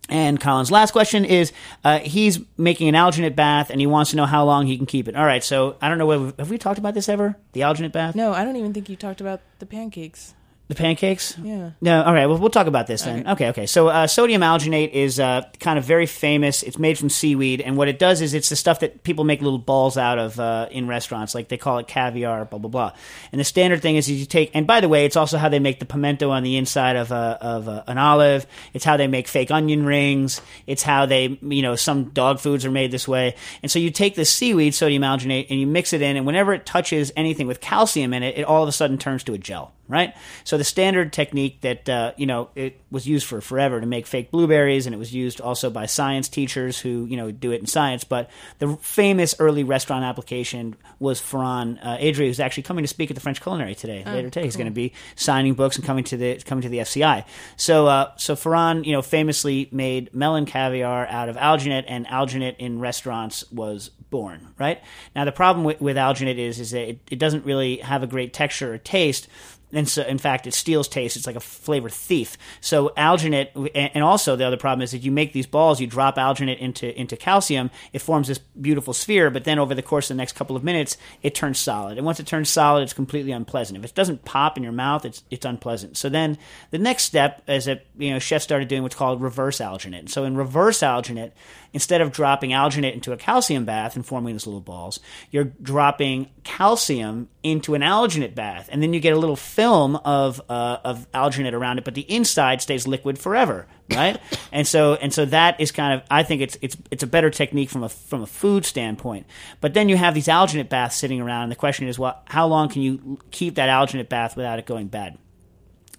and 0.10 0.40
Colin's 0.40 0.70
last 0.70 0.92
question 0.92 1.24
is 1.24 1.54
uh, 1.84 2.00
he's 2.00 2.40
making 2.58 2.90
an 2.90 2.96
alginate 2.96 3.36
bath 3.36 3.70
and 3.70 3.80
he 3.80 3.88
wants 3.88 4.12
to 4.12 4.18
know 4.18 4.26
how 4.26 4.44
long 4.44 4.68
he 4.68 4.76
can 4.76 4.86
keep 4.86 5.08
it. 5.08 5.16
All 5.16 5.26
right, 5.26 5.44
so 5.44 5.78
I 5.82 5.88
don't 5.88 5.98
know, 5.98 6.34
have 6.38 6.50
we 6.50 6.58
talked 6.58 6.78
about 6.78 6.94
this 6.94 7.08
ever? 7.08 7.38
The 7.54 7.62
alginate 7.62 7.94
bath? 7.94 8.14
No, 8.14 8.34
I 8.34 8.44
don't 8.44 8.58
even 8.58 8.74
think 8.74 8.90
you 8.90 8.98
talked 8.98 9.22
about 9.22 9.40
the 9.60 9.66
pancakes. 9.66 10.34
The 10.70 10.76
pancakes? 10.76 11.38
Yeah. 11.40 11.72
No, 11.82 12.04
all 12.04 12.14
right. 12.14 12.26
Well, 12.26 12.38
we'll 12.38 12.50
talk 12.50 12.68
about 12.68 12.88
this 12.88 13.02
then. 13.02 13.28
Okay, 13.28 13.50
okay. 13.50 13.66
So, 13.66 13.90
uh, 13.90 14.08
sodium 14.08 14.42
alginate 14.42 14.92
is 14.92 15.20
uh, 15.20 15.42
kind 15.60 15.78
of 15.78 15.84
very 15.84 16.06
famous. 16.06 16.64
It's 16.64 16.80
made 16.80 16.98
from 16.98 17.10
seaweed, 17.10 17.60
and 17.60 17.76
what 17.76 17.90
it 17.90 18.00
does 18.00 18.22
is 18.22 18.34
it's 18.34 18.48
the 18.48 18.56
stuff 18.56 18.80
that 18.80 19.04
people 19.04 19.26
make 19.26 19.42
little 19.42 19.60
balls 19.60 19.98
out 19.98 20.20
of 20.20 20.40
uh, 20.40 20.70
in 20.72 20.88
restaurants. 20.88 21.36
Like 21.36 21.50
they 21.50 21.58
call 21.58 21.80
it 21.80 21.88
caviar, 21.88 22.46
blah 22.46 22.60
blah 22.60 22.70
blah. 22.70 22.94
And 23.34 23.42
the 23.42 23.44
standard 23.44 23.82
thing 23.82 23.98
is, 23.98 24.10
you 24.10 24.26
take. 24.26 24.52
And 24.54 24.66
by 24.66 24.80
the 24.80 24.88
way, 24.88 25.06
it's 25.06 25.18
also 25.18 25.38
how 25.38 25.50
they 25.50 25.60
make 25.60 25.80
the 25.80 25.86
pimento 25.86 26.30
on 26.30 26.44
the 26.44 26.56
inside 26.56 26.96
of 26.96 27.12
a, 27.12 27.38
of 27.42 27.68
a, 27.68 27.84
an 27.88 27.98
olive. 27.98 28.48
It's 28.74 28.86
how 28.86 28.96
they 28.96 29.08
make 29.08 29.28
fake 29.28 29.52
onion 29.52 29.86
rings. 29.86 30.40
It's 30.66 30.82
how 30.82 31.06
they, 31.06 31.38
you 31.42 31.62
know, 31.62 31.76
some 31.76 32.06
dog 32.06 32.40
foods 32.40 32.64
are 32.64 32.72
made 32.72 32.90
this 32.90 33.06
way. 33.08 33.36
And 33.62 33.70
so 33.70 33.80
you 33.80 33.92
take 33.92 34.16
the 34.16 34.24
seaweed 34.24 34.74
sodium 34.74 35.04
alginate 35.04 35.48
and 35.50 35.60
you 35.60 35.68
mix 35.68 35.92
it 35.92 36.02
in, 36.02 36.16
and 36.16 36.26
whenever 36.26 36.54
it 36.54 36.66
touches 36.66 37.12
anything 37.18 37.48
with 37.48 37.60
calcium 37.60 38.14
in 38.14 38.24
it, 38.24 38.38
it 38.38 38.44
all 38.46 38.64
of 38.64 38.70
a 38.70 38.72
sudden 38.72 38.98
turns 38.98 39.26
to 39.26 39.34
a 39.34 39.38
gel 39.38 39.74
right? 39.88 40.16
So 40.44 40.58
the 40.58 40.64
standard 40.64 41.12
technique 41.12 41.62
that 41.62 41.88
uh, 41.90 42.14
you 42.18 42.26
know 42.26 42.50
it 42.56 42.80
was 42.92 43.08
used 43.08 43.28
for 43.28 43.42
forever 43.42 43.80
to 43.82 43.88
make 43.88 44.08
fake 44.08 44.32
blueberries, 44.32 44.86
and 44.86 44.96
it 44.96 44.98
was 44.98 45.14
used 45.14 45.42
also 45.42 45.70
by 45.70 45.86
science 45.86 46.30
teachers 46.30 46.80
who 46.80 47.06
you 47.06 47.18
know 47.18 47.32
do 47.32 47.52
it 47.52 47.60
in 47.60 47.68
science. 47.68 48.04
But 48.04 48.30
the 48.60 48.76
famous 48.78 49.36
early 49.40 49.64
restaurant 49.64 50.06
application 50.06 50.76
was 51.00 51.22
Ferran 51.22 51.84
uh, 51.86 51.98
Adria, 52.02 52.30
who's 52.30 52.40
actually 52.40 52.64
coming 52.64 52.84
to 52.84 52.88
speak 52.88 53.12
at 53.12 53.16
the 53.16 53.22
French 53.22 53.42
Culinary 53.42 53.76
today. 53.76 54.04
later 54.06 54.30
today, 54.30 54.46
he's 54.46 54.56
going 54.56 54.68
to 54.68 54.72
be 54.72 54.94
signing 55.16 55.54
books 55.54 55.76
and 55.76 55.86
coming 55.86 56.04
to 56.06 56.18
the 56.18 56.36
coming 56.46 56.62
to 56.62 56.70
the 56.70 56.80
FCI. 56.80 57.26
So 57.58 57.88
uh, 57.88 58.12
so 58.18 58.36
Ferran, 58.36 58.86
you 58.86 58.94
know, 58.94 59.02
famously 59.02 59.70
made 59.72 60.14
melon 60.14 60.46
caviar 60.46 61.06
out 61.08 61.30
of 61.30 61.36
alginate, 61.36 61.86
and 61.88 62.08
alginate 62.08 62.58
in 62.58 62.80
restaurants 62.80 63.50
was 63.52 63.90
born. 64.10 64.50
Right 64.60 64.82
now, 65.16 65.26
the 65.26 65.32
problem 65.32 65.66
with, 65.66 65.82
with 65.82 65.98
alginate 65.98 66.38
is 66.38 66.60
is 66.60 66.72
that 66.72 66.90
it, 66.90 67.00
it 67.12 67.20
doesn't 67.20 67.46
really 67.46 67.78
have 67.78 68.04
a 68.04 68.08
great 68.08 68.34
texture 68.34 68.74
or 68.74 68.78
taste 68.78 69.28
and 69.74 69.90
so 69.90 70.04
in 70.04 70.18
fact 70.18 70.48
it 70.48 70.54
steals 70.54 70.88
taste. 70.88 71.18
It's 71.18 71.28
like 71.28 71.36
a 71.36 71.42
flavor 71.42 71.90
thief. 71.90 72.38
So 72.62 72.90
alginate 72.98 73.72
and 73.76 74.04
also 74.04 74.36
the 74.36 74.46
other 74.46 74.58
problem 74.58 74.82
is 74.82 74.92
that 74.92 75.00
you 75.00 75.12
make 75.12 75.34
these 75.34 75.48
balls 75.48 75.82
you 75.82 75.88
drop 75.88 76.16
alginate 76.16 76.60
into 76.60 76.98
into 77.00 77.18
calcium 77.18 77.72
it 77.92 78.00
forms 78.00 78.28
this 78.28 78.38
beautiful 78.38 78.94
sphere 78.94 79.30
but 79.30 79.44
then 79.44 79.60
over 79.60 79.76
the 79.76 79.82
course 79.82 80.10
of 80.10 80.16
the 80.16 80.22
next 80.22 80.34
couple 80.34 80.56
of 80.56 80.64
minutes 80.64 80.98
it 81.22 81.36
turns 81.36 81.60
solid. 81.60 81.98
And 81.98 82.06
once 82.06 82.20
it 82.20 82.28
turns 82.28 82.50
solid 82.50 82.84
it's 82.84 82.94
completely 82.94 83.32
unpleasant. 83.32 83.78
If 83.78 83.92
it 83.92 83.96
doesn't 83.96 84.26
pop 84.26 84.58
in 84.58 84.64
your 84.64 84.72
mouth 84.72 85.06
it's 85.06 85.24
it's 85.30 85.46
unpleasant. 85.46 85.98
So 85.98 86.10
then 86.10 86.38
the 86.72 86.78
next 86.78 87.04
step 87.04 87.44
is 87.48 87.66
that 87.66 87.86
you 87.98 88.12
know 88.12 88.20
chefs 88.20 88.44
started 88.44 88.68
doing 88.68 88.84
what's 88.84 88.96
called 88.96 89.22
reverse 89.22 89.60
alginate. 89.60 90.10
So 90.10 90.24
in 90.24 90.38
reverse 90.38 90.80
alginate 90.80 91.32
instead 91.74 92.02
of 92.02 92.12
dropping 92.12 92.52
alginate 92.52 92.94
into 92.94 93.12
a 93.12 93.18
calcium 93.18 93.66
bath 93.66 93.96
and 93.96 94.06
forming 94.06 94.34
these 94.34 94.46
little 94.46 94.62
balls, 94.62 95.00
you're 95.32 95.46
dropping 95.62 96.30
calcium 96.44 97.30
into 97.44 97.76
an 97.76 97.82
alginate 97.82 98.34
bath, 98.34 98.70
and 98.72 98.82
then 98.82 98.94
you 98.94 99.00
get 99.00 99.14
a 99.14 99.20
little 99.20 99.36
film 99.36 99.98
of 99.98 100.42
uh, 100.50 100.78
of 100.84 101.12
alginate 101.12 101.54
around 101.54 101.78
it, 101.78 101.84
but 101.84 101.94
the 101.94 102.02
inside 102.02 102.62
stays 102.62 102.88
liquid 102.88 103.20
forever, 103.20 103.68
right? 103.92 104.20
and 104.52 104.66
so 104.66 104.96
and 104.96 105.14
so 105.14 105.26
that 105.26 105.60
is 105.60 105.72
kind 105.72 105.94
of 105.94 106.08
I 106.10 106.24
think 106.24 106.42
it's 106.42 106.58
it's 106.62 106.78
it's 106.90 107.04
a 107.04 107.08
better 107.08 107.30
technique 107.30 107.70
from 107.70 107.84
a 107.84 107.90
from 107.90 108.22
a 108.22 108.28
food 108.28 108.66
standpoint. 108.66 109.28
But 109.62 109.74
then 109.74 109.90
you 109.90 109.98
have 109.98 110.14
these 110.14 110.28
alginate 110.28 110.70
baths 110.70 110.96
sitting 110.96 111.22
around, 111.22 111.44
and 111.44 111.52
the 111.52 111.58
question 111.58 111.88
is, 111.88 112.00
well, 112.00 112.22
how 112.26 112.48
long 112.48 112.70
can 112.70 112.82
you 112.82 113.20
keep 113.32 113.56
that 113.56 113.70
alginate 113.70 114.10
bath 114.10 114.36
without 114.36 114.58
it 114.60 114.66
going 114.66 114.88
bad? 114.88 115.18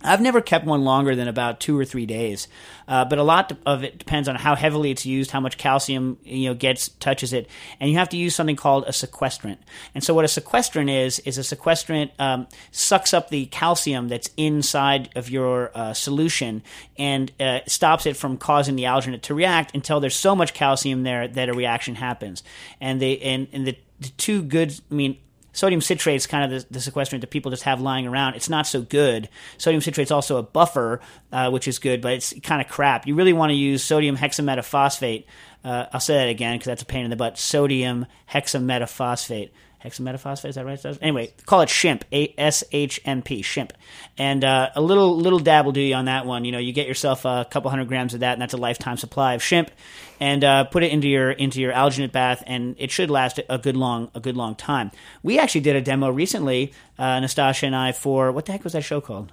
I've 0.04 0.20
never 0.20 0.40
kept 0.40 0.66
one 0.66 0.84
longer 0.84 1.16
than 1.16 1.28
about 1.28 1.60
two 1.60 1.78
or 1.78 1.84
three 1.84 2.06
days, 2.06 2.46
uh, 2.86 3.04
but 3.06 3.18
a 3.18 3.22
lot 3.22 3.52
of 3.64 3.82
it 3.82 3.98
depends 3.98 4.28
on 4.28 4.36
how 4.36 4.54
heavily 4.54 4.90
it's 4.90 5.06
used, 5.06 5.30
how 5.30 5.40
much 5.40 5.56
calcium 5.56 6.18
you 6.22 6.48
know 6.48 6.54
gets 6.54 6.88
touches 6.88 7.32
it, 7.32 7.48
and 7.80 7.90
you 7.90 7.96
have 7.96 8.10
to 8.10 8.16
use 8.16 8.34
something 8.34 8.56
called 8.56 8.84
a 8.86 8.92
sequestrant. 8.92 9.58
And 9.94 10.04
so, 10.04 10.14
what 10.14 10.24
a 10.24 10.28
sequestrant 10.28 10.90
is 10.90 11.18
is 11.20 11.38
a 11.38 11.44
sequestrant 11.44 12.12
um, 12.18 12.46
sucks 12.70 13.14
up 13.14 13.30
the 13.30 13.46
calcium 13.46 14.08
that's 14.08 14.30
inside 14.36 15.08
of 15.16 15.30
your 15.30 15.70
uh, 15.74 15.94
solution 15.94 16.62
and 16.98 17.32
uh, 17.40 17.60
stops 17.66 18.06
it 18.06 18.16
from 18.16 18.36
causing 18.36 18.76
the 18.76 18.84
alginate 18.84 19.22
to 19.22 19.34
react 19.34 19.74
until 19.74 20.00
there's 20.00 20.16
so 20.16 20.36
much 20.36 20.54
calcium 20.54 21.02
there 21.02 21.26
that 21.26 21.48
a 21.48 21.54
reaction 21.54 21.94
happens. 21.94 22.42
And 22.80 23.00
they 23.00 23.18
and, 23.18 23.48
and 23.52 23.66
the, 23.66 23.76
the 24.00 24.08
two 24.10 24.42
good, 24.42 24.78
I 24.90 24.94
mean, 24.94 25.18
Sodium 25.54 25.80
citrate 25.80 26.16
is 26.16 26.26
kind 26.26 26.52
of 26.52 26.68
the, 26.68 26.74
the, 26.74 26.80
sequestrant 26.80 27.22
that 27.22 27.30
people 27.30 27.50
just 27.50 27.62
have 27.62 27.80
lying 27.80 28.06
around. 28.06 28.34
It's 28.34 28.50
not 28.50 28.66
so 28.66 28.82
good. 28.82 29.30
Sodium 29.56 29.80
citrate 29.80 30.08
is 30.08 30.10
also 30.10 30.36
a 30.36 30.42
buffer, 30.42 31.00
uh, 31.32 31.50
which 31.50 31.66
is 31.66 31.78
good, 31.78 32.02
but 32.02 32.12
it's 32.12 32.34
kind 32.42 32.60
of 32.60 32.68
crap. 32.68 33.06
You 33.06 33.14
really 33.14 33.32
want 33.32 33.50
to 33.50 33.54
use 33.54 33.82
sodium 33.82 34.16
hexametaphosphate. 34.16 35.24
Uh, 35.64 35.86
I'll 35.92 36.00
say 36.00 36.16
that 36.16 36.28
again 36.28 36.56
because 36.56 36.66
that's 36.66 36.82
a 36.82 36.86
pain 36.86 37.04
in 37.04 37.10
the 37.10 37.16
butt. 37.16 37.38
Sodium 37.38 38.06
hexametaphosphate 38.30 39.50
hexametaphosphate. 39.84 40.48
Is 40.48 40.54
that 40.54 40.64
right? 40.64 40.84
Anyway, 41.02 41.32
call 41.46 41.60
it 41.60 41.68
shimp. 41.68 42.04
S 42.12 42.64
H 42.72 43.00
M 43.04 43.22
P. 43.22 43.42
Shimp. 43.42 43.72
And 44.16 44.44
uh, 44.44 44.70
a 44.74 44.80
little 44.80 45.16
little 45.16 45.38
dab 45.38 45.64
will 45.64 45.72
do 45.72 45.80
you 45.80 45.94
on 45.94 46.06
that 46.06 46.26
one. 46.26 46.44
You 46.44 46.52
know, 46.52 46.58
you 46.58 46.72
get 46.72 46.86
yourself 46.86 47.24
a 47.24 47.46
couple 47.50 47.70
hundred 47.70 47.88
grams 47.88 48.14
of 48.14 48.20
that, 48.20 48.32
and 48.32 48.42
that's 48.42 48.54
a 48.54 48.58
lifetime 48.58 48.96
supply 48.96 49.34
of 49.34 49.42
shimp. 49.42 49.70
And 50.20 50.44
uh, 50.44 50.64
put 50.64 50.82
it 50.82 50.92
into 50.92 51.08
your 51.08 51.30
into 51.30 51.60
your 51.60 51.72
alginate 51.72 52.12
bath, 52.12 52.42
and 52.46 52.76
it 52.78 52.90
should 52.90 53.10
last 53.10 53.40
a 53.48 53.58
good 53.58 53.76
long 53.76 54.10
a 54.14 54.20
good 54.20 54.36
long 54.36 54.54
time. 54.54 54.90
We 55.22 55.38
actually 55.38 55.62
did 55.62 55.76
a 55.76 55.80
demo 55.80 56.08
recently, 56.08 56.72
uh, 56.98 57.20
Nastasia 57.20 57.66
and 57.66 57.76
I, 57.76 57.92
for 57.92 58.32
what 58.32 58.46
the 58.46 58.52
heck 58.52 58.64
was 58.64 58.72
that 58.72 58.84
show 58.84 59.00
called? 59.00 59.32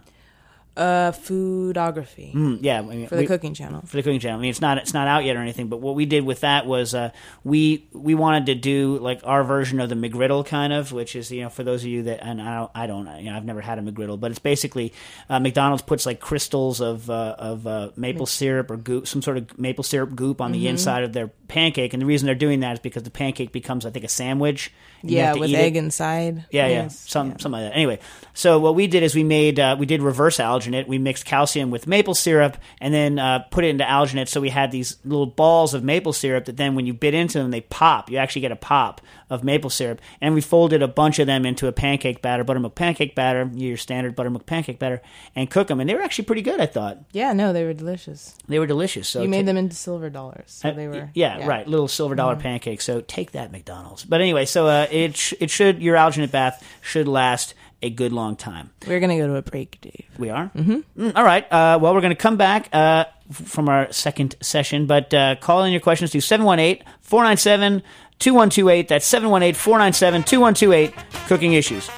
Uh, 0.78 1.12
foodography. 1.12 2.34
Mm, 2.34 2.60
yeah, 2.62 2.80
I 2.80 2.82
mean, 2.82 3.08
for 3.08 3.16
the 3.16 3.22
we- 3.22 3.28
cooking 3.28 3.54
channel. 3.54 3.82
for 3.86 3.98
the 3.98 4.04
cooking 4.04 4.20
channel. 4.20 4.40
I 4.40 4.42
mean, 4.42 4.50
it's 4.52 4.62
not 4.62 4.78
it's 4.78 4.94
not 4.94 5.08
out 5.08 5.26
yet 5.26 5.36
or 5.36 5.40
anything. 5.40 5.68
But 5.68 5.82
what 5.82 5.96
we 5.96 6.06
did 6.06 6.24
with 6.26 6.42
that 6.42 6.66
was 6.66 6.94
uh, 6.96 7.12
we 7.44 7.88
we 7.92 8.16
wanted 8.16 8.46
to 8.46 8.56
do 8.56 8.98
like 9.00 9.20
our 9.26 9.44
version 9.44 9.80
of 9.82 9.90
the 9.90 9.96
McGriddle 9.96 10.46
kind 10.46 10.72
of, 10.72 10.92
which 10.94 11.16
is 11.16 11.30
you 11.32 11.42
know 11.42 11.50
for 11.50 11.64
those 11.64 11.84
of 11.84 11.88
you 11.90 12.04
that 12.04 12.24
and 12.24 12.42
I 12.42 12.56
don't 12.56 12.72
I 12.74 12.88
don't 12.88 13.20
you 13.22 13.30
know 13.32 13.38
I've 13.38 13.46
never 13.46 13.62
had 13.62 13.80
a 13.80 13.82
McGriddle, 13.82 14.20
but 14.20 14.32
it's 14.32 14.40
basically 14.40 14.94
uh, 15.30 15.40
McDonald's 15.40 15.82
puts 15.84 16.06
like 16.06 16.20
crystals 16.22 16.80
of 16.80 17.10
uh, 17.10 17.36
of 17.38 17.68
uh, 17.68 17.90
maple 17.96 18.26
syrup 18.26 18.72
or 18.72 18.78
goop, 18.78 19.08
some 19.08 19.22
sort 19.22 19.38
of 19.38 19.60
maple 19.60 19.84
syrup 19.84 20.16
goop 20.16 20.40
on 20.42 20.52
Mm-hmm. 20.52 20.60
the 20.62 20.68
inside 20.68 21.04
of 21.04 21.14
their 21.14 21.28
pancake, 21.48 21.94
and 21.94 22.02
the 22.02 22.06
reason 22.06 22.26
they're 22.26 22.36
doing 22.36 22.62
that 22.62 22.74
is 22.74 22.80
because 22.80 23.04
the 23.04 23.10
pancake 23.12 23.52
becomes 23.52 23.86
I 23.86 23.90
think 23.90 24.06
a 24.06 24.10
sandwich. 24.10 24.72
Yeah, 25.04 25.34
with 25.34 25.52
egg 25.52 25.76
it. 25.76 25.80
inside. 25.80 26.46
Yeah, 26.52 26.68
yeah, 26.68 26.74
Yes, 26.84 27.00
some 27.10 27.30
yeah. 27.32 27.38
something 27.38 27.52
like 27.54 27.72
that. 27.72 27.76
Anyway, 27.76 27.98
so 28.36 28.60
what 28.60 28.76
we 28.76 28.86
did 28.86 29.02
is 29.02 29.16
we 29.16 29.24
made 29.24 29.60
uh, 29.60 29.76
we 29.80 29.86
did 29.88 30.02
reverse 30.04 30.40
alginate. 30.62 30.88
We 30.88 30.98
mixed 30.98 31.26
calcium 31.26 31.72
with 31.72 31.88
maple 31.88 32.14
syrup 32.16 32.58
and 32.80 32.94
then 32.94 33.20
uh, 33.20 33.40
put 33.52 33.64
it 33.64 33.70
into 33.70 33.84
alginate. 33.84 34.28
So 34.28 34.42
we 34.42 34.50
had 34.50 34.72
these 34.72 34.98
little 35.04 35.26
balls 35.26 35.74
of 35.74 35.84
maple 35.84 36.14
syrup 36.14 36.46
that 36.46 36.58
then 36.58 36.76
when 36.76 36.86
you 36.86 36.94
bit 36.94 37.14
into 37.14 37.38
them, 37.40 37.52
they 37.52 37.62
pop. 37.62 38.10
You 38.10 38.18
actually 38.18 38.42
get 38.42 38.52
a 38.52 38.56
pop 38.56 39.02
of 39.30 39.44
maple 39.46 39.70
syrup, 39.70 40.02
and 40.20 40.34
we 40.34 40.42
folded 40.42 40.82
a 40.84 40.88
bunch 40.90 41.18
of 41.18 41.26
them 41.26 41.46
into 41.46 41.68
a 41.68 41.72
pancake 41.72 42.22
batter, 42.22 42.44
buttermilk 42.44 42.76
pancake 42.76 43.16
batter, 43.16 43.50
your 43.54 43.78
standard 43.78 44.14
buttermilk 44.16 44.46
pancake 44.46 44.78
batter, 44.78 45.02
and 45.36 45.50
cook 45.50 45.68
them. 45.70 45.80
And 45.80 45.90
they 45.90 45.96
were 45.96 46.02
actually 46.02 46.26
pretty 46.26 46.42
good. 46.42 46.60
I 46.60 46.66
thought 46.66 46.98
Yeah, 47.14 47.32
no, 47.32 47.54
they 47.54 47.64
were 47.64 47.74
delicious. 47.74 48.36
they 48.50 48.60
were 48.60 48.68
delicious. 48.68 49.08
So 49.08 49.22
you 49.22 49.30
made 49.30 49.46
them 49.46 49.56
into 49.58 49.76
silver 49.76 50.10
dollars, 50.10 50.44
so 50.48 50.70
uh, 50.70 50.74
they 50.74 50.88
were. 50.90 51.10
yeah, 51.14 51.48
right. 51.48 51.66
Little 51.66 51.88
silver 51.88 52.14
dollar 52.16 52.36
pancakes. 52.36 52.84
So 52.84 53.00
take 53.02 53.32
that, 53.32 53.52
McDonald's. 53.54 54.04
But 54.04 54.20
anyway, 54.22 54.44
so 54.46 54.68
uh, 54.68 54.88
it 54.92 55.16
sh- 55.16 55.34
it 55.40 55.50
should 55.50 55.82
your 55.82 55.96
alginate 55.96 56.32
bath 56.32 56.62
should 56.82 57.08
last 57.08 57.54
a 57.82 57.90
good 57.90 58.12
long 58.14 58.36
time. 58.36 58.70
We're 58.88 59.00
gonna 59.00 59.18
go 59.18 59.28
to 59.28 59.36
a 59.36 59.42
break, 59.42 59.80
Dave. 59.82 60.06
We 60.18 60.30
are. 60.30 60.52
Mm-hmm. 60.56 61.12
all 61.16 61.24
right. 61.24 61.44
Uh, 61.52 61.80
well, 61.82 61.94
we're 61.94 62.02
going 62.02 62.12
to 62.12 62.16
come 62.16 62.38
back 62.38 62.70
uh, 62.74 63.06
f- 63.30 63.36
from 63.48 63.68
our 63.70 63.92
second 63.92 64.36
session, 64.42 64.86
but 64.86 65.14
uh, 65.14 65.36
call 65.38 65.64
in 65.64 65.72
your 65.72 65.82
questions 65.82 66.12
to 66.12 66.22
718 66.22 66.86
497 67.02 67.82
2128. 68.20 68.88
That's 68.88 69.06
718 69.06 69.56
497 69.56 70.24
2128. 70.24 70.94
Cooking 71.28 71.54
issues. 71.54 71.90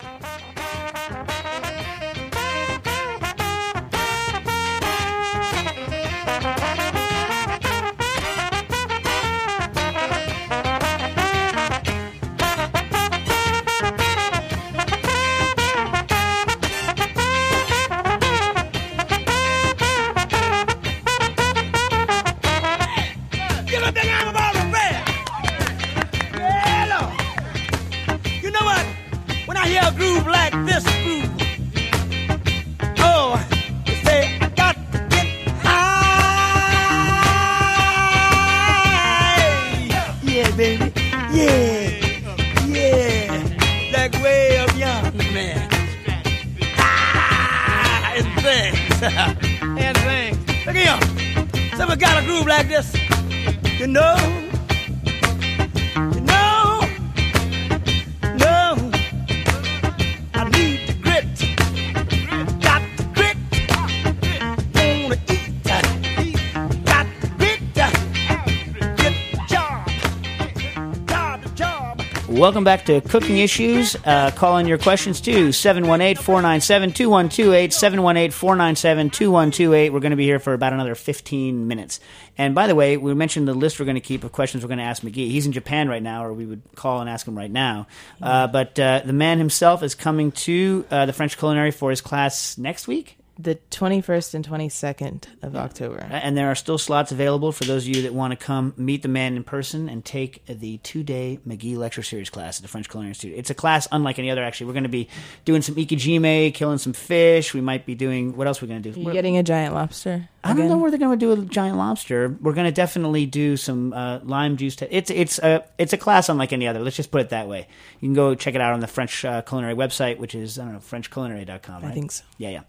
Welcome 72.43 72.65
back 72.65 72.83
to 72.87 72.99
Cooking 72.99 73.37
Issues. 73.37 73.95
Uh, 74.03 74.29
call 74.31 74.57
in 74.57 74.67
your 74.67 74.77
questions 74.77 75.21
to 75.21 75.53
718 75.53 76.21
497 76.21 76.91
2128. 76.91 77.71
718 77.71 78.31
497 78.31 79.09
2128. 79.11 79.93
We're 79.93 79.99
going 80.01 80.09
to 80.09 80.17
be 80.17 80.25
here 80.25 80.39
for 80.39 80.53
about 80.53 80.73
another 80.73 80.93
15 80.93 81.69
minutes. 81.69 82.01
And 82.37 82.53
by 82.53 82.67
the 82.67 82.75
way, 82.75 82.97
we 82.97 83.13
mentioned 83.13 83.47
the 83.47 83.53
list 83.53 83.79
we're 83.79 83.85
going 83.85 83.95
to 83.95 84.01
keep 84.01 84.25
of 84.25 84.33
questions 84.33 84.61
we're 84.61 84.67
going 84.67 84.79
to 84.79 84.83
ask 84.83 85.03
McGee. 85.03 85.31
He's 85.31 85.45
in 85.45 85.53
Japan 85.53 85.87
right 85.87 86.03
now, 86.03 86.25
or 86.25 86.33
we 86.33 86.45
would 86.45 86.63
call 86.75 86.99
and 86.99 87.09
ask 87.09 87.25
him 87.25 87.37
right 87.37 87.49
now. 87.49 87.87
Uh, 88.21 88.47
but 88.47 88.77
uh, 88.77 89.03
the 89.05 89.13
man 89.13 89.37
himself 89.37 89.81
is 89.81 89.95
coming 89.95 90.33
to 90.33 90.85
uh, 90.91 91.05
the 91.05 91.13
French 91.13 91.37
Culinary 91.37 91.71
for 91.71 91.91
his 91.91 92.01
class 92.01 92.57
next 92.57 92.89
week. 92.89 93.15
The 93.39 93.55
21st 93.71 94.35
and 94.35 94.47
22nd 94.47 95.25
of 95.41 95.55
October. 95.55 96.07
And 96.11 96.37
there 96.37 96.49
are 96.49 96.55
still 96.55 96.77
slots 96.77 97.11
available 97.11 97.51
for 97.51 97.63
those 97.63 97.87
of 97.87 97.95
you 97.95 98.03
that 98.03 98.13
want 98.13 98.31
to 98.31 98.37
come 98.37 98.73
meet 98.77 99.01
the 99.01 99.07
man 99.07 99.35
in 99.35 99.43
person 99.43 99.89
and 99.89 100.05
take 100.05 100.45
the 100.45 100.77
two 100.77 101.01
day 101.01 101.39
McGee 101.47 101.75
Lecture 101.75 102.03
Series 102.03 102.29
class 102.29 102.59
at 102.59 102.61
the 102.61 102.67
French 102.67 102.89
Culinary 102.89 103.09
Institute. 103.09 103.37
It's 103.37 103.49
a 103.49 103.55
class 103.55 103.87
unlike 103.91 104.19
any 104.19 104.29
other, 104.29 104.43
actually. 104.43 104.67
We're 104.67 104.73
going 104.73 104.83
to 104.83 104.89
be 104.89 105.09
doing 105.45 105.63
some 105.63 105.75
ikijime, 105.75 106.53
killing 106.53 106.77
some 106.77 106.93
fish. 106.93 107.53
We 107.55 107.61
might 107.61 107.87
be 107.87 107.95
doing, 107.95 108.37
what 108.37 108.45
else 108.45 108.61
are 108.61 108.65
we 108.65 108.69
going 108.69 108.83
to 108.83 108.91
do? 108.91 108.99
You 108.99 109.11
getting 109.11 109.37
a 109.37 109.43
giant 109.43 109.73
lobster? 109.73 110.29
I 110.43 110.49
don't 110.49 110.57
again? 110.57 110.69
know 110.71 110.77
where 110.77 110.91
they're 110.91 110.99
going 110.99 111.17
to 111.17 111.25
do 111.25 111.41
a 111.41 111.45
giant 111.45 111.77
lobster. 111.77 112.35
We're 112.41 112.53
going 112.53 112.65
to 112.65 112.71
definitely 112.73 113.25
do 113.25 113.55
some 113.55 113.93
uh, 113.93 114.19
lime 114.23 114.57
juice. 114.57 114.75
Te- 114.75 114.87
it's 114.91 115.09
it's 115.09 115.39
a 115.39 115.63
it's 115.77 115.93
a 115.93 115.97
class 115.97 116.27
unlike 116.27 116.51
any 116.51 116.67
other. 116.67 116.81
Let's 116.81 116.97
just 116.97 117.11
put 117.11 117.21
it 117.21 117.29
that 117.29 117.47
way. 117.47 117.67
You 118.01 118.09
can 118.09 118.13
go 118.13 118.35
check 118.35 118.53
it 118.53 118.59
out 118.59 118.73
on 118.73 118.81
the 118.81 118.87
French 118.87 119.23
uh, 119.23 119.41
Culinary 119.43 119.73
website, 119.73 120.17
which 120.17 120.35
is 120.35 120.59
I 120.59 120.65
don't 120.65 120.73
know 120.73 120.79
FrenchCulinary.com. 120.79 121.81
Right? 121.81 121.91
I 121.91 121.93
think 121.93 122.11
so. 122.11 122.25
Yeah, 122.37 122.49
yeah. 122.49 122.61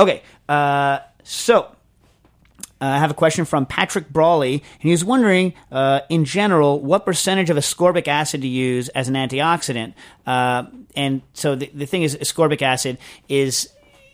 Okay, 0.00 0.09
uh, 0.48 0.98
so 1.22 1.76
uh, 2.80 2.86
I 2.86 2.98
have 2.98 3.10
a 3.10 3.14
question 3.14 3.44
from 3.44 3.66
Patrick 3.66 4.08
Brawley, 4.08 4.54
and 4.54 4.82
he 4.82 4.90
was 4.90 5.04
wondering, 5.04 5.52
uh, 5.70 6.00
in 6.08 6.24
general, 6.24 6.80
what 6.80 7.04
percentage 7.04 7.50
of 7.50 7.56
ascorbic 7.56 8.08
acid 8.08 8.40
to 8.40 8.48
use 8.48 8.88
as 8.90 9.08
an 9.08 9.14
antioxidant. 9.14 9.92
Uh, 10.26 10.64
and 10.96 11.20
so 11.34 11.54
the, 11.54 11.70
the 11.74 11.86
thing 11.86 12.02
is, 12.02 12.16
ascorbic 12.16 12.62
acid 12.62 12.96
is 13.28 13.68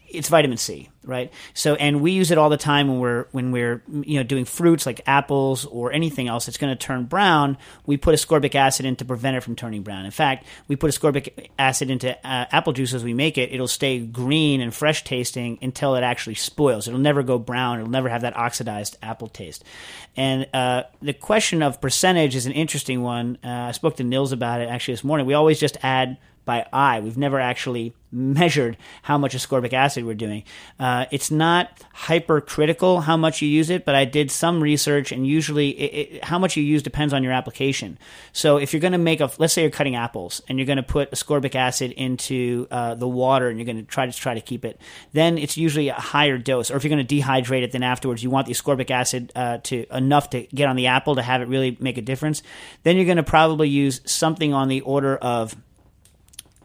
it's 0.08 0.28
vitamin 0.28 0.58
C, 0.58 0.88
right? 1.06 1.32
So, 1.54 1.74
and 1.76 2.00
we 2.00 2.12
use 2.12 2.30
it 2.30 2.38
all 2.38 2.50
the 2.50 2.56
time 2.56 2.88
when 2.88 2.98
we're 2.98 3.26
when 3.32 3.52
we're 3.52 3.82
you 3.88 4.18
know 4.18 4.22
doing 4.22 4.44
fruits 4.44 4.86
like 4.86 5.00
apples 5.06 5.64
or 5.64 5.92
anything 5.92 6.28
else 6.28 6.46
that's 6.46 6.58
going 6.58 6.76
to 6.76 6.86
turn 6.86 7.04
brown. 7.04 7.56
We 7.86 7.96
put 7.96 8.14
ascorbic 8.14 8.54
acid 8.54 8.86
in 8.86 8.96
to 8.96 9.04
prevent 9.04 9.36
it 9.36 9.42
from 9.42 9.56
turning 9.56 9.82
brown. 9.82 10.04
In 10.04 10.10
fact, 10.10 10.46
we 10.68 10.76
put 10.76 10.90
ascorbic 10.90 11.48
acid 11.58 11.90
into 11.90 12.16
uh, 12.26 12.46
apple 12.50 12.72
juice 12.72 12.92
as 12.92 13.04
we 13.04 13.14
make 13.14 13.38
it. 13.38 13.52
It'll 13.52 13.68
stay 13.68 14.00
green 14.00 14.60
and 14.60 14.74
fresh 14.74 15.04
tasting 15.04 15.58
until 15.62 15.94
it 15.94 16.02
actually 16.02 16.34
spoils. 16.34 16.88
It'll 16.88 17.00
never 17.00 17.22
go 17.22 17.38
brown. 17.38 17.78
It'll 17.78 17.90
never 17.90 18.08
have 18.08 18.22
that 18.22 18.36
oxidized 18.36 18.98
apple 19.02 19.28
taste. 19.28 19.64
And 20.16 20.48
uh, 20.52 20.84
the 21.00 21.12
question 21.12 21.62
of 21.62 21.80
percentage 21.80 22.34
is 22.34 22.46
an 22.46 22.52
interesting 22.52 23.02
one. 23.02 23.38
Uh, 23.44 23.48
I 23.48 23.72
spoke 23.72 23.96
to 23.96 24.04
Nils 24.04 24.32
about 24.32 24.60
it 24.60 24.68
actually 24.68 24.94
this 24.94 25.04
morning. 25.04 25.26
We 25.26 25.34
always 25.34 25.60
just 25.60 25.76
add 25.82 26.18
by 26.46 26.64
eye. 26.72 27.00
We've 27.00 27.18
never 27.18 27.38
actually 27.38 27.92
measured 28.10 28.78
how 29.02 29.18
much 29.18 29.36
ascorbic 29.36 29.74
acid 29.74 30.06
we're 30.06 30.14
doing. 30.14 30.44
Uh, 30.80 30.95
it's 31.10 31.30
not 31.30 31.70
hypercritical 31.92 33.00
how 33.00 33.16
much 33.16 33.42
you 33.42 33.48
use 33.48 33.70
it, 33.70 33.84
but 33.84 33.94
I 33.94 34.04
did 34.04 34.30
some 34.30 34.62
research, 34.62 35.12
and 35.12 35.26
usually 35.26 35.70
it, 35.70 36.12
it, 36.12 36.24
how 36.24 36.38
much 36.38 36.56
you 36.56 36.62
use 36.62 36.82
depends 36.82 37.12
on 37.14 37.22
your 37.22 37.32
application. 37.32 37.98
So 38.32 38.58
if 38.58 38.72
you're 38.72 38.80
going 38.80 38.92
to 38.92 38.98
make 38.98 39.20
a, 39.20 39.30
let's 39.38 39.54
say 39.54 39.62
you're 39.62 39.70
cutting 39.70 39.96
apples, 39.96 40.42
and 40.48 40.58
you're 40.58 40.66
going 40.66 40.76
to 40.76 40.82
put 40.82 41.10
ascorbic 41.10 41.54
acid 41.54 41.92
into 41.92 42.66
uh, 42.70 42.94
the 42.94 43.08
water, 43.08 43.48
and 43.48 43.58
you're 43.58 43.66
going 43.66 43.78
to 43.78 43.82
try 43.82 44.06
to 44.06 44.12
try 44.12 44.34
to 44.34 44.40
keep 44.40 44.64
it, 44.64 44.80
then 45.12 45.38
it's 45.38 45.56
usually 45.56 45.88
a 45.88 45.94
higher 45.94 46.38
dose. 46.38 46.70
Or 46.70 46.76
if 46.76 46.84
you're 46.84 46.94
going 46.94 47.06
to 47.06 47.16
dehydrate 47.16 47.62
it, 47.62 47.72
then 47.72 47.82
afterwards 47.82 48.22
you 48.22 48.30
want 48.30 48.46
the 48.46 48.52
ascorbic 48.52 48.90
acid 48.90 49.32
uh, 49.34 49.58
to 49.64 49.86
enough 49.90 50.30
to 50.30 50.42
get 50.54 50.68
on 50.68 50.76
the 50.76 50.88
apple 50.88 51.16
to 51.16 51.22
have 51.22 51.42
it 51.42 51.48
really 51.48 51.76
make 51.80 51.98
a 51.98 52.02
difference. 52.02 52.42
Then 52.82 52.96
you're 52.96 53.06
going 53.06 53.16
to 53.16 53.22
probably 53.22 53.68
use 53.68 54.00
something 54.04 54.52
on 54.52 54.68
the 54.68 54.82
order 54.82 55.16
of 55.16 55.56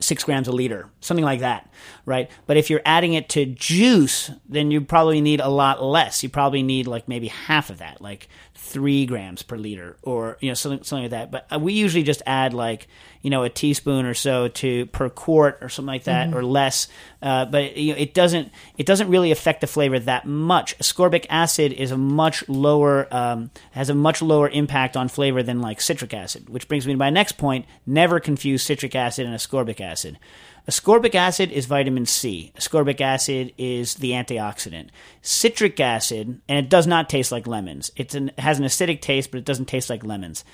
six 0.01 0.23
grams 0.23 0.47
a 0.47 0.51
liter, 0.51 0.89
something 0.99 1.23
like 1.23 1.39
that, 1.39 1.71
right? 2.05 2.29
But 2.47 2.57
if 2.57 2.69
you're 2.69 2.81
adding 2.85 3.13
it 3.13 3.29
to 3.29 3.45
juice, 3.45 4.31
then 4.49 4.71
you 4.71 4.81
probably 4.81 5.21
need 5.21 5.39
a 5.39 5.49
lot 5.49 5.83
less. 5.83 6.23
You 6.23 6.29
probably 6.29 6.63
need 6.63 6.87
like 6.87 7.07
maybe 7.07 7.27
half 7.27 7.69
of 7.69 7.77
that, 7.77 8.01
like 8.01 8.27
three 8.71 9.05
grams 9.05 9.43
per 9.43 9.57
liter, 9.57 9.97
or 10.01 10.37
you 10.39 10.49
know 10.49 10.53
something 10.53 10.83
something 10.83 11.03
like 11.03 11.11
that. 11.11 11.31
But 11.31 11.47
uh, 11.53 11.59
we 11.59 11.73
usually 11.73 12.03
just 12.03 12.21
add 12.25 12.53
like 12.53 12.87
you 13.21 13.29
know 13.29 13.43
a 13.43 13.49
teaspoon 13.49 14.05
or 14.05 14.13
so 14.13 14.47
to 14.47 14.85
per 14.87 15.09
quart 15.09 15.59
or 15.61 15.69
something 15.69 15.87
like 15.87 16.05
that, 16.05 16.33
or 16.33 16.43
less. 16.43 16.87
Uh, 17.21 17.45
but 17.45 17.77
you 17.77 17.93
know, 17.93 17.99
it 17.99 18.13
doesn't 18.13 18.51
it 18.77 18.85
doesn't 18.85 19.09
really 19.09 19.31
affect 19.31 19.61
the 19.61 19.67
flavor 19.67 19.99
that 19.99 20.25
much. 20.25 20.77
Ascorbic 20.79 21.25
acid 21.29 21.73
is 21.73 21.91
a 21.91 21.97
much 21.97 22.47
lower 22.47 23.07
um, 23.13 23.51
has 23.71 23.89
a 23.89 23.95
much 23.95 24.21
lower 24.21 24.49
impact 24.49 24.95
on 24.95 25.07
flavor 25.07 25.43
than 25.43 25.61
like 25.61 25.81
citric 25.81 26.13
acid, 26.13 26.49
which 26.49 26.67
brings 26.67 26.87
me 26.87 26.93
to 26.93 26.97
my 26.97 27.09
next 27.09 27.33
point: 27.33 27.65
never 27.85 28.19
confuse 28.19 28.63
citric 28.63 28.95
acid 28.95 29.25
and 29.25 29.35
ascorbic 29.35 29.81
acid. 29.81 30.17
Ascorbic 30.67 31.15
acid 31.15 31.51
is 31.51 31.65
vitamin 31.65 32.05
C. 32.05 32.53
Ascorbic 32.55 33.01
acid 33.01 33.53
is 33.57 33.95
the 33.95 34.11
antioxidant. 34.11 34.89
Citric 35.21 35.79
acid, 35.79 36.39
and 36.47 36.57
it 36.59 36.69
does 36.69 36.85
not 36.85 37.09
taste 37.09 37.31
like 37.31 37.47
lemons. 37.47 37.91
An, 37.97 38.29
it 38.29 38.39
has 38.39 38.59
an 38.59 38.65
acidic 38.65 39.01
taste, 39.01 39.31
but 39.31 39.39
it 39.39 39.45
doesn't 39.45 39.65
taste 39.65 39.89
like 39.89 40.03
lemons. 40.03 40.45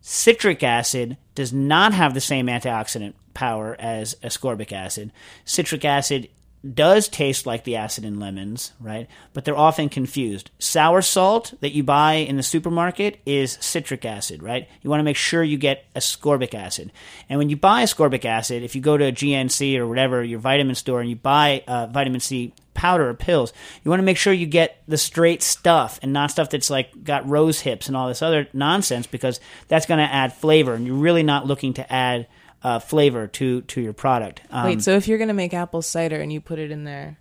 Citric 0.00 0.62
acid 0.62 1.16
does 1.34 1.52
not 1.52 1.92
have 1.92 2.14
the 2.14 2.20
same 2.20 2.46
antioxidant 2.46 3.14
power 3.34 3.76
as 3.78 4.14
ascorbic 4.22 4.72
acid. 4.72 5.12
Citric 5.44 5.84
acid 5.84 6.28
does 6.74 7.08
taste 7.08 7.46
like 7.46 7.64
the 7.64 7.76
acid 7.76 8.04
in 8.04 8.18
lemons, 8.18 8.72
right? 8.80 9.08
But 9.32 9.44
they're 9.44 9.56
often 9.56 9.88
confused. 9.88 10.50
Sour 10.58 11.02
salt 11.02 11.54
that 11.60 11.72
you 11.72 11.82
buy 11.82 12.14
in 12.14 12.36
the 12.36 12.42
supermarket 12.42 13.20
is 13.24 13.58
citric 13.60 14.04
acid, 14.04 14.42
right? 14.42 14.68
You 14.82 14.90
want 14.90 15.00
to 15.00 15.04
make 15.04 15.16
sure 15.16 15.42
you 15.42 15.56
get 15.56 15.92
ascorbic 15.94 16.54
acid. 16.54 16.92
And 17.28 17.38
when 17.38 17.48
you 17.48 17.56
buy 17.56 17.84
ascorbic 17.84 18.24
acid, 18.24 18.62
if 18.62 18.74
you 18.74 18.80
go 18.80 18.96
to 18.96 19.06
a 19.06 19.12
GNC 19.12 19.78
or 19.78 19.86
whatever, 19.86 20.22
your 20.22 20.40
vitamin 20.40 20.74
store, 20.74 21.00
and 21.00 21.08
you 21.08 21.16
buy 21.16 21.62
uh, 21.66 21.86
vitamin 21.86 22.20
C 22.20 22.52
powder 22.78 23.08
or 23.08 23.14
pills. 23.14 23.52
You 23.82 23.90
want 23.90 23.98
to 23.98 24.04
make 24.04 24.16
sure 24.16 24.32
you 24.32 24.46
get 24.46 24.80
the 24.86 24.96
straight 24.96 25.42
stuff 25.42 25.98
and 26.00 26.12
not 26.12 26.30
stuff 26.30 26.48
that's 26.48 26.70
like 26.70 27.02
got 27.02 27.28
rose 27.28 27.60
hips 27.60 27.88
and 27.88 27.96
all 27.96 28.06
this 28.06 28.22
other 28.22 28.46
nonsense 28.52 29.08
because 29.08 29.40
that's 29.66 29.86
going 29.86 29.98
to 29.98 30.14
add 30.14 30.32
flavor, 30.32 30.74
and 30.74 30.86
you're 30.86 30.94
really 30.94 31.24
not 31.24 31.44
looking 31.44 31.74
to 31.74 31.92
add 31.92 32.28
uh, 32.62 32.78
flavor 32.78 33.26
to 33.26 33.62
to 33.62 33.80
your 33.80 33.92
product. 33.92 34.42
Um, 34.50 34.64
Wait, 34.64 34.82
so 34.82 34.92
if 34.92 35.08
you're 35.08 35.18
gonna 35.18 35.34
make 35.34 35.54
apple 35.54 35.82
cider 35.82 36.20
and 36.20 36.32
you 36.32 36.40
put 36.40 36.58
it 36.58 36.70
in 36.70 36.84
there, 36.84 37.18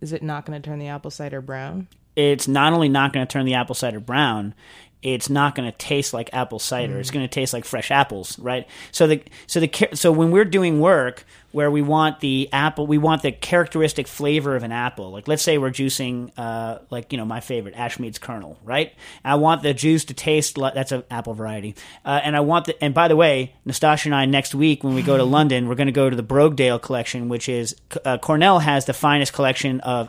is 0.00 0.12
it 0.12 0.22
not 0.22 0.44
gonna 0.44 0.60
turn 0.60 0.78
the 0.78 0.88
apple 0.88 1.10
cider 1.10 1.40
brown? 1.40 1.88
it's 2.16 2.48
not 2.48 2.72
only 2.72 2.88
not 2.88 3.12
going 3.12 3.26
to 3.26 3.32
turn 3.32 3.46
the 3.46 3.54
apple 3.54 3.74
cider 3.74 4.00
brown, 4.00 4.54
it's 5.02 5.28
not 5.28 5.54
going 5.54 5.70
to 5.70 5.76
taste 5.76 6.12
like 6.12 6.30
apple 6.32 6.58
cider. 6.58 6.98
It's 7.00 7.10
going 7.10 7.24
to 7.24 7.32
taste 7.32 7.52
like 7.52 7.64
fresh 7.64 7.90
apples, 7.90 8.38
right? 8.38 8.68
So 8.92 9.06
the 9.06 9.22
so 9.46 9.60
the 9.60 9.88
so 9.94 10.12
when 10.12 10.30
we're 10.30 10.44
doing 10.44 10.80
work 10.80 11.24
where 11.52 11.70
we 11.70 11.82
want 11.82 12.20
the 12.20 12.48
apple, 12.52 12.86
we 12.86 12.98
want 12.98 13.22
the 13.22 13.30
characteristic 13.32 14.08
flavor 14.08 14.56
of 14.56 14.62
an 14.62 14.72
apple. 14.72 15.10
Like 15.12 15.28
let's 15.28 15.42
say 15.42 15.58
we're 15.58 15.70
juicing, 15.70 16.32
uh, 16.36 16.78
like 16.90 17.12
you 17.12 17.18
know 17.18 17.24
my 17.24 17.40
favorite 17.40 17.74
Ashmead's 17.74 18.18
kernel, 18.18 18.58
right? 18.64 18.92
I 19.24 19.36
want 19.36 19.62
the 19.62 19.74
juice 19.74 20.04
to 20.06 20.14
taste 20.14 20.58
like 20.58 20.74
that's 20.74 20.92
an 20.92 21.04
apple 21.10 21.34
variety, 21.34 21.76
uh, 22.04 22.20
and 22.22 22.36
I 22.36 22.40
want 22.40 22.66
the. 22.66 22.82
And 22.82 22.94
by 22.94 23.08
the 23.08 23.16
way, 23.16 23.54
Nastasha 23.66 24.06
and 24.06 24.14
I 24.14 24.26
next 24.26 24.54
week 24.54 24.82
when 24.82 24.94
we 24.94 25.02
go 25.02 25.16
to 25.16 25.24
London, 25.24 25.68
we're 25.68 25.74
going 25.74 25.86
to 25.86 25.92
go 25.92 26.10
to 26.10 26.16
the 26.16 26.22
Brogdale 26.22 26.80
collection, 26.80 27.28
which 27.28 27.48
is 27.48 27.76
uh, 28.04 28.18
Cornell 28.18 28.58
has 28.58 28.86
the 28.86 28.94
finest 28.94 29.32
collection 29.32 29.80
of 29.80 30.08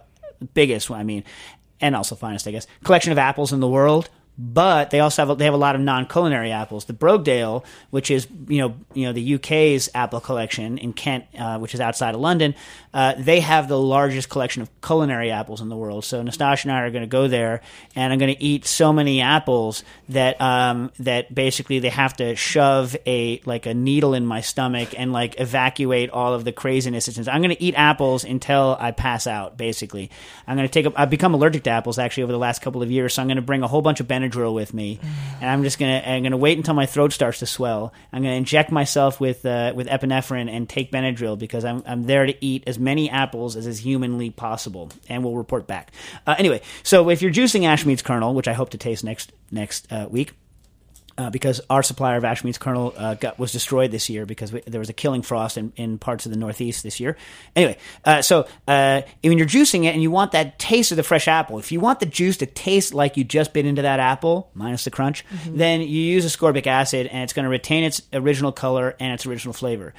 biggest, 0.53 0.89
I 0.91 1.03
mean, 1.03 1.23
and 1.79 1.95
also 1.95 2.15
finest, 2.15 2.47
I 2.47 2.51
guess, 2.51 2.67
collection 2.83 3.11
of 3.11 3.17
apples 3.17 3.53
in 3.53 3.59
the 3.59 3.67
world. 3.67 4.09
But 4.37 4.89
they 4.89 4.99
also 4.99 5.21
have 5.21 5.29
a, 5.29 5.35
they 5.35 5.45
have 5.45 5.53
a 5.53 5.57
lot 5.57 5.75
of 5.75 5.81
non-culinary 5.81 6.51
apples. 6.51 6.85
The 6.85 6.93
Brogdale, 6.93 7.63
which 7.91 8.09
is 8.09 8.27
you 8.47 8.59
know 8.59 8.75
you 8.93 9.05
know 9.05 9.13
the 9.13 9.35
UK's 9.35 9.89
apple 9.93 10.19
collection 10.19 10.79
in 10.79 10.93
Kent, 10.93 11.25
uh, 11.37 11.59
which 11.59 11.75
is 11.75 11.79
outside 11.79 12.15
of 12.15 12.21
London, 12.21 12.55
uh, 12.93 13.15
they 13.17 13.39
have 13.39 13.67
the 13.67 13.79
largest 13.79 14.29
collection 14.29 14.61
of 14.61 14.69
culinary 14.81 15.31
apples 15.31 15.61
in 15.61 15.69
the 15.69 15.75
world. 15.75 16.05
So 16.05 16.21
Nastasha 16.21 16.65
and 16.65 16.71
I 16.71 16.81
are 16.81 16.91
going 16.91 17.03
to 17.03 17.07
go 17.07 17.27
there, 17.27 17.61
and 17.95 18.13
I'm 18.13 18.19
going 18.19 18.33
to 18.33 18.43
eat 18.43 18.65
so 18.65 18.93
many 18.93 19.21
apples 19.21 19.83
that 20.09 20.39
um, 20.39 20.91
that 20.99 21.33
basically 21.33 21.79
they 21.79 21.89
have 21.89 22.15
to 22.17 22.35
shove 22.35 22.95
a 23.07 23.41
like 23.45 23.65
a 23.65 23.73
needle 23.73 24.13
in 24.13 24.25
my 24.25 24.41
stomach 24.41 24.93
and 24.97 25.11
like 25.11 25.39
evacuate 25.39 26.11
all 26.11 26.33
of 26.33 26.43
the 26.43 26.51
craziness. 26.51 27.07
I'm 27.27 27.41
going 27.41 27.55
to 27.55 27.61
eat 27.61 27.73
apples 27.75 28.23
until 28.23 28.77
I 28.79 28.91
pass 28.91 29.25
out. 29.25 29.57
Basically, 29.57 30.11
I'm 30.45 30.55
going 30.55 30.67
to 30.67 30.71
take. 30.71 30.85
A, 30.85 31.01
I've 31.01 31.09
become 31.09 31.33
allergic 31.33 31.63
to 31.63 31.71
apples 31.71 31.97
actually 31.97 32.23
over 32.23 32.31
the 32.31 32.37
last 32.37 32.61
couple 32.61 32.83
of 32.83 32.91
years, 32.91 33.15
so 33.15 33.21
I'm 33.21 33.27
going 33.27 33.37
to 33.37 33.41
bring 33.41 33.63
a 33.63 33.67
whole 33.67 33.81
bunch 33.81 34.01
of 34.01 34.07
Benadryl 34.07 34.53
with 34.53 34.73
me, 34.73 34.99
and 35.41 35.49
I'm 35.49 35.63
just 35.63 35.79
going 35.79 35.99
to 35.99 36.09
I'm 36.09 36.21
going 36.21 36.31
to 36.31 36.37
wait 36.37 36.57
until 36.57 36.75
my 36.75 36.85
throat 36.85 37.11
starts 37.11 37.39
to 37.39 37.47
swell. 37.47 37.91
I'm 38.11 38.21
going 38.21 38.33
to 38.33 38.37
inject 38.37 38.71
myself 38.71 39.19
with 39.19 39.45
uh, 39.45 39.73
with 39.75 39.87
epinephrine 39.87 40.49
and 40.49 40.69
take 40.69 40.91
Benadryl 40.91 41.39
because 41.39 41.65
I'm 41.65 41.81
I'm 41.87 42.03
there 42.03 42.27
to 42.27 42.45
eat 42.45 42.63
as 42.67 42.77
many 42.83 43.09
apples 43.09 43.55
as 43.55 43.67
is 43.67 43.79
humanly 43.79 44.29
possible, 44.29 44.91
and 45.09 45.23
we'll 45.23 45.35
report 45.35 45.67
back. 45.67 45.91
Uh, 46.27 46.35
anyway, 46.37 46.61
so 46.83 47.09
if 47.09 47.21
you're 47.21 47.31
juicing 47.31 47.61
Ashmead's 47.61 48.01
kernel, 48.01 48.33
which 48.33 48.47
I 48.47 48.53
hope 48.53 48.69
to 48.71 48.77
taste 48.77 49.03
next 49.03 49.31
next 49.51 49.91
uh, 49.91 50.07
week 50.09 50.33
uh, 51.17 51.29
because 51.29 51.61
our 51.69 51.83
supplier 51.83 52.17
of 52.17 52.23
Ashmead's 52.23 52.57
kernel 52.57 52.93
uh, 52.97 53.15
got, 53.15 53.37
was 53.37 53.51
destroyed 53.51 53.91
this 53.91 54.09
year 54.09 54.25
because 54.25 54.51
we, 54.51 54.61
there 54.61 54.79
was 54.79 54.89
a 54.89 54.93
killing 54.93 55.21
frost 55.21 55.57
in, 55.57 55.73
in 55.75 55.97
parts 55.97 56.25
of 56.25 56.31
the 56.31 56.37
Northeast 56.37 56.83
this 56.83 56.99
year. 56.99 57.15
Anyway, 57.55 57.77
uh, 58.05 58.21
so 58.21 58.47
uh, 58.67 59.01
when 59.23 59.37
you're 59.37 59.47
juicing 59.47 59.85
it 59.85 59.93
and 59.93 60.01
you 60.01 60.11
want 60.11 60.31
that 60.31 60.59
taste 60.59 60.91
of 60.91 60.97
the 60.97 61.03
fresh 61.03 61.27
apple, 61.27 61.59
if 61.59 61.71
you 61.71 61.79
want 61.79 61.99
the 61.99 62.05
juice 62.05 62.37
to 62.37 62.45
taste 62.45 62.93
like 62.93 63.17
you 63.17 63.23
just 63.23 63.53
bit 63.53 63.65
into 63.65 63.83
that 63.83 63.99
apple, 63.99 64.49
minus 64.53 64.83
the 64.85 64.91
crunch, 64.91 65.25
then 65.45 65.81
you 65.81 65.87
use 65.87 66.25
ascorbic 66.25 66.67
acid 66.67 67.07
and 67.07 67.23
it's 67.23 67.33
going 67.33 67.43
to 67.43 67.49
retain 67.49 67.83
its 67.83 68.01
original 68.13 68.51
color 68.51 68.95
and 68.99 69.13
its 69.13 69.25
original 69.25 69.53
flavor. 69.53 69.93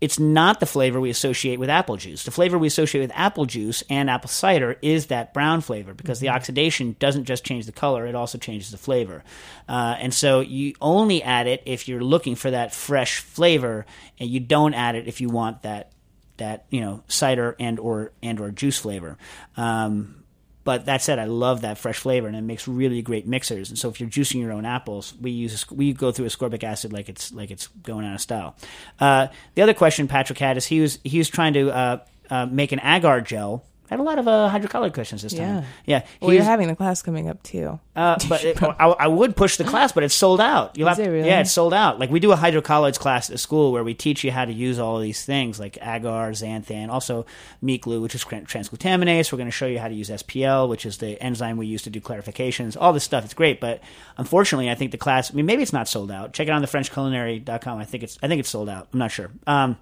It's 0.00 0.18
not 0.18 0.60
the 0.60 0.66
flavor 0.66 1.00
we 1.00 1.08
associate 1.08 1.58
with 1.58 1.70
apple 1.70 1.96
juice. 1.96 2.24
The 2.24 2.30
flavor 2.30 2.58
we 2.58 2.66
associate 2.66 3.00
with 3.00 3.12
apple 3.14 3.46
juice 3.46 3.82
and 3.88 4.10
apple 4.10 4.28
cider 4.28 4.76
is 4.82 5.06
that 5.06 5.32
brown 5.32 5.62
flavor 5.62 5.94
because 5.94 6.20
the 6.20 6.28
oxidation 6.28 6.96
doesn't 6.98 7.24
just 7.24 7.44
change 7.44 7.64
the 7.64 7.72
color, 7.72 8.06
it 8.06 8.14
also 8.14 8.36
changes 8.36 8.70
the 8.70 8.78
flavor. 8.78 9.24
Uh, 9.68 9.96
and 9.98 10.12
so 10.12 10.40
you 10.48 10.74
only 10.80 11.22
add 11.22 11.46
it 11.46 11.62
if 11.66 11.88
you're 11.88 12.02
looking 12.02 12.34
for 12.34 12.50
that 12.50 12.74
fresh 12.74 13.18
flavor, 13.18 13.86
and 14.18 14.28
you 14.28 14.40
don't 14.40 14.74
add 14.74 14.94
it 14.94 15.08
if 15.08 15.20
you 15.20 15.28
want 15.28 15.62
that 15.62 15.92
that 16.38 16.66
you 16.70 16.80
know 16.80 17.02
cider 17.08 17.56
and 17.58 17.78
or 17.78 18.12
and 18.22 18.40
or 18.40 18.50
juice 18.50 18.78
flavor. 18.78 19.18
Um, 19.56 20.24
but 20.66 20.86
that 20.86 21.00
said, 21.00 21.20
I 21.20 21.26
love 21.26 21.60
that 21.60 21.78
fresh 21.78 21.98
flavor, 21.98 22.26
and 22.26 22.36
it 22.36 22.42
makes 22.42 22.66
really 22.66 23.00
great 23.00 23.24
mixers. 23.24 23.68
And 23.68 23.78
so, 23.78 23.88
if 23.88 24.00
you're 24.00 24.08
juicing 24.08 24.40
your 24.40 24.50
own 24.50 24.64
apples, 24.64 25.14
we 25.20 25.30
use 25.30 25.70
we 25.70 25.92
go 25.92 26.10
through 26.10 26.26
ascorbic 26.26 26.64
acid 26.64 26.92
like 26.92 27.08
it's 27.08 27.32
like 27.32 27.52
it's 27.52 27.68
going 27.68 28.04
out 28.04 28.14
of 28.14 28.20
style. 28.20 28.56
Uh, 28.98 29.28
the 29.54 29.62
other 29.62 29.74
question 29.74 30.08
Patrick 30.08 30.40
had 30.40 30.56
is 30.56 30.66
he 30.66 30.80
was 30.80 30.98
he 31.04 31.18
was 31.18 31.30
trying 31.30 31.52
to 31.54 31.70
uh, 31.70 31.98
uh, 32.30 32.46
make 32.46 32.72
an 32.72 32.80
agar 32.82 33.20
gel. 33.20 33.64
I 33.90 33.94
had 33.94 34.00
a 34.00 34.02
lot 34.02 34.18
of 34.18 34.26
uh, 34.26 34.50
hydrocolloid 34.52 34.94
questions 34.94 35.22
this 35.22 35.32
time. 35.32 35.40
Yeah. 35.40 35.64
yeah. 36.00 36.06
Well, 36.20 36.34
you're 36.34 36.42
having 36.42 36.68
the 36.68 36.76
class 36.76 37.02
coming 37.02 37.28
up 37.28 37.42
too. 37.42 37.78
uh, 37.94 38.18
but 38.28 38.44
it, 38.44 38.60
I, 38.62 38.86
I 38.86 39.06
would 39.06 39.36
push 39.36 39.56
the 39.56 39.64
class, 39.64 39.92
but 39.92 40.02
it's 40.02 40.14
sold 40.14 40.40
out. 40.40 40.76
You'll 40.76 40.88
Is 40.88 40.98
have, 40.98 41.06
it 41.06 41.10
really? 41.10 41.28
Yeah, 41.28 41.40
it's 41.40 41.52
sold 41.52 41.72
out. 41.72 42.00
Like 42.00 42.10
we 42.10 42.18
do 42.18 42.32
a 42.32 42.36
hydrocolloids 42.36 42.98
class 42.98 43.30
at 43.30 43.38
school 43.38 43.72
where 43.72 43.84
we 43.84 43.94
teach 43.94 44.24
you 44.24 44.32
how 44.32 44.44
to 44.44 44.52
use 44.52 44.78
all 44.78 44.96
of 44.96 45.02
these 45.02 45.24
things 45.24 45.60
like 45.60 45.78
agar, 45.80 46.32
xanthan, 46.32 46.88
also 46.88 47.26
meat 47.62 47.82
glue, 47.82 48.00
which 48.00 48.14
is 48.14 48.24
transglutaminase. 48.24 49.30
We're 49.32 49.38
going 49.38 49.48
to 49.48 49.52
show 49.52 49.66
you 49.66 49.78
how 49.78 49.88
to 49.88 49.94
use 49.94 50.10
SPL, 50.10 50.68
which 50.68 50.84
is 50.84 50.98
the 50.98 51.22
enzyme 51.22 51.56
we 51.56 51.66
use 51.66 51.82
to 51.82 51.90
do 51.90 52.00
clarifications. 52.00 52.76
All 52.78 52.92
this 52.92 53.04
stuff, 53.04 53.24
it's 53.24 53.34
great, 53.34 53.60
but 53.60 53.80
unfortunately, 54.16 54.70
I 54.70 54.74
think 54.74 54.90
the 54.90 54.98
class. 54.98 55.30
I 55.30 55.34
mean, 55.34 55.46
maybe 55.46 55.62
it's 55.62 55.72
not 55.72 55.88
sold 55.88 56.10
out. 56.10 56.32
Check 56.32 56.48
it 56.48 56.50
on 56.50 56.62
the 56.62 56.68
FrenchCulinary.com. 56.68 57.78
I 57.78 57.84
think 57.84 58.02
it's. 58.02 58.18
I 58.22 58.28
think 58.28 58.40
it's 58.40 58.50
sold 58.50 58.68
out. 58.68 58.88
I'm 58.92 58.98
not 58.98 59.10
sure. 59.10 59.30
Um, 59.46 59.78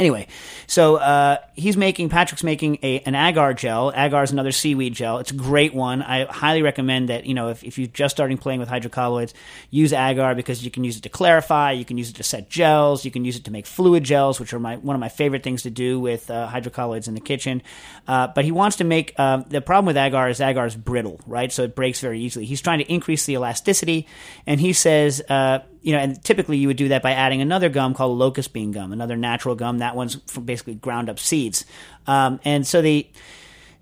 Anyway, 0.00 0.26
so 0.66 0.96
uh, 0.96 1.36
he's 1.54 1.76
making 1.76 2.08
Patrick's 2.08 2.42
making 2.42 2.78
a 2.82 3.00
an 3.00 3.14
agar 3.14 3.52
gel. 3.52 3.92
Agar 3.94 4.22
is 4.22 4.32
another 4.32 4.50
seaweed 4.50 4.94
gel. 4.94 5.18
It's 5.18 5.30
a 5.30 5.34
great 5.34 5.74
one. 5.74 6.00
I 6.00 6.24
highly 6.24 6.62
recommend 6.62 7.10
that. 7.10 7.26
You 7.26 7.34
know, 7.34 7.50
if, 7.50 7.62
if 7.62 7.78
you're 7.78 7.86
just 7.86 8.16
starting 8.16 8.38
playing 8.38 8.60
with 8.60 8.70
hydrocolloids, 8.70 9.34
use 9.68 9.92
agar 9.92 10.34
because 10.34 10.64
you 10.64 10.70
can 10.70 10.84
use 10.84 10.96
it 10.96 11.02
to 11.02 11.10
clarify. 11.10 11.72
You 11.72 11.84
can 11.84 11.98
use 11.98 12.08
it 12.08 12.16
to 12.16 12.22
set 12.22 12.48
gels. 12.48 13.04
You 13.04 13.10
can 13.10 13.26
use 13.26 13.36
it 13.36 13.44
to 13.44 13.50
make 13.50 13.66
fluid 13.66 14.02
gels, 14.02 14.40
which 14.40 14.54
are 14.54 14.58
my 14.58 14.78
one 14.78 14.96
of 14.96 15.00
my 15.00 15.10
favorite 15.10 15.42
things 15.42 15.64
to 15.64 15.70
do 15.70 16.00
with 16.00 16.30
uh, 16.30 16.48
hydrocolloids 16.48 17.06
in 17.06 17.12
the 17.12 17.20
kitchen. 17.20 17.60
Uh, 18.08 18.28
but 18.28 18.46
he 18.46 18.52
wants 18.52 18.78
to 18.78 18.84
make 18.84 19.12
uh, 19.18 19.42
the 19.48 19.60
problem 19.60 19.84
with 19.84 19.98
agar 19.98 20.30
is 20.30 20.40
agar 20.40 20.64
is 20.64 20.74
brittle, 20.74 21.20
right? 21.26 21.52
So 21.52 21.64
it 21.64 21.76
breaks 21.76 22.00
very 22.00 22.20
easily. 22.20 22.46
He's 22.46 22.62
trying 22.62 22.78
to 22.78 22.90
increase 22.90 23.26
the 23.26 23.34
elasticity, 23.34 24.06
and 24.46 24.58
he 24.58 24.72
says. 24.72 25.22
You 25.82 25.92
know, 25.92 25.98
and 25.98 26.22
typically 26.22 26.58
you 26.58 26.68
would 26.68 26.76
do 26.76 26.88
that 26.88 27.02
by 27.02 27.12
adding 27.12 27.40
another 27.40 27.68
gum 27.68 27.94
called 27.94 28.18
locust 28.18 28.52
bean 28.52 28.70
gum, 28.72 28.92
another 28.92 29.16
natural 29.16 29.54
gum. 29.54 29.78
That 29.78 29.96
one's 29.96 30.16
basically 30.16 30.74
ground 30.74 31.08
up 31.08 31.18
seeds. 31.18 31.64
Um, 32.06 32.38
and 32.44 32.66
so 32.66 32.82
the 32.82 33.06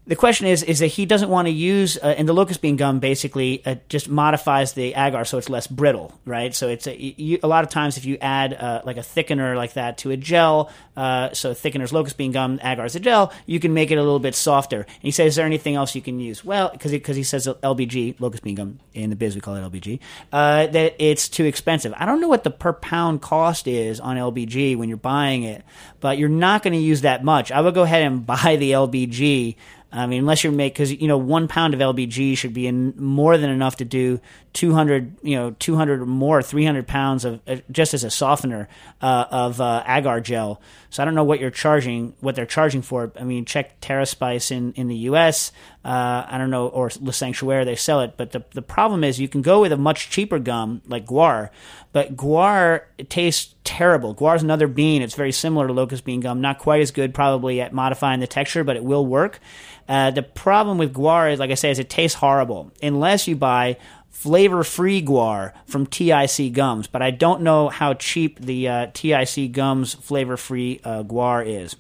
the 0.09 0.17
question 0.17 0.47
is 0.47 0.63
is 0.63 0.79
that 0.81 0.87
he 0.87 1.07
doesn't 1.07 1.29
want 1.29 1.47
to 1.47 1.53
use 1.53 1.99
uh, 1.99 2.15
and 2.19 2.27
the 2.29 2.33
locust 2.33 2.61
bean 2.63 2.77
gum 2.77 2.99
basically 2.99 3.63
uh, 3.65 3.77
just 3.89 4.09
modifies 4.09 4.73
the 4.73 4.95
agar 4.95 5.25
so 5.25 5.39
it's 5.39 5.49
less 5.49 5.67
brittle 5.67 6.13
right? 6.25 6.55
So 6.55 6.69
it's 6.69 6.87
a, 6.87 6.97
you, 6.99 7.39
a 7.43 7.47
lot 7.47 7.63
of 7.65 7.71
times 7.71 7.97
if 7.97 8.05
you 8.05 8.17
add 8.21 8.55
uh, 8.55 8.83
like 8.85 8.97
a 8.97 9.01
thickener 9.01 9.55
like 9.55 9.75
that 9.75 9.99
to 9.99 10.11
a 10.11 10.17
gel 10.17 10.71
uh, 10.97 11.33
so 11.33 11.53
thickener's 11.53 11.93
locust 11.93 12.17
bean 12.17 12.33
gum 12.33 12.59
agar 12.65 12.87
is 12.87 12.97
a 12.97 13.01
gel 13.01 13.33
you 13.47 13.61
can 13.61 13.75
make 13.75 13.91
it 13.91 13.99
a 13.99 14.03
little 14.03 14.19
bit 14.19 14.35
softer. 14.35 14.81
And 14.81 15.03
he 15.03 15.11
says 15.11 15.29
is 15.29 15.37
there 15.37 15.47
anything 15.47 15.75
else 15.75 15.95
you 15.95 16.03
can 16.03 16.19
use? 16.19 16.45
Well 16.45 16.71
because 16.71 16.91
he, 16.91 16.99
'cause 16.99 17.17
he 17.17 17.23
says 17.23 17.47
lbg 17.47 18.19
locust 18.19 18.43
bean 18.43 18.55
gum 18.55 18.81
in 18.95 19.11
the 19.11 19.17
biz 19.17 19.35
we 19.35 19.41
call 19.43 19.57
it 19.57 19.61
lbg 19.61 20.01
uh, 20.33 20.67
that 20.69 20.97
it's 20.99 21.29
too 21.29 21.45
expensive. 21.45 21.93
I 21.97 22.07
don't 22.07 22.21
know 22.21 22.29
what 22.29 22.45
the 22.45 22.51
per 22.51 22.73
pound 22.73 23.21
cost 23.21 23.69
is 23.69 24.01
on 24.01 24.17
lbg 24.17 24.77
when 24.79 24.89
you're 24.89 24.97
buying 24.97 25.43
it 25.43 25.65
but 26.01 26.17
you're 26.17 26.29
not 26.29 26.63
going 26.63 26.73
to 26.73 26.79
use 26.79 27.03
that 27.03 27.25
much. 27.25 27.51
I 27.53 27.61
would 27.61 27.75
go 27.75 27.83
ahead 27.83 28.03
and 28.03 28.25
buy 28.35 28.57
the 28.57 28.73
lbg 28.73 29.57
I 29.91 30.07
mean, 30.07 30.21
unless 30.21 30.45
you're 30.45 30.53
make 30.53 30.75
because 30.75 30.93
you 30.93 31.09
know 31.09 31.17
one 31.17 31.49
pound 31.49 31.73
of 31.73 31.81
LBG 31.81 32.37
should 32.37 32.53
be 32.53 32.67
in 32.67 32.93
more 32.97 33.39
than 33.39 33.49
enough 33.49 33.77
to 33.77 33.87
do 33.87 34.21
200, 34.53 35.17
you 35.23 35.35
know, 35.37 35.53
200 35.59 36.03
or 36.03 36.07
more, 36.07 36.43
300 36.43 36.87
pounds 36.87 37.25
of 37.25 37.41
uh, 37.47 37.57
just 37.71 37.95
as 37.95 38.05
a 38.05 38.11
softener 38.11 38.69
uh, 39.01 39.25
of 39.31 39.61
uh, 39.63 39.83
agar 39.87 40.21
gel. 40.21 40.61
So 40.91 41.03
I 41.03 41.07
don't 41.07 41.15
know 41.15 41.25
what 41.25 41.41
you're 41.41 41.51
charging, 41.51 42.15
what 42.21 42.35
they're 42.35 42.45
charging 42.45 42.83
for. 42.83 43.13
I 43.19 43.25
mean, 43.25 43.47
check 43.47 43.81
TerraSpice 43.81 44.51
in 44.51 44.73
in 44.75 44.89
the 44.89 44.97
U.S. 44.97 45.53
Uh, 45.85 46.27
I 46.29 46.37
don't 46.37 46.51
know, 46.51 46.69
or 46.69 46.91
Le 47.01 47.13
Sanctuaire, 47.13 47.65
they 47.65 47.77
sell 47.77 48.03
it. 48.03 48.15
But 48.19 48.33
the 48.33 48.45
the 48.53 48.63
problem 48.63 49.05
is 49.05 49.19
you 49.19 49.29
can 49.29 49.41
go 49.41 49.63
with 49.63 49.73
a 49.73 49.79
much 49.79 50.11
cheaper 50.11 50.39
gum 50.39 50.83
like 50.87 51.07
guar, 51.07 51.49
but 51.93 52.15
guar 52.15 52.83
tastes 53.09 53.55
terrible. 53.69 54.15
Guar 54.15 54.35
is 54.35 54.43
another 54.43 54.67
bean. 54.67 55.03
It's 55.03 55.15
very 55.15 55.31
similar 55.31 55.67
to 55.67 55.75
locust 55.75 56.03
bean 56.03 56.21
gum. 56.21 56.41
Not 56.41 56.59
quite 56.59 56.81
as 56.81 56.91
good, 56.91 57.13
probably 57.13 57.61
at 57.61 57.75
modifying 57.75 58.21
the 58.21 58.27
texture, 58.27 58.65
but 58.65 58.77
it 58.77 58.83
will 58.83 59.05
work. 59.05 59.41
Uh, 59.87 60.11
the 60.11 60.23
problem 60.23 60.79
with 60.79 60.95
guar 60.95 61.31
is, 61.31 61.39
like 61.39 61.51
I 61.51 61.55
say, 61.55 61.71
is 61.71 61.79
it 61.79 61.91
tastes 61.91 62.17
horrible 62.17 62.73
unless 62.83 63.29
you 63.29 63.37
buy 63.37 63.77
flavor-free 64.09 65.03
guar 65.03 65.53
from 65.67 65.85
TIC 65.85 66.55
gums. 66.55 66.87
But 66.87 67.03
I 67.03 67.11
don't 67.11 67.43
know 67.43 67.69
how 67.69 67.93
cheap 67.93 68.41
the 68.41 68.69
uh, 68.69 68.87
TIC 68.95 69.53
gums 69.53 69.93
flavor-free 69.93 70.81
uh, 70.83 71.03
guar 71.03 71.47
is. 71.47 71.77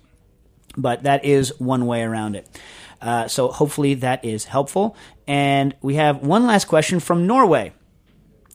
But 0.76 1.05
that 1.05 1.24
is 1.24 1.59
one 1.59 1.86
way 1.86 2.03
around 2.03 2.36
it. 2.36 2.47
Uh, 3.01 3.28
so 3.28 3.49
hopefully 3.49 3.95
that 3.95 4.26
is 4.26 4.45
helpful. 4.45 4.95
And 5.26 5.74
we 5.80 5.95
have 5.95 6.18
one 6.18 6.47
last 6.47 6.66
question 6.66 7.01
from 7.01 7.26
Norway. 7.26 7.72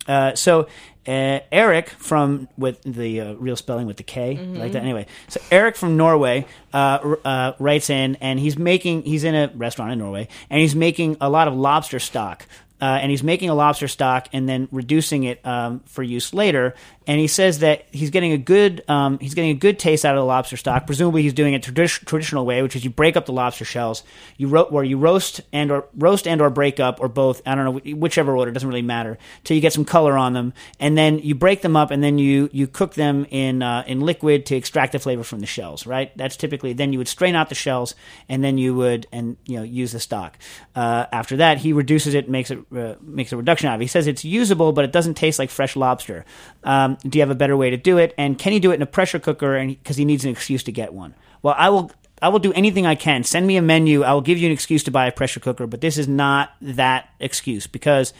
Uh, 0.08 0.36
so 0.36 0.68
uh, 1.08 1.40
Eric 1.52 1.90
from 1.90 2.48
with 2.58 2.82
the 2.84 3.20
uh, 3.22 3.34
real 3.34 3.56
spelling 3.56 3.88
with 3.88 3.98
the 3.98 4.04
K 4.04 4.38
like 4.38 4.72
that. 4.72 4.82
Anyway, 4.84 5.06
so 5.28 5.42
Eric 5.52 5.76
from 5.76 5.98
Norway 5.98 6.46
uh, 6.74 7.00
r- 7.04 7.20
uh, 7.26 7.52
writes 7.60 7.90
in, 7.90 8.16
and 8.22 8.40
he's 8.40 8.58
making 8.58 9.04
he's 9.04 9.24
in 9.24 9.36
a 9.36 9.52
restaurant 9.56 9.92
in 9.92 10.00
Norway, 10.00 10.28
and 10.50 10.62
he's 10.62 10.76
making 10.76 11.18
a 11.20 11.30
lot 11.30 11.48
of 11.48 11.56
lobster 11.56 12.00
stock. 12.00 12.46
Uh, 12.82 13.00
and 13.02 13.10
he's 13.12 13.24
making 13.24 13.50
a 13.50 13.56
lobster 13.56 13.88
stock 13.88 14.28
and 14.34 14.50
then 14.50 14.68
reducing 14.70 15.24
it 15.24 15.40
um, 15.46 15.80
for 15.86 16.04
use 16.04 16.34
later. 16.34 16.76
And 17.06 17.20
he 17.20 17.28
says 17.28 17.60
that 17.60 17.86
he's 17.92 18.10
getting 18.10 18.32
a 18.32 18.38
good 18.38 18.84
um, 18.88 19.20
he's 19.20 19.34
getting 19.34 19.52
a 19.52 19.56
good 19.56 19.80
taste 19.80 20.06
out 20.06 20.16
of 20.16 20.22
the 20.22 20.26
lobster 20.26 20.58
stock. 20.58 20.86
Presumably, 20.86 21.22
he's 21.22 21.34
doing 21.34 21.54
it 21.54 21.64
tradi- 21.64 22.06
traditional 22.06 22.46
way, 22.46 22.62
which 22.62 22.76
is 22.76 22.84
you 22.84 22.90
break 22.90 23.18
up 23.18 23.26
the 23.26 23.34
lobster 23.34 23.66
shells, 23.66 24.04
you 24.38 24.48
ro- 24.48 24.68
where 24.70 24.84
you 24.84 24.98
roast 24.98 25.42
and 25.52 25.72
or 25.72 25.86
roast 25.96 26.28
and 26.28 26.42
or 26.42 26.50
break 26.50 26.80
up 26.80 27.00
or 27.00 27.10
both. 27.10 27.42
I 27.46 27.56
don't 27.56 27.66
know 27.66 27.94
whichever 27.96 28.38
order 28.38 28.52
doesn't 28.52 28.68
really 28.68 28.82
matter 28.82 29.18
till 29.44 29.56
you 29.56 29.62
get 29.62 29.74
some 29.74 29.86
color 29.86 30.18
on 30.18 30.34
them, 30.34 30.54
and 30.80 30.98
then 30.98 31.20
you 31.20 31.36
break 31.36 31.62
them 31.62 31.76
up 31.76 31.92
and 31.92 32.04
then 32.04 32.18
you 32.18 32.50
you 32.52 32.68
cook 32.68 32.94
them 32.94 33.26
in 33.30 33.62
uh, 33.62 33.84
in 33.88 34.00
liquid 34.00 34.46
to 34.48 34.56
extract 34.56 34.94
the 34.94 35.00
flavor 35.00 35.24
from 35.24 35.40
the 35.40 35.46
shells. 35.46 35.86
Right? 35.86 36.16
That's 36.18 36.38
typically 36.38 36.74
then 36.74 36.94
you 36.94 37.00
would 37.00 37.08
strain 37.08 37.36
out 37.36 37.50
the 37.50 37.56
shells 37.56 37.96
and 38.30 38.44
then 38.44 38.58
you 38.58 38.76
would 38.76 39.08
and 39.12 39.38
you 39.46 39.58
know 39.58 39.64
use 39.64 39.92
the 39.92 40.00
stock. 40.00 40.38
Uh, 40.76 41.06
after 41.12 41.38
that, 41.38 41.58
he 41.58 41.74
reduces 41.74 42.14
it, 42.14 42.30
makes 42.30 42.52
it 42.52 42.60
uh, 42.76 42.96
makes 43.02 43.32
a 43.32 43.38
reduction 43.38 43.70
out 43.70 43.76
of 43.76 43.82
it. 43.82 43.86
He 43.86 43.88
says 43.88 44.08
it's 44.08 44.26
usable, 44.26 44.72
but 44.72 44.86
it 44.86 44.92
doesn't 44.92 45.16
taste 45.16 45.40
like 45.40 45.50
fresh 45.50 45.76
lobster. 45.76 46.26
Um, 46.64 46.93
do 47.02 47.18
you 47.18 47.22
have 47.22 47.30
a 47.30 47.36
better 47.36 47.58
way 47.58 47.70
to 47.70 47.78
do 47.78 47.98
it? 47.98 48.14
And 48.18 48.38
can 48.38 48.54
he 48.54 48.60
do 48.60 48.72
it 48.72 48.76
in 48.76 48.82
a 48.82 48.88
pressure 48.88 49.20
cooker? 49.20 49.66
Because 49.66 49.98
he 49.98 50.06
needs 50.06 50.26
an 50.26 50.32
excuse 50.32 50.64
to 50.64 50.72
get 50.72 50.94
one. 50.94 51.16
Well, 51.42 51.56
I 51.58 51.70
will. 51.70 51.92
I 52.22 52.30
will 52.30 52.40
do 52.40 52.54
anything 52.54 52.86
I 52.86 52.96
can. 52.96 53.26
Send 53.26 53.46
me 53.46 53.58
a 53.58 53.62
menu. 53.62 54.04
I 54.04 54.14
will 54.14 54.22
give 54.22 54.38
you 54.38 54.46
an 54.46 54.54
excuse 54.54 54.84
to 54.86 54.92
buy 54.92 55.08
a 55.08 55.12
pressure 55.12 55.42
cooker, 55.42 55.68
but 55.68 55.82
this 55.82 55.98
is 55.98 56.08
not 56.08 56.52
that 56.62 57.10
excuse 57.20 57.68
because. 57.68 58.14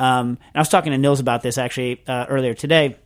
Um, 0.00 0.38
I 0.54 0.60
was 0.60 0.68
talking 0.68 0.92
to 0.92 0.98
Nils 0.98 1.18
about 1.18 1.42
this 1.42 1.58
actually 1.58 2.04
uh, 2.06 2.26
earlier 2.28 2.54
today 2.54 2.98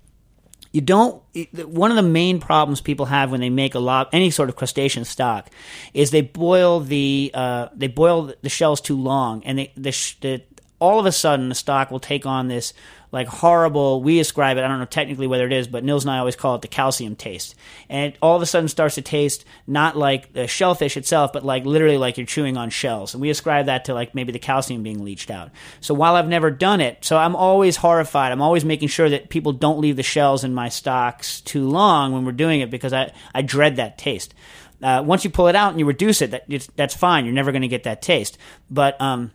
you 0.72 0.80
don't 0.80 1.22
one 1.66 1.90
of 1.90 1.96
the 1.96 2.02
main 2.02 2.40
problems 2.40 2.80
people 2.80 3.06
have 3.06 3.30
when 3.30 3.40
they 3.40 3.50
make 3.50 3.74
a 3.74 3.78
lot 3.78 4.08
any 4.12 4.30
sort 4.30 4.48
of 4.48 4.56
crustacean 4.56 5.04
stock 5.04 5.48
is 5.94 6.10
they 6.10 6.22
boil 6.22 6.80
the 6.80 7.30
uh, 7.34 7.68
they 7.74 7.88
boil 7.88 8.32
the 8.42 8.48
shells 8.48 8.80
too 8.80 8.96
long 8.96 9.44
and 9.44 9.58
they 9.58 9.72
the, 9.76 9.90
the 10.20 10.42
all 10.78 10.98
of 10.98 11.06
a 11.06 11.12
sudden 11.12 11.48
the 11.48 11.54
stock 11.54 11.90
will 11.90 12.00
take 12.00 12.26
on 12.26 12.48
this 12.48 12.72
like 13.12 13.28
horrible. 13.28 14.02
We 14.02 14.18
ascribe 14.18 14.56
it 14.56 14.64
i 14.64 14.68
don't 14.68 14.78
know 14.78 14.86
technically 14.86 15.26
whether 15.26 15.46
it 15.46 15.52
is 15.52 15.68
but 15.68 15.84
nils 15.84 16.04
and 16.04 16.10
i 16.10 16.18
always 16.18 16.34
call 16.34 16.56
it 16.56 16.62
the 16.62 16.68
calcium 16.68 17.14
taste. 17.14 17.54
And 17.88 18.12
it 18.12 18.18
all 18.20 18.34
of 18.34 18.42
a 18.42 18.46
sudden 18.46 18.68
starts 18.68 18.96
to 18.96 19.02
taste 19.02 19.44
not 19.66 19.96
like 19.96 20.32
the 20.32 20.48
shellfish 20.48 20.96
itself 20.96 21.32
but 21.32 21.44
like 21.44 21.64
literally 21.64 21.98
like 21.98 22.16
you're 22.16 22.26
chewing 22.26 22.56
on 22.56 22.70
shells. 22.70 23.14
And 23.14 23.20
we 23.20 23.30
ascribe 23.30 23.66
that 23.66 23.84
to 23.84 23.94
like 23.94 24.14
maybe 24.14 24.32
the 24.32 24.38
calcium 24.38 24.82
being 24.82 25.04
leached 25.04 25.30
out. 25.30 25.50
So 25.80 25.94
while 25.94 26.16
i've 26.16 26.28
never 26.28 26.50
done 26.50 26.80
it 26.80 27.04
so 27.04 27.16
i'm 27.16 27.36
always 27.36 27.76
horrified. 27.76 28.32
I'm 28.32 28.42
always 28.42 28.64
making 28.64 28.88
sure 28.88 29.10
that 29.10 29.28
people 29.28 29.52
don't 29.52 29.80
leave 29.80 29.96
the 29.96 30.02
shells 30.02 30.42
in 30.42 30.54
my 30.54 30.70
stocks 30.70 31.40
too 31.42 31.68
long 31.68 32.12
when 32.12 32.24
we're 32.24 32.32
doing 32.32 32.60
it 32.60 32.70
because 32.70 32.92
i, 32.92 33.12
I 33.34 33.42
dread 33.42 33.76
that 33.76 33.98
taste. 33.98 34.34
Uh, 34.82 35.02
once 35.06 35.22
you 35.22 35.30
pull 35.30 35.46
it 35.46 35.54
out 35.54 35.70
and 35.70 35.78
you 35.78 35.86
reduce 35.86 36.22
it 36.22 36.32
that, 36.32 36.44
that's 36.74 36.94
fine. 36.94 37.24
You're 37.24 37.34
never 37.34 37.52
going 37.52 37.62
to 37.62 37.68
get 37.68 37.84
that 37.84 38.02
taste. 38.02 38.36
But 38.68 39.00
um 39.00 39.30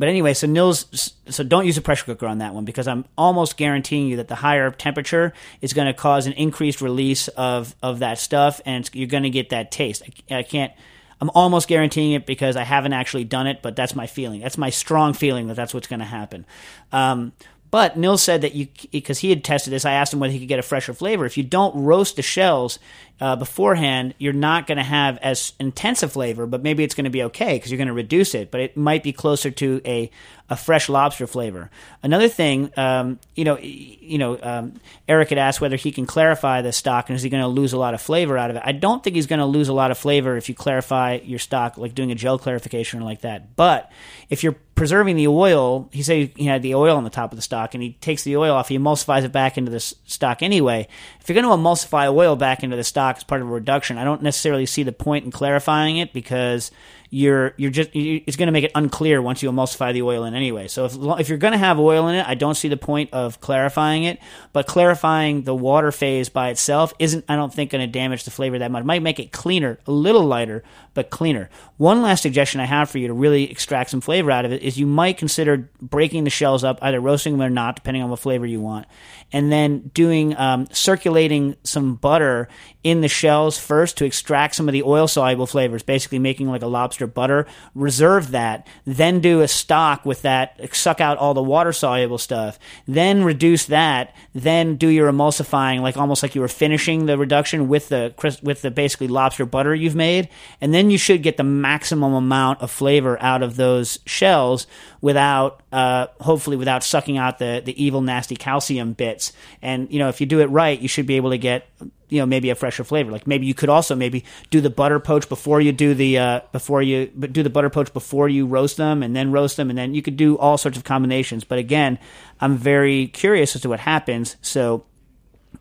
but 0.00 0.08
anyway, 0.08 0.32
so 0.32 0.46
Nils, 0.46 1.12
so 1.28 1.44
don't 1.44 1.66
use 1.66 1.76
a 1.76 1.82
pressure 1.82 2.06
cooker 2.06 2.26
on 2.26 2.38
that 2.38 2.54
one 2.54 2.64
because 2.64 2.88
I'm 2.88 3.04
almost 3.18 3.58
guaranteeing 3.58 4.08
you 4.08 4.16
that 4.16 4.28
the 4.28 4.34
higher 4.34 4.70
temperature 4.70 5.34
is 5.60 5.74
going 5.74 5.88
to 5.88 5.92
cause 5.92 6.26
an 6.26 6.32
increased 6.32 6.80
release 6.80 7.28
of 7.28 7.76
of 7.82 7.98
that 7.98 8.18
stuff, 8.18 8.62
and 8.64 8.88
you're 8.94 9.08
going 9.08 9.24
to 9.24 9.30
get 9.30 9.50
that 9.50 9.70
taste. 9.70 10.02
I, 10.30 10.38
I 10.38 10.42
can't. 10.42 10.72
I'm 11.20 11.30
almost 11.34 11.68
guaranteeing 11.68 12.12
it 12.12 12.24
because 12.24 12.56
I 12.56 12.62
haven't 12.62 12.94
actually 12.94 13.24
done 13.24 13.46
it, 13.46 13.60
but 13.60 13.76
that's 13.76 13.94
my 13.94 14.06
feeling. 14.06 14.40
That's 14.40 14.56
my 14.56 14.70
strong 14.70 15.12
feeling 15.12 15.48
that 15.48 15.54
that's 15.54 15.74
what's 15.74 15.86
going 15.86 16.00
to 16.00 16.06
happen. 16.06 16.46
Um, 16.92 17.32
but 17.70 17.98
Nils 17.98 18.22
said 18.22 18.40
that 18.40 18.54
you, 18.54 18.68
because 18.90 19.18
he 19.18 19.28
had 19.28 19.44
tested 19.44 19.70
this, 19.72 19.84
I 19.84 19.92
asked 19.92 20.14
him 20.14 20.18
whether 20.18 20.32
he 20.32 20.38
could 20.38 20.48
get 20.48 20.58
a 20.58 20.62
fresher 20.62 20.94
flavor. 20.94 21.26
If 21.26 21.36
you 21.36 21.44
don't 21.44 21.84
roast 21.84 22.16
the 22.16 22.22
shells 22.22 22.78
uh, 23.20 23.36
beforehand, 23.36 24.14
you're 24.18 24.32
not 24.32 24.66
going 24.66 24.78
to 24.78 24.84
have 24.84 25.18
as 25.18 25.52
intense 25.60 26.02
a 26.02 26.08
flavor, 26.08 26.46
but 26.46 26.62
maybe 26.62 26.84
it's 26.84 26.94
going 26.94 27.04
to 27.04 27.10
be 27.10 27.24
okay 27.24 27.56
because 27.56 27.70
you're 27.70 27.78
going 27.78 27.88
to 27.88 27.94
reduce 27.94 28.34
it. 28.34 28.50
But 28.50 28.60
it 28.60 28.76
might 28.76 29.02
be 29.02 29.12
closer 29.12 29.50
to 29.50 29.82
a, 29.84 30.10
a 30.48 30.56
fresh 30.56 30.88
lobster 30.88 31.26
flavor. 31.26 31.70
Another 32.02 32.28
thing, 32.28 32.72
um, 32.78 33.18
you 33.34 33.44
know, 33.44 33.58
you 33.58 34.16
know, 34.16 34.38
um, 34.42 34.80
Eric 35.06 35.28
had 35.28 35.38
asked 35.38 35.60
whether 35.60 35.76
he 35.76 35.92
can 35.92 36.06
clarify 36.06 36.62
the 36.62 36.72
stock 36.72 37.10
and 37.10 37.16
is 37.16 37.22
he 37.22 37.28
going 37.28 37.42
to 37.42 37.48
lose 37.48 37.74
a 37.74 37.78
lot 37.78 37.92
of 37.92 38.00
flavor 38.00 38.38
out 38.38 38.48
of 38.48 38.56
it. 38.56 38.62
I 38.64 38.72
don't 38.72 39.04
think 39.04 39.16
he's 39.16 39.26
going 39.26 39.40
to 39.40 39.46
lose 39.46 39.68
a 39.68 39.74
lot 39.74 39.90
of 39.90 39.98
flavor 39.98 40.36
if 40.36 40.48
you 40.48 40.54
clarify 40.54 41.20
your 41.22 41.38
stock, 41.38 41.76
like 41.76 41.94
doing 41.94 42.10
a 42.12 42.14
gel 42.14 42.38
clarification 42.38 43.00
or 43.00 43.04
like 43.04 43.20
that. 43.20 43.54
But 43.54 43.92
if 44.30 44.42
you're 44.42 44.56
preserving 44.80 45.16
the 45.16 45.28
oil, 45.28 45.90
he 45.92 46.02
said 46.02 46.30
he 46.36 46.46
had 46.46 46.62
the 46.62 46.74
oil 46.74 46.96
on 46.96 47.04
the 47.04 47.10
top 47.10 47.32
of 47.32 47.36
the 47.36 47.42
stock, 47.42 47.74
and 47.74 47.82
he 47.82 47.92
takes 47.94 48.22
the 48.22 48.36
oil 48.38 48.54
off, 48.54 48.68
he 48.68 48.78
emulsifies 48.78 49.24
it 49.24 49.32
back 49.32 49.58
into 49.58 49.70
the 49.70 49.80
stock 49.80 50.42
anyway. 50.42 50.88
If 51.20 51.28
you're 51.28 51.34
going 51.42 51.44
to 51.44 51.62
emulsify 51.62 52.10
oil 52.10 52.34
back 52.34 52.62
into 52.62 52.76
the 52.76 52.84
stock 52.84 53.09
as 53.16 53.24
part 53.24 53.40
of 53.40 53.48
a 53.48 53.50
reduction, 53.50 53.98
I 53.98 54.04
don't 54.04 54.22
necessarily 54.22 54.66
see 54.66 54.82
the 54.82 54.92
point 54.92 55.24
in 55.24 55.30
clarifying 55.30 55.98
it 55.98 56.12
because 56.12 56.70
you're 57.10 57.54
you're 57.56 57.72
just 57.72 57.90
it's 57.92 58.36
going 58.36 58.46
to 58.46 58.52
make 58.52 58.64
it 58.64 58.70
unclear 58.76 59.20
once 59.20 59.42
you 59.42 59.50
emulsify 59.50 59.92
the 59.92 60.02
oil 60.02 60.24
in 60.24 60.34
anyway. 60.34 60.68
So 60.68 60.84
if 60.84 60.96
if 61.20 61.28
you're 61.28 61.38
going 61.38 61.52
to 61.52 61.58
have 61.58 61.78
oil 61.80 62.06
in 62.08 62.14
it, 62.14 62.26
I 62.26 62.34
don't 62.34 62.54
see 62.54 62.68
the 62.68 62.76
point 62.76 63.10
of 63.12 63.40
clarifying 63.40 64.04
it. 64.04 64.20
But 64.52 64.68
clarifying 64.68 65.42
the 65.42 65.54
water 65.54 65.90
phase 65.90 66.28
by 66.28 66.50
itself 66.50 66.94
isn't, 67.00 67.24
I 67.28 67.34
don't 67.34 67.52
think, 67.52 67.72
going 67.72 67.84
to 67.84 67.90
damage 67.90 68.24
the 68.24 68.30
flavor 68.30 68.60
that 68.60 68.70
much. 68.70 68.82
It 68.82 68.86
might 68.86 69.02
make 69.02 69.18
it 69.18 69.32
cleaner, 69.32 69.80
a 69.86 69.92
little 69.92 70.24
lighter, 70.24 70.62
but 70.94 71.10
cleaner. 71.10 71.50
One 71.76 72.02
last 72.02 72.22
suggestion 72.22 72.60
I 72.60 72.66
have 72.66 72.90
for 72.90 72.98
you 72.98 73.08
to 73.08 73.14
really 73.14 73.50
extract 73.50 73.90
some 73.90 74.00
flavor 74.00 74.30
out 74.30 74.44
of 74.44 74.52
it 74.52 74.62
is 74.62 74.78
you 74.78 74.86
might 74.86 75.18
consider 75.18 75.68
breaking 75.80 76.24
the 76.24 76.30
shells 76.30 76.62
up, 76.62 76.78
either 76.82 77.00
roasting 77.00 77.36
them 77.36 77.46
or 77.46 77.50
not, 77.50 77.76
depending 77.76 78.02
on 78.02 78.10
what 78.10 78.20
flavor 78.20 78.46
you 78.46 78.60
want, 78.60 78.86
and 79.32 79.50
then 79.50 79.90
doing 79.94 80.36
um, 80.36 80.66
circulating 80.72 81.56
some 81.64 81.94
butter 81.94 82.48
in 82.82 83.00
the 83.00 83.08
shells 83.08 83.58
first 83.58 83.98
to 83.98 84.04
extract 84.04 84.54
some 84.54 84.68
of 84.68 84.72
the 84.72 84.82
oil 84.82 85.06
soluble 85.08 85.46
flavors, 85.46 85.82
basically 85.82 86.18
making 86.18 86.48
like 86.48 86.62
a 86.62 86.66
lobster 86.66 86.99
butter. 87.06 87.46
Reserve 87.74 88.30
that, 88.30 88.66
then 88.84 89.20
do 89.20 89.40
a 89.40 89.48
stock 89.48 90.04
with 90.04 90.22
that, 90.22 90.58
suck 90.74 91.00
out 91.00 91.18
all 91.18 91.34
the 91.34 91.42
water 91.42 91.72
soluble 91.72 92.18
stuff, 92.18 92.58
then 92.86 93.24
reduce 93.24 93.66
that, 93.66 94.14
then 94.34 94.76
do 94.76 94.88
your 94.88 95.10
emulsifying, 95.10 95.80
like 95.80 95.96
almost 95.96 96.22
like 96.22 96.34
you 96.34 96.40
were 96.40 96.48
finishing 96.48 97.06
the 97.06 97.18
reduction 97.18 97.68
with 97.68 97.88
the 97.88 98.14
with 98.42 98.62
the 98.62 98.70
basically 98.70 99.08
lobster 99.08 99.46
butter 99.46 99.74
you've 99.74 99.94
made, 99.94 100.28
and 100.60 100.72
then 100.72 100.90
you 100.90 100.98
should 100.98 101.22
get 101.22 101.36
the 101.36 101.44
maximum 101.44 102.14
amount 102.14 102.60
of 102.60 102.70
flavor 102.70 103.20
out 103.22 103.42
of 103.42 103.56
those 103.56 103.98
shells 104.06 104.66
without, 105.00 105.62
uh, 105.72 106.06
hopefully, 106.20 106.56
without 106.56 106.84
sucking 106.84 107.18
out 107.18 107.38
the 107.38 107.62
the 107.64 107.82
evil 107.82 108.00
nasty 108.00 108.36
calcium 108.36 108.92
bits. 108.92 109.32
And 109.62 109.92
you 109.92 109.98
know, 109.98 110.08
if 110.08 110.20
you 110.20 110.26
do 110.26 110.40
it 110.40 110.46
right, 110.46 110.78
you 110.78 110.88
should 110.88 111.06
be 111.06 111.16
able 111.16 111.30
to 111.30 111.38
get 111.38 111.66
you 112.10 112.18
know 112.18 112.26
maybe 112.26 112.50
a 112.50 112.54
fresher 112.54 112.84
flavor. 112.84 113.10
Like 113.10 113.26
maybe 113.26 113.46
you 113.46 113.54
could 113.54 113.68
also 113.68 113.94
maybe 113.94 114.24
do 114.50 114.60
the 114.60 114.70
butter 114.70 115.00
poach 115.00 115.28
before 115.28 115.60
you 115.60 115.72
do 115.72 115.94
the 115.94 116.18
uh, 116.18 116.40
before 116.52 116.82
you 116.82 117.10
but 117.14 117.32
do 117.32 117.42
the 117.42 117.50
butter 117.50 117.70
poach 117.70 117.92
before 117.92 118.28
you 118.28 118.46
roast 118.46 118.76
them 118.76 119.02
and 119.02 119.16
then 119.16 119.32
roast 119.32 119.56
them 119.56 119.70
and 119.70 119.78
then 119.78 119.94
you 119.94 120.02
could 120.02 120.16
do 120.16 120.36
all 120.38 120.58
sorts 120.58 120.76
of 120.76 120.84
combinations. 120.84 121.44
But 121.44 121.58
again 121.58 121.98
i'm 122.40 122.56
very 122.56 123.06
curious 123.08 123.54
as 123.54 123.62
to 123.62 123.68
what 123.68 123.80
happens. 123.80 124.36
So 124.42 124.84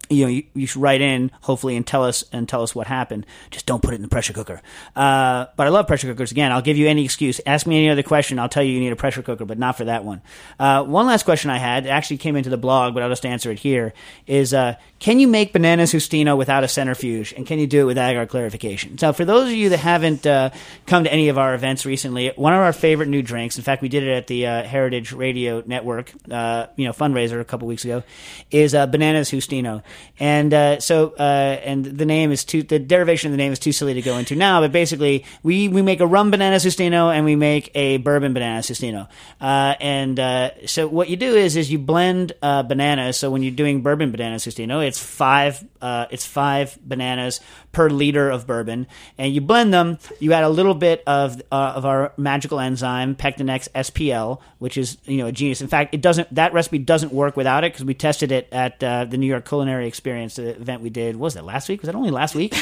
you 0.09 0.25
know, 0.25 0.29
you, 0.29 0.43
you 0.53 0.67
should 0.67 0.81
write 0.81 1.01
in 1.01 1.31
hopefully 1.41 1.75
and 1.75 1.85
tell 1.85 2.03
us 2.03 2.23
and 2.31 2.49
tell 2.49 2.63
us 2.63 2.73
what 2.73 2.87
happened. 2.87 3.25
Just 3.51 3.65
don't 3.65 3.81
put 3.81 3.93
it 3.93 3.97
in 3.97 4.01
the 4.01 4.07
pressure 4.07 4.33
cooker. 4.33 4.61
Uh, 4.95 5.45
but 5.55 5.67
I 5.67 5.69
love 5.69 5.87
pressure 5.87 6.07
cookers. 6.07 6.31
Again, 6.31 6.51
I'll 6.51 6.61
give 6.61 6.77
you 6.77 6.87
any 6.87 7.05
excuse. 7.05 7.39
Ask 7.45 7.67
me 7.67 7.77
any 7.77 7.89
other 7.89 8.03
question. 8.03 8.39
I'll 8.39 8.49
tell 8.49 8.63
you 8.63 8.73
you 8.73 8.79
need 8.79 8.91
a 8.91 8.95
pressure 8.95 9.21
cooker, 9.21 9.45
but 9.45 9.59
not 9.59 9.77
for 9.77 9.85
that 9.85 10.03
one. 10.03 10.21
Uh, 10.59 10.83
one 10.83 11.05
last 11.05 11.23
question 11.23 11.49
I 11.51 11.57
had 11.57 11.85
actually 11.87 12.17
came 12.17 12.35
into 12.35 12.49
the 12.49 12.57
blog, 12.57 12.93
but 12.93 13.03
I'll 13.03 13.09
just 13.09 13.25
answer 13.25 13.51
it 13.51 13.59
here. 13.59 13.93
Is 14.25 14.53
uh, 14.53 14.75
can 14.99 15.19
you 15.19 15.27
make 15.27 15.53
bananas 15.53 15.93
Justino 15.93 16.37
without 16.37 16.63
a 16.63 16.67
centrifuge, 16.67 17.33
and 17.33 17.45
can 17.45 17.59
you 17.59 17.67
do 17.67 17.81
it 17.81 17.85
with 17.85 17.97
agar 17.97 18.25
clarification? 18.25 18.97
So, 18.97 19.13
for 19.13 19.25
those 19.25 19.45
of 19.45 19.53
you 19.53 19.69
that 19.69 19.77
haven't 19.77 20.25
uh, 20.25 20.49
come 20.87 21.03
to 21.03 21.13
any 21.13 21.29
of 21.29 21.37
our 21.37 21.53
events 21.53 21.85
recently, 21.85 22.31
one 22.35 22.53
of 22.53 22.59
our 22.59 22.73
favorite 22.73 23.07
new 23.07 23.21
drinks. 23.21 23.57
In 23.57 23.63
fact, 23.63 23.81
we 23.81 23.89
did 23.89 24.03
it 24.03 24.11
at 24.11 24.27
the 24.27 24.47
uh, 24.47 24.63
Heritage 24.63 25.11
Radio 25.11 25.63
Network, 25.65 26.11
uh, 26.29 26.67
you 26.75 26.85
know, 26.85 26.93
fundraiser 26.93 27.39
a 27.39 27.45
couple 27.45 27.67
weeks 27.67 27.85
ago. 27.85 28.03
Is 28.51 28.73
bananas 28.73 29.29
Justino, 29.29 29.83
and 30.19 30.53
uh, 30.53 30.79
so 30.79 31.13
uh, 31.17 31.59
and 31.63 31.85
the 31.85 32.05
name 32.05 32.31
is 32.31 32.43
too 32.43 32.63
the 32.63 32.77
derivation 32.77 33.29
of 33.29 33.31
the 33.33 33.37
name 33.37 33.53
is 33.53 33.59
too 33.59 33.71
silly 33.71 33.93
to 33.93 34.01
go 34.01 34.17
into 34.17 34.35
now. 34.35 34.61
But 34.61 34.71
basically, 34.71 35.25
we 35.43 35.69
we 35.69 35.81
make 35.81 36.01
a 36.01 36.07
rum 36.07 36.31
banana 36.31 36.57
Justino 36.57 37.13
and 37.13 37.25
we 37.25 37.35
make 37.35 37.71
a 37.75 37.97
bourbon 37.97 38.33
banana 38.33 38.59
Justino. 38.59 39.07
Uh, 39.39 39.75
and 39.79 40.19
uh, 40.19 40.67
so 40.67 40.87
what 40.87 41.09
you 41.09 41.15
do 41.15 41.35
is 41.35 41.55
is 41.55 41.71
you 41.71 41.79
blend 41.79 42.33
uh, 42.41 42.63
bananas. 42.63 43.17
So 43.17 43.31
when 43.31 43.43
you're 43.43 43.55
doing 43.55 43.81
bourbon 43.81 44.11
banana 44.11 44.35
Justino, 44.35 44.85
it's 44.85 44.99
five 44.99 45.65
uh, 45.81 46.07
it's 46.11 46.25
five 46.25 46.77
bananas 46.83 47.39
per 47.71 47.89
liter 47.89 48.29
of 48.29 48.45
bourbon, 48.47 48.87
and 49.17 49.33
you 49.33 49.41
blend 49.41 49.73
them. 49.73 49.99
You 50.19 50.33
add 50.33 50.43
a 50.43 50.49
little 50.49 50.75
bit 50.75 51.03
of 51.07 51.41
of 51.51 51.85
our 51.85 52.13
magical 52.17 52.59
enzyme 52.59 53.15
Pectinex 53.15 53.69
SPL, 53.69 54.41
which 54.59 54.77
is 54.77 54.97
you 55.05 55.17
know 55.17 55.27
a 55.27 55.31
genius. 55.31 55.61
In 55.61 55.67
fact, 55.67 55.93
it 55.93 56.01
doesn't 56.01 56.33
that 56.35 56.53
recipe 56.53 56.79
doesn't 56.79 57.13
work 57.13 57.37
without 57.37 57.63
it 57.63 57.73
because 57.73 57.85
we 57.85 57.93
tested 57.93 58.31
it 58.31 58.49
at 58.51 58.79
the 58.79 59.17
New 59.17 59.27
York 59.27 59.47
Culinary 59.47 59.87
experience, 59.89 60.35
the 60.35 60.51
event 60.51 60.81
we 60.81 60.89
did. 60.89 61.17
Was 61.17 61.33
that 61.33 61.43
last 61.43 61.67
week? 61.67 61.81
Was 61.81 61.87
that 61.87 61.95
only 61.95 62.11
last 62.11 62.33
week? 62.41 62.53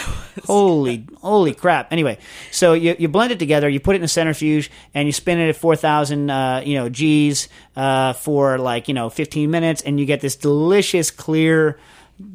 holy, 0.46 1.06
holy 1.22 1.54
crap! 1.54 1.94
Anyway, 1.94 2.18
so 2.50 2.74
you, 2.74 2.96
you 2.98 3.08
blend 3.08 3.32
it 3.32 3.38
together, 3.38 3.70
you 3.70 3.80
put 3.80 3.96
it 3.96 4.00
in 4.00 4.04
a 4.04 4.08
centrifuge, 4.08 4.72
and 4.96 5.08
you 5.08 5.12
spin 5.12 5.38
it 5.38 5.50
at 5.50 5.56
four 5.56 5.76
thousand, 5.76 6.32
uh, 6.32 6.64
you 6.66 6.76
know, 6.76 6.90
G's 6.90 7.48
uh, 7.76 8.14
for 8.14 8.58
like 8.58 8.88
you 8.88 8.96
know 8.96 9.12
fifteen 9.12 9.52
minutes, 9.52 9.84
and 9.84 10.00
you 10.00 10.08
get 10.08 10.22
this 10.22 10.36
delicious 10.36 11.12
clear 11.12 11.78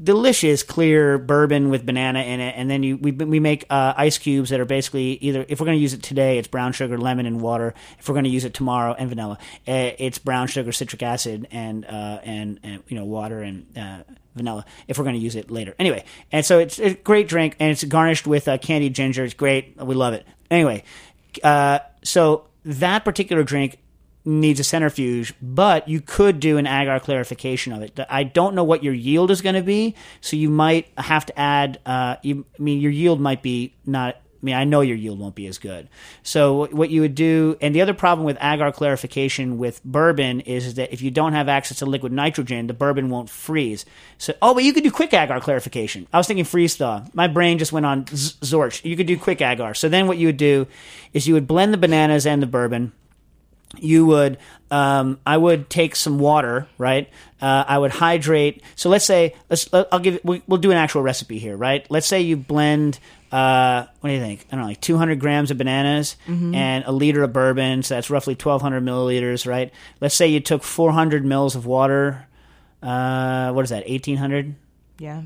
delicious 0.04 0.62
clear 0.62 1.18
bourbon 1.18 1.68
with 1.68 1.84
banana 1.84 2.20
in 2.20 2.40
it. 2.40 2.54
And 2.56 2.70
then 2.70 2.82
you 2.82 2.96
we, 2.96 3.10
we 3.10 3.40
make 3.40 3.64
uh, 3.68 3.94
ice 3.96 4.16
cubes 4.16 4.50
that 4.50 4.60
are 4.60 4.64
basically 4.64 5.14
either 5.14 5.44
if 5.48 5.60
we're 5.60 5.66
going 5.66 5.78
to 5.78 5.82
use 5.82 5.92
it 5.92 6.02
today 6.02 6.38
it's 6.38 6.48
brown 6.48 6.72
sugar 6.72 6.98
lemon 6.98 7.26
and 7.26 7.40
water. 7.40 7.74
If 7.98 8.08
we're 8.08 8.14
going 8.14 8.24
to 8.24 8.30
use 8.30 8.44
it 8.44 8.54
tomorrow 8.54 8.94
and 8.96 9.08
vanilla 9.08 9.38
uh, 9.66 9.90
it's 9.98 10.18
brown 10.18 10.46
sugar 10.46 10.70
citric 10.70 11.02
acid 11.02 11.48
and 11.50 11.84
uh, 11.84 12.20
and, 12.22 12.60
and 12.62 12.82
you 12.86 12.96
know 12.96 13.04
water 13.04 13.42
and 13.42 13.66
uh, 13.76 14.02
vanilla 14.36 14.64
if 14.86 14.98
we're 14.98 15.04
going 15.04 15.16
to 15.16 15.22
use 15.22 15.34
it 15.34 15.50
later. 15.50 15.74
Anyway 15.78 16.04
and 16.30 16.46
so 16.46 16.60
it's 16.60 16.78
a 16.78 16.94
great 16.94 17.26
drink 17.26 17.56
and 17.58 17.70
it's 17.72 17.82
garnished 17.82 18.26
with 18.26 18.46
uh, 18.46 18.58
candied 18.58 18.94
ginger. 18.94 19.24
It's 19.24 19.34
great. 19.34 19.76
We 19.82 19.96
love 19.96 20.14
it. 20.14 20.24
Anyway 20.48 20.84
uh, 21.42 21.80
so 22.04 22.46
that 22.64 23.04
particular 23.04 23.42
drink 23.42 23.78
needs 24.24 24.60
a 24.60 24.64
centrifuge, 24.64 25.34
but 25.42 25.88
you 25.88 26.00
could 26.00 26.40
do 26.40 26.58
an 26.58 26.66
agar 26.66 27.00
clarification 27.00 27.72
of 27.72 27.82
it. 27.82 27.98
I 28.08 28.22
don't 28.22 28.54
know 28.54 28.64
what 28.64 28.84
your 28.84 28.94
yield 28.94 29.30
is 29.30 29.40
going 29.40 29.54
to 29.56 29.62
be, 29.62 29.94
so 30.20 30.36
you 30.36 30.50
might 30.50 30.88
have 30.96 31.26
to 31.26 31.38
add. 31.38 31.80
Uh, 31.84 32.16
you, 32.22 32.44
I 32.58 32.62
mean, 32.62 32.80
your 32.80 32.92
yield 32.92 33.20
might 33.20 33.42
be 33.42 33.74
not. 33.86 34.16
I 34.16 34.44
mean, 34.44 34.54
I 34.56 34.64
know 34.64 34.80
your 34.80 34.96
yield 34.96 35.20
won't 35.20 35.36
be 35.36 35.46
as 35.46 35.58
good. 35.58 35.88
So 36.24 36.66
what 36.72 36.90
you 36.90 37.00
would 37.02 37.14
do, 37.14 37.56
and 37.60 37.72
the 37.72 37.80
other 37.80 37.94
problem 37.94 38.26
with 38.26 38.36
agar 38.42 38.72
clarification 38.72 39.56
with 39.56 39.80
bourbon 39.84 40.40
is 40.40 40.74
that 40.74 40.92
if 40.92 41.00
you 41.00 41.12
don't 41.12 41.32
have 41.32 41.48
access 41.48 41.78
to 41.78 41.86
liquid 41.86 42.10
nitrogen, 42.10 42.66
the 42.66 42.74
bourbon 42.74 43.08
won't 43.08 43.30
freeze. 43.30 43.86
So, 44.18 44.34
oh, 44.42 44.52
but 44.52 44.64
you 44.64 44.72
could 44.72 44.82
do 44.82 44.90
quick 44.90 45.14
agar 45.14 45.38
clarification. 45.38 46.08
I 46.12 46.18
was 46.18 46.26
thinking 46.26 46.44
freeze 46.44 46.74
thaw. 46.74 47.04
My 47.14 47.28
brain 47.28 47.58
just 47.58 47.70
went 47.70 47.86
on 47.86 48.06
Zorch. 48.06 48.84
You 48.84 48.96
could 48.96 49.06
do 49.06 49.16
quick 49.16 49.40
agar. 49.40 49.74
So 49.74 49.88
then 49.88 50.08
what 50.08 50.18
you 50.18 50.26
would 50.26 50.38
do 50.38 50.66
is 51.12 51.28
you 51.28 51.34
would 51.34 51.46
blend 51.46 51.72
the 51.72 51.78
bananas 51.78 52.26
and 52.26 52.42
the 52.42 52.48
bourbon 52.48 52.90
you 53.78 54.06
would 54.06 54.38
um, 54.70 55.18
I 55.26 55.36
would 55.36 55.68
take 55.70 55.96
some 55.96 56.18
water, 56.18 56.66
right? 56.78 57.08
Uh, 57.40 57.64
I 57.66 57.78
would 57.78 57.90
hydrate. 57.90 58.62
So 58.76 58.88
let's 58.90 59.04
say 59.04 59.34
let's 59.50 59.68
I'll 59.72 59.98
give 59.98 60.20
we, 60.24 60.42
we'll 60.46 60.60
do 60.60 60.70
an 60.70 60.76
actual 60.76 61.02
recipe 61.02 61.38
here, 61.38 61.56
right? 61.56 61.84
Let's 61.90 62.06
say 62.06 62.20
you 62.20 62.36
blend. 62.36 62.98
Uh, 63.30 63.86
what 64.00 64.10
do 64.10 64.14
you 64.14 64.20
think? 64.20 64.44
I 64.48 64.56
don't 64.56 64.60
know, 64.60 64.66
like 64.68 64.80
200 64.82 65.18
grams 65.18 65.50
of 65.50 65.56
bananas 65.56 66.16
and 66.26 66.84
a 66.84 66.92
liter 66.92 67.22
of 67.22 67.32
bourbon. 67.32 67.82
So 67.82 67.94
that's 67.94 68.10
roughly 68.10 68.34
1,200 68.34 68.82
milliliters, 68.84 69.46
right? 69.46 69.72
Let's 70.02 70.14
say 70.14 70.28
you 70.28 70.40
took 70.40 70.62
400 70.62 71.24
mils 71.24 71.56
of 71.56 71.64
water. 71.64 72.26
Uh, 72.82 73.52
what 73.52 73.64
is 73.64 73.70
that? 73.70 73.88
1,800? 73.88 74.54
Yeah. 74.98 75.22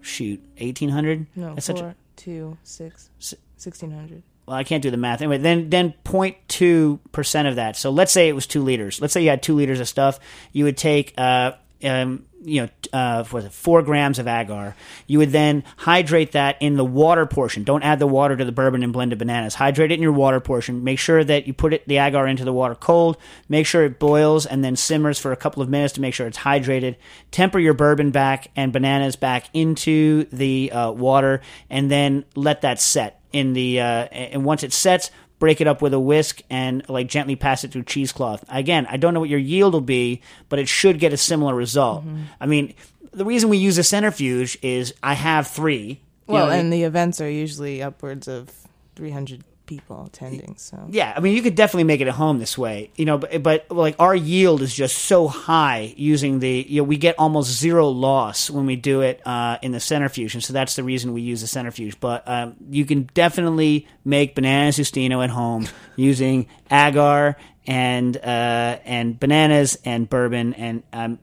Shoot, 0.00 0.40
1,800? 0.58 1.26
No, 1.36 1.54
That's 1.54 1.66
such 1.66 1.80
a- 1.80 1.82
four, 1.82 1.94
two, 2.16 2.56
six, 2.62 3.10
sixteen 3.58 3.90
hundred. 3.90 4.22
Well, 4.50 4.58
I 4.58 4.64
can't 4.64 4.82
do 4.82 4.90
the 4.90 4.96
math. 4.96 5.22
Anyway, 5.22 5.38
then 5.38 5.70
then 5.70 5.94
0.2 6.04 6.98
percent 7.12 7.46
of 7.46 7.54
that. 7.54 7.76
So 7.76 7.90
let's 7.90 8.10
say 8.10 8.28
it 8.28 8.32
was 8.32 8.48
two 8.48 8.64
liters. 8.64 9.00
Let's 9.00 9.12
say 9.12 9.22
you 9.22 9.30
had 9.30 9.44
two 9.44 9.54
liters 9.54 9.78
of 9.78 9.86
stuff. 9.86 10.18
You 10.50 10.64
would 10.64 10.76
take, 10.76 11.14
uh, 11.16 11.52
um, 11.84 12.26
you 12.42 12.62
know, 12.62 12.68
uh, 12.92 13.24
was 13.30 13.44
it 13.44 13.52
four 13.52 13.82
grams 13.82 14.18
of 14.18 14.26
agar? 14.26 14.74
You 15.06 15.18
would 15.18 15.30
then 15.30 15.64
hydrate 15.76 16.32
that 16.32 16.56
in 16.60 16.76
the 16.76 16.84
water 16.84 17.26
portion. 17.26 17.64
Don't 17.64 17.82
add 17.82 17.98
the 17.98 18.06
water 18.06 18.36
to 18.36 18.44
the 18.44 18.52
bourbon 18.52 18.82
and 18.82 18.92
blended 18.92 19.18
bananas. 19.18 19.54
Hydrate 19.54 19.90
it 19.90 19.94
in 19.94 20.02
your 20.02 20.12
water 20.12 20.40
portion. 20.40 20.82
Make 20.84 20.98
sure 20.98 21.22
that 21.22 21.46
you 21.46 21.52
put 21.52 21.72
it 21.74 21.86
the 21.86 21.98
agar 21.98 22.26
into 22.26 22.44
the 22.44 22.52
water 22.52 22.74
cold. 22.74 23.16
Make 23.48 23.66
sure 23.66 23.84
it 23.84 23.98
boils 23.98 24.46
and 24.46 24.64
then 24.64 24.76
simmers 24.76 25.18
for 25.18 25.32
a 25.32 25.36
couple 25.36 25.62
of 25.62 25.68
minutes 25.68 25.94
to 25.94 26.00
make 26.00 26.14
sure 26.14 26.26
it's 26.26 26.38
hydrated. 26.38 26.96
Temper 27.30 27.58
your 27.58 27.74
bourbon 27.74 28.10
back 28.10 28.48
and 28.56 28.72
bananas 28.72 29.16
back 29.16 29.46
into 29.52 30.24
the 30.32 30.72
uh, 30.72 30.90
water, 30.90 31.42
and 31.68 31.90
then 31.90 32.24
let 32.34 32.62
that 32.62 32.80
set 32.80 33.20
in 33.32 33.52
the. 33.52 33.80
Uh, 33.80 34.04
and 34.12 34.44
once 34.44 34.62
it 34.62 34.72
sets, 34.72 35.10
break 35.40 35.60
it 35.60 35.66
up 35.66 35.82
with 35.82 35.92
a 35.92 35.98
whisk 35.98 36.42
and 36.48 36.88
like 36.88 37.08
gently 37.08 37.34
pass 37.34 37.64
it 37.64 37.72
through 37.72 37.82
cheesecloth. 37.82 38.44
Again, 38.48 38.86
I 38.88 38.96
don't 38.96 39.12
know 39.14 39.20
what 39.20 39.28
your 39.28 39.40
yield 39.40 39.72
will 39.72 39.80
be, 39.80 40.22
but 40.48 40.60
it 40.60 40.68
should 40.68 41.00
get 41.00 41.12
a 41.12 41.16
similar 41.16 41.54
result. 41.54 42.06
Mm-hmm. 42.06 42.22
I 42.40 42.46
mean, 42.46 42.74
the 43.10 43.24
reason 43.24 43.48
we 43.48 43.58
use 43.58 43.76
a 43.78 43.82
centrifuge 43.82 44.56
is 44.62 44.94
I 45.02 45.14
have 45.14 45.48
three. 45.48 46.00
Well, 46.28 46.46
know, 46.46 46.52
and 46.52 46.72
the 46.72 46.84
events 46.84 47.20
are 47.20 47.28
usually 47.28 47.82
upwards 47.82 48.28
of 48.28 48.52
three 48.94 49.10
hundred 49.10 49.42
people 49.70 50.04
attending. 50.04 50.56
So 50.56 50.84
Yeah, 50.90 51.14
I 51.16 51.20
mean, 51.20 51.36
you 51.36 51.42
could 51.42 51.54
definitely 51.54 51.84
make 51.84 52.00
it 52.00 52.08
at 52.08 52.14
home 52.14 52.40
this 52.40 52.58
way, 52.58 52.90
you 52.96 53.04
know. 53.04 53.18
But, 53.18 53.40
but 53.40 53.70
like 53.70 53.94
our 54.00 54.14
yield 54.14 54.62
is 54.62 54.74
just 54.74 54.98
so 54.98 55.28
high 55.28 55.94
using 55.96 56.40
the, 56.40 56.66
you 56.68 56.80
know, 56.80 56.84
we 56.84 56.96
get 56.96 57.14
almost 57.18 57.50
zero 57.56 57.88
loss 57.88 58.50
when 58.50 58.66
we 58.66 58.74
do 58.74 59.00
it 59.02 59.24
uh, 59.24 59.58
in 59.62 59.70
the 59.70 59.78
centrifuge, 59.78 60.34
and 60.34 60.42
so 60.42 60.52
that's 60.52 60.74
the 60.74 60.82
reason 60.82 61.12
we 61.12 61.22
use 61.22 61.40
the 61.40 61.46
centrifuge. 61.46 62.00
But 62.00 62.26
um, 62.26 62.56
you 62.68 62.84
can 62.84 63.08
definitely 63.14 63.86
make 64.04 64.34
banana 64.34 64.70
Justino 64.70 65.22
at 65.22 65.30
home 65.30 65.68
using 65.96 66.48
agar 66.68 67.36
and 67.64 68.16
uh, 68.16 68.78
and 68.84 69.20
bananas 69.20 69.78
and 69.84 70.10
bourbon, 70.10 70.54
and 70.54 70.82
um, 70.92 71.20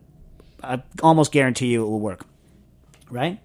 I 0.63 0.81
almost 1.03 1.33
guarantee 1.33 1.67
you 1.67 1.85
it 1.85 1.89
will 1.89 1.99
work. 1.99 2.25
Right? 3.09 3.41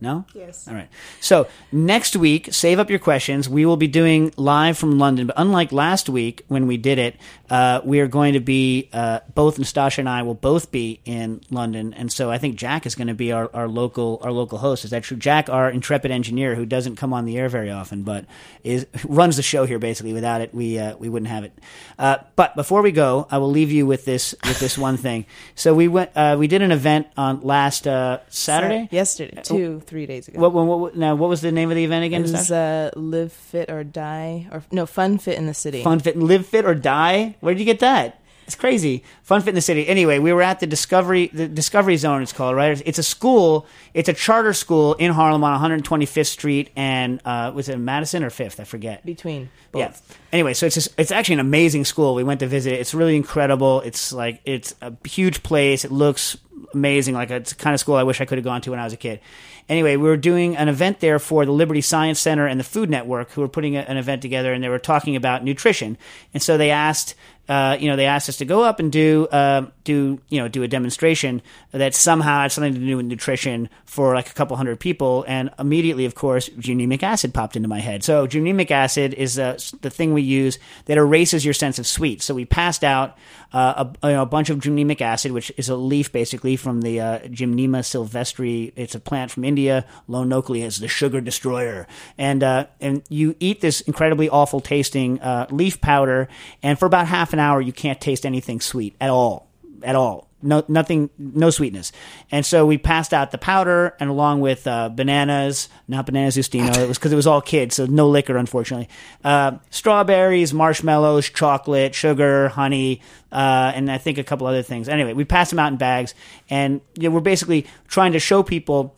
No? 0.00 0.24
Yes. 0.34 0.68
All 0.68 0.74
right. 0.74 0.88
So 1.20 1.48
next 1.72 2.16
week, 2.16 2.48
save 2.52 2.78
up 2.78 2.90
your 2.90 2.98
questions. 2.98 3.48
We 3.48 3.64
will 3.64 3.76
be 3.76 3.88
doing 3.88 4.32
live 4.36 4.76
from 4.76 4.98
London, 4.98 5.26
but 5.26 5.36
unlike 5.38 5.72
last 5.72 6.08
week 6.08 6.44
when 6.48 6.66
we 6.66 6.76
did 6.76 6.98
it, 6.98 7.16
uh, 7.48 7.80
we 7.84 8.00
are 8.00 8.06
going 8.06 8.34
to 8.34 8.40
be 8.40 8.88
uh, 8.92 9.20
both 9.34 9.58
Nastasha 9.58 9.98
and 9.98 10.08
I 10.08 10.22
will 10.22 10.34
both 10.34 10.70
be 10.70 11.00
in 11.04 11.40
London, 11.50 11.94
and 11.94 12.12
so 12.12 12.30
I 12.30 12.38
think 12.38 12.56
Jack 12.56 12.86
is 12.86 12.94
going 12.94 13.06
to 13.08 13.14
be 13.14 13.32
our, 13.32 13.50
our 13.54 13.68
local 13.68 14.20
our 14.22 14.32
local 14.32 14.58
host. 14.58 14.84
Is 14.84 14.90
that 14.90 15.04
true? 15.04 15.16
Jack, 15.16 15.48
our 15.48 15.70
intrepid 15.70 16.10
engineer, 16.10 16.54
who 16.54 16.66
doesn't 16.66 16.96
come 16.96 17.12
on 17.12 17.24
the 17.24 17.38
air 17.38 17.48
very 17.48 17.70
often, 17.70 18.02
but 18.02 18.26
is 18.64 18.86
runs 19.04 19.36
the 19.36 19.42
show 19.42 19.64
here 19.64 19.78
basically. 19.78 20.12
Without 20.12 20.40
it, 20.40 20.54
we 20.54 20.78
uh, 20.78 20.96
we 20.96 21.08
wouldn't 21.08 21.30
have 21.30 21.44
it. 21.44 21.52
Uh, 21.98 22.18
but 22.34 22.54
before 22.56 22.82
we 22.82 22.92
go, 22.92 23.26
I 23.30 23.38
will 23.38 23.50
leave 23.50 23.72
you 23.72 23.86
with 23.86 24.04
this 24.04 24.34
with 24.44 24.58
this 24.58 24.76
one 24.76 24.96
thing. 24.96 25.26
So 25.54 25.74
we 25.74 25.88
went 25.88 26.10
uh, 26.14 26.36
we 26.38 26.48
did 26.48 26.62
an 26.62 26.72
event 26.72 27.06
on 27.16 27.40
last 27.40 27.86
uh, 27.86 28.20
Saturday. 28.28 28.88
yesterday, 28.90 29.40
two, 29.42 29.80
three 29.80 29.95
days 30.04 30.28
ago. 30.28 30.38
What, 30.38 30.52
what, 30.52 30.66
what, 30.66 30.96
now, 30.96 31.14
what 31.14 31.30
was 31.30 31.40
the 31.40 31.52
name 31.52 31.70
of 31.70 31.76
the 31.76 31.84
event 31.84 32.04
again? 32.04 32.24
it 32.24 32.30
was 32.30 32.50
uh, 32.50 32.90
live 32.94 33.32
fit 33.32 33.70
or 33.70 33.82
die, 33.84 34.48
or 34.52 34.62
no, 34.70 34.84
fun 34.84 35.16
fit 35.16 35.38
in 35.38 35.46
the 35.46 35.54
city. 35.54 35.82
Fun 35.82 36.00
Fit, 36.00 36.18
Live 36.18 36.46
Fit 36.46 36.66
or 36.66 36.74
Die. 36.74 37.36
Where 37.40 37.54
did 37.54 37.60
you 37.60 37.64
get 37.64 37.80
that? 37.80 38.20
It's 38.46 38.54
crazy. 38.54 39.02
Fun 39.24 39.40
Fit 39.40 39.50
in 39.50 39.54
the 39.56 39.60
City. 39.60 39.88
Anyway, 39.88 40.20
we 40.20 40.32
were 40.32 40.42
at 40.42 40.60
the 40.60 40.68
Discovery, 40.68 41.30
the 41.32 41.48
Discovery 41.48 41.96
Zone. 41.96 42.22
It's 42.22 42.32
called 42.32 42.54
right. 42.54 42.80
It's 42.86 42.98
a 42.98 43.02
school. 43.02 43.66
It's 43.92 44.08
a 44.08 44.12
charter 44.12 44.52
school 44.52 44.94
in 44.94 45.10
Harlem 45.10 45.42
on 45.42 45.82
125th 45.82 46.26
Street 46.26 46.70
and 46.76 47.20
uh, 47.24 47.50
was 47.52 47.68
it 47.68 47.76
Madison 47.76 48.22
or 48.22 48.30
Fifth? 48.30 48.60
I 48.60 48.64
forget. 48.64 49.04
between 49.04 49.50
both. 49.72 49.80
Yeah. 49.80 50.16
Anyway, 50.32 50.54
so 50.54 50.66
it's 50.66 50.76
just, 50.76 50.94
it's 50.96 51.10
actually 51.10 51.34
an 51.34 51.40
amazing 51.40 51.84
school. 51.84 52.14
We 52.14 52.22
went 52.22 52.38
to 52.38 52.46
visit 52.46 52.72
it. 52.72 52.80
It's 52.80 52.94
really 52.94 53.16
incredible. 53.16 53.80
It's 53.80 54.12
like 54.12 54.40
it's 54.44 54.76
a 54.80 54.92
huge 55.04 55.42
place. 55.42 55.84
It 55.84 55.90
looks 55.90 56.36
amazing. 56.72 57.14
Like 57.14 57.30
it's 57.30 57.50
the 57.50 57.56
kind 57.56 57.74
of 57.74 57.80
school 57.80 57.96
I 57.96 58.04
wish 58.04 58.20
I 58.20 58.26
could 58.26 58.38
have 58.38 58.44
gone 58.44 58.60
to 58.60 58.70
when 58.70 58.78
I 58.78 58.84
was 58.84 58.92
a 58.92 58.96
kid. 58.98 59.20
Anyway, 59.68 59.96
we 59.96 60.08
were 60.08 60.16
doing 60.16 60.56
an 60.56 60.68
event 60.68 61.00
there 61.00 61.18
for 61.18 61.44
the 61.44 61.52
Liberty 61.52 61.80
Science 61.80 62.20
Center 62.20 62.46
and 62.46 62.60
the 62.60 62.64
Food 62.64 62.88
Network, 62.88 63.32
who 63.32 63.40
were 63.40 63.48
putting 63.48 63.76
a, 63.76 63.80
an 63.80 63.96
event 63.96 64.22
together, 64.22 64.52
and 64.52 64.62
they 64.62 64.68
were 64.68 64.78
talking 64.78 65.16
about 65.16 65.42
nutrition. 65.42 65.98
And 66.32 66.42
so 66.42 66.56
they 66.56 66.70
asked, 66.70 67.14
uh, 67.48 67.76
you 67.78 67.88
know, 67.88 67.96
they 67.96 68.06
asked 68.06 68.28
us 68.28 68.36
to 68.38 68.44
go 68.44 68.62
up 68.62 68.80
and 68.80 68.90
do, 68.90 69.26
uh, 69.26 69.66
do, 69.84 70.20
you 70.28 70.40
know, 70.40 70.48
do 70.48 70.62
a 70.62 70.68
demonstration 70.68 71.42
that 71.72 71.94
somehow 71.94 72.42
had 72.42 72.52
something 72.52 72.74
to 72.74 72.80
do 72.80 72.96
with 72.96 73.06
nutrition 73.06 73.68
for 73.84 74.14
like 74.14 74.30
a 74.30 74.34
couple 74.34 74.56
hundred 74.56 74.80
people. 74.80 75.24
And 75.28 75.50
immediately, 75.58 76.04
of 76.04 76.14
course, 76.14 76.48
gymnemic 76.58 77.02
acid 77.02 77.34
popped 77.34 77.56
into 77.56 77.68
my 77.68 77.80
head. 77.80 78.02
So 78.02 78.26
gymnemic 78.26 78.70
acid 78.70 79.14
is 79.14 79.38
uh, 79.38 79.58
the 79.80 79.90
thing 79.90 80.12
we 80.12 80.22
use 80.22 80.58
that 80.86 80.98
erases 80.98 81.44
your 81.44 81.54
sense 81.54 81.78
of 81.78 81.86
sweet. 81.86 82.22
So 82.22 82.34
we 82.34 82.44
passed 82.44 82.82
out 82.82 83.16
uh, 83.52 83.84
a, 84.02 84.08
you 84.08 84.14
know, 84.14 84.22
a 84.22 84.26
bunch 84.26 84.50
of 84.50 84.60
gymnemic 84.60 85.00
acid, 85.00 85.32
which 85.32 85.52
is 85.56 85.68
a 85.68 85.76
leaf 85.76 86.12
basically 86.12 86.56
from 86.56 86.82
the 86.82 87.00
uh, 87.00 87.18
Gymnema 87.20 87.84
sylvestre. 87.84 88.72
It's 88.76 88.94
a 88.94 89.00
plant 89.00 89.30
from 89.30 89.44
India. 89.44 89.86
Lone 90.08 90.32
Oakley 90.32 90.62
is 90.62 90.78
the 90.78 90.88
sugar 90.88 91.20
destroyer, 91.20 91.86
and 92.18 92.42
uh, 92.42 92.66
and 92.80 93.02
you 93.08 93.36
eat 93.40 93.60
this 93.60 93.80
incredibly 93.82 94.28
awful 94.28 94.60
tasting 94.60 95.20
uh, 95.20 95.46
leaf 95.50 95.80
powder, 95.80 96.28
and 96.62 96.78
for 96.78 96.86
about 96.86 97.06
half 97.06 97.32
hour 97.38 97.60
you 97.60 97.72
can't 97.72 98.00
taste 98.00 98.26
anything 98.26 98.60
sweet 98.60 98.94
at 99.00 99.10
all, 99.10 99.48
at 99.82 99.94
all. 99.94 100.26
No, 100.42 100.62
nothing, 100.68 101.08
no 101.18 101.50
sweetness. 101.50 101.92
And 102.30 102.44
so 102.44 102.66
we 102.66 102.76
passed 102.76 103.14
out 103.14 103.30
the 103.30 103.38
powder, 103.38 103.96
and 103.98 104.10
along 104.10 104.40
with 104.40 104.66
uh, 104.66 104.90
bananas, 104.90 105.68
not 105.88 106.06
bananas 106.06 106.36
Justino, 106.36 106.76
it 106.76 106.86
was 106.86 106.98
because 106.98 107.10
it 107.12 107.16
was 107.16 107.26
all 107.26 107.40
kids, 107.40 107.76
so 107.76 107.86
no 107.86 108.08
liquor, 108.08 108.36
unfortunately. 108.36 108.88
Uh, 109.24 109.52
strawberries, 109.70 110.52
marshmallows, 110.52 111.30
chocolate, 111.30 111.94
sugar, 111.94 112.48
honey, 112.48 113.00
uh, 113.32 113.72
and 113.74 113.90
I 113.90 113.98
think 113.98 114.18
a 114.18 114.24
couple 114.24 114.46
other 114.46 114.62
things. 114.62 114.88
Anyway, 114.88 115.14
we 115.14 115.24
passed 115.24 115.50
them 115.50 115.58
out 115.58 115.72
in 115.72 115.78
bags, 115.78 116.14
and 116.50 116.82
you 116.96 117.08
know, 117.08 117.14
we're 117.14 117.20
basically 117.20 117.66
trying 117.88 118.12
to 118.12 118.20
show 118.20 118.42
people 118.42 118.94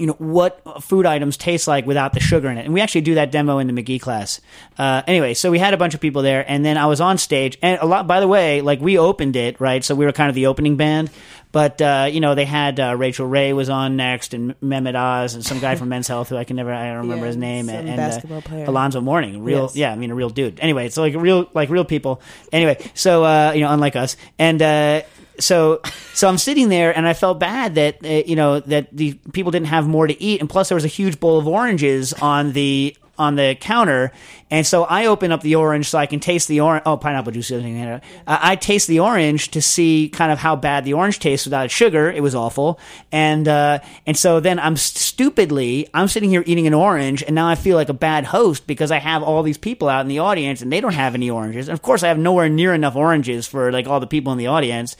you 0.00 0.06
know 0.06 0.14
what 0.14 0.82
food 0.82 1.04
items 1.06 1.36
taste 1.36 1.68
like 1.68 1.86
without 1.86 2.12
the 2.14 2.20
sugar 2.20 2.48
in 2.48 2.56
it 2.58 2.64
and 2.64 2.72
we 2.74 2.80
actually 2.80 3.02
do 3.02 3.14
that 3.14 3.30
demo 3.30 3.58
in 3.58 3.66
the 3.66 3.72
mcgee 3.72 4.00
class 4.00 4.40
uh, 4.78 5.02
anyway 5.06 5.34
so 5.34 5.50
we 5.50 5.58
had 5.58 5.74
a 5.74 5.76
bunch 5.76 5.94
of 5.94 6.00
people 6.00 6.22
there 6.22 6.44
and 6.50 6.64
then 6.64 6.76
i 6.78 6.86
was 6.86 7.00
on 7.00 7.18
stage 7.18 7.58
and 7.62 7.78
a 7.80 7.86
lot 7.86 8.06
by 8.06 8.18
the 8.20 8.26
way 8.28 8.60
like 8.62 8.80
we 8.80 8.98
opened 8.98 9.36
it 9.36 9.60
right 9.60 9.84
so 9.84 9.94
we 9.94 10.04
were 10.06 10.12
kind 10.12 10.28
of 10.28 10.34
the 10.34 10.46
opening 10.46 10.76
band 10.76 11.10
but 11.52 11.82
uh, 11.82 12.08
you 12.10 12.20
know 12.20 12.36
they 12.36 12.44
had 12.44 12.78
uh, 12.78 12.94
Rachael 12.96 13.26
Ray 13.26 13.52
was 13.52 13.68
on 13.68 13.96
next, 13.96 14.34
and 14.34 14.54
Mehmet 14.60 14.94
Oz, 14.94 15.34
and 15.34 15.44
some 15.44 15.58
guy 15.58 15.74
from 15.74 15.88
Men's 15.94 16.06
Health 16.06 16.28
who 16.28 16.36
I 16.36 16.44
can 16.44 16.54
never 16.54 16.72
I 16.72 16.86
don't 16.90 16.98
remember 16.98 17.24
Yeah, 17.24 17.26
his 17.26 17.36
name, 17.36 17.68
and, 17.68 17.88
and 17.88 17.96
basketball 17.96 18.38
uh, 18.38 18.42
player. 18.42 18.64
Alonzo 18.66 19.00
Mourning, 19.00 19.42
real 19.42 19.62
Yes. 19.62 19.74
yeah, 19.74 19.90
I 19.90 19.96
mean 19.96 20.12
a 20.12 20.14
real 20.14 20.30
dude. 20.30 20.60
Anyway, 20.60 20.86
it's 20.86 20.96
like 20.96 21.12
real 21.16 21.50
like 21.52 21.68
real 21.68 21.84
people. 21.84 22.22
Anyway, 22.52 22.78
so 22.94 23.24
uh, 23.24 23.50
you 23.52 23.62
know 23.62 23.72
unlike 23.72 23.96
us, 23.96 24.16
and 24.38 24.62
uh, 24.62 25.02
so 25.40 25.80
so 26.14 26.28
I'm 26.28 26.38
sitting 26.38 26.68
there 26.68 26.96
and 26.96 27.06
I 27.06 27.14
felt 27.14 27.40
bad 27.40 27.74
that 27.74 28.04
uh, 28.04 28.08
you 28.08 28.36
know 28.36 28.60
that 28.60 28.88
the 28.92 29.14
people 29.32 29.50
didn't 29.50 29.68
have 29.68 29.86
more 29.86 30.06
to 30.06 30.22
eat, 30.22 30.40
and 30.40 30.48
plus 30.48 30.68
there 30.68 30.76
was 30.76 30.84
a 30.84 30.88
huge 30.88 31.20
bowl 31.20 31.38
of 31.38 31.48
oranges 31.48 32.12
on 32.12 32.52
the 32.52 32.96
on 33.20 33.36
the 33.36 33.54
counter, 33.60 34.12
and 34.50 34.66
so 34.66 34.84
I 34.84 35.06
open 35.06 35.30
up 35.30 35.42
the 35.42 35.56
orange 35.56 35.90
so 35.90 35.98
I 35.98 36.06
can 36.06 36.20
taste 36.20 36.48
the 36.48 36.60
orange. 36.60 36.82
Oh, 36.86 36.96
pineapple 36.96 37.32
juice. 37.32 37.52
Uh, 37.52 38.00
I 38.26 38.56
taste 38.56 38.88
the 38.88 39.00
orange 39.00 39.50
to 39.50 39.60
see 39.60 40.08
kind 40.08 40.32
of 40.32 40.38
how 40.38 40.56
bad 40.56 40.86
the 40.86 40.94
orange 40.94 41.18
tastes 41.18 41.44
without 41.44 41.70
sugar. 41.70 42.10
It 42.10 42.22
was 42.22 42.34
awful, 42.34 42.80
and 43.12 43.46
uh, 43.46 43.80
and 44.06 44.16
so 44.16 44.40
then 44.40 44.58
I'm 44.58 44.76
st- 44.76 44.98
stupidly 44.98 45.86
I'm 45.92 46.08
sitting 46.08 46.30
here 46.30 46.42
eating 46.46 46.66
an 46.66 46.72
orange, 46.72 47.22
and 47.22 47.34
now 47.34 47.46
I 47.46 47.56
feel 47.56 47.76
like 47.76 47.90
a 47.90 47.94
bad 47.94 48.24
host 48.24 48.66
because 48.66 48.90
I 48.90 48.98
have 48.98 49.22
all 49.22 49.42
these 49.42 49.58
people 49.58 49.90
out 49.90 50.00
in 50.00 50.08
the 50.08 50.20
audience 50.20 50.62
and 50.62 50.72
they 50.72 50.80
don't 50.80 50.94
have 50.94 51.14
any 51.14 51.28
oranges. 51.28 51.68
And 51.68 51.74
of 51.74 51.82
course, 51.82 52.02
I 52.02 52.08
have 52.08 52.18
nowhere 52.18 52.48
near 52.48 52.72
enough 52.72 52.96
oranges 52.96 53.46
for 53.46 53.70
like 53.70 53.86
all 53.86 54.00
the 54.00 54.06
people 54.06 54.32
in 54.32 54.38
the 54.38 54.46
audience, 54.46 54.96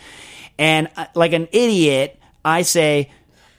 and 0.59 0.88
uh, 0.96 1.07
like 1.14 1.32
an 1.32 1.48
idiot, 1.53 2.18
I 2.44 2.62
say, 2.62 3.11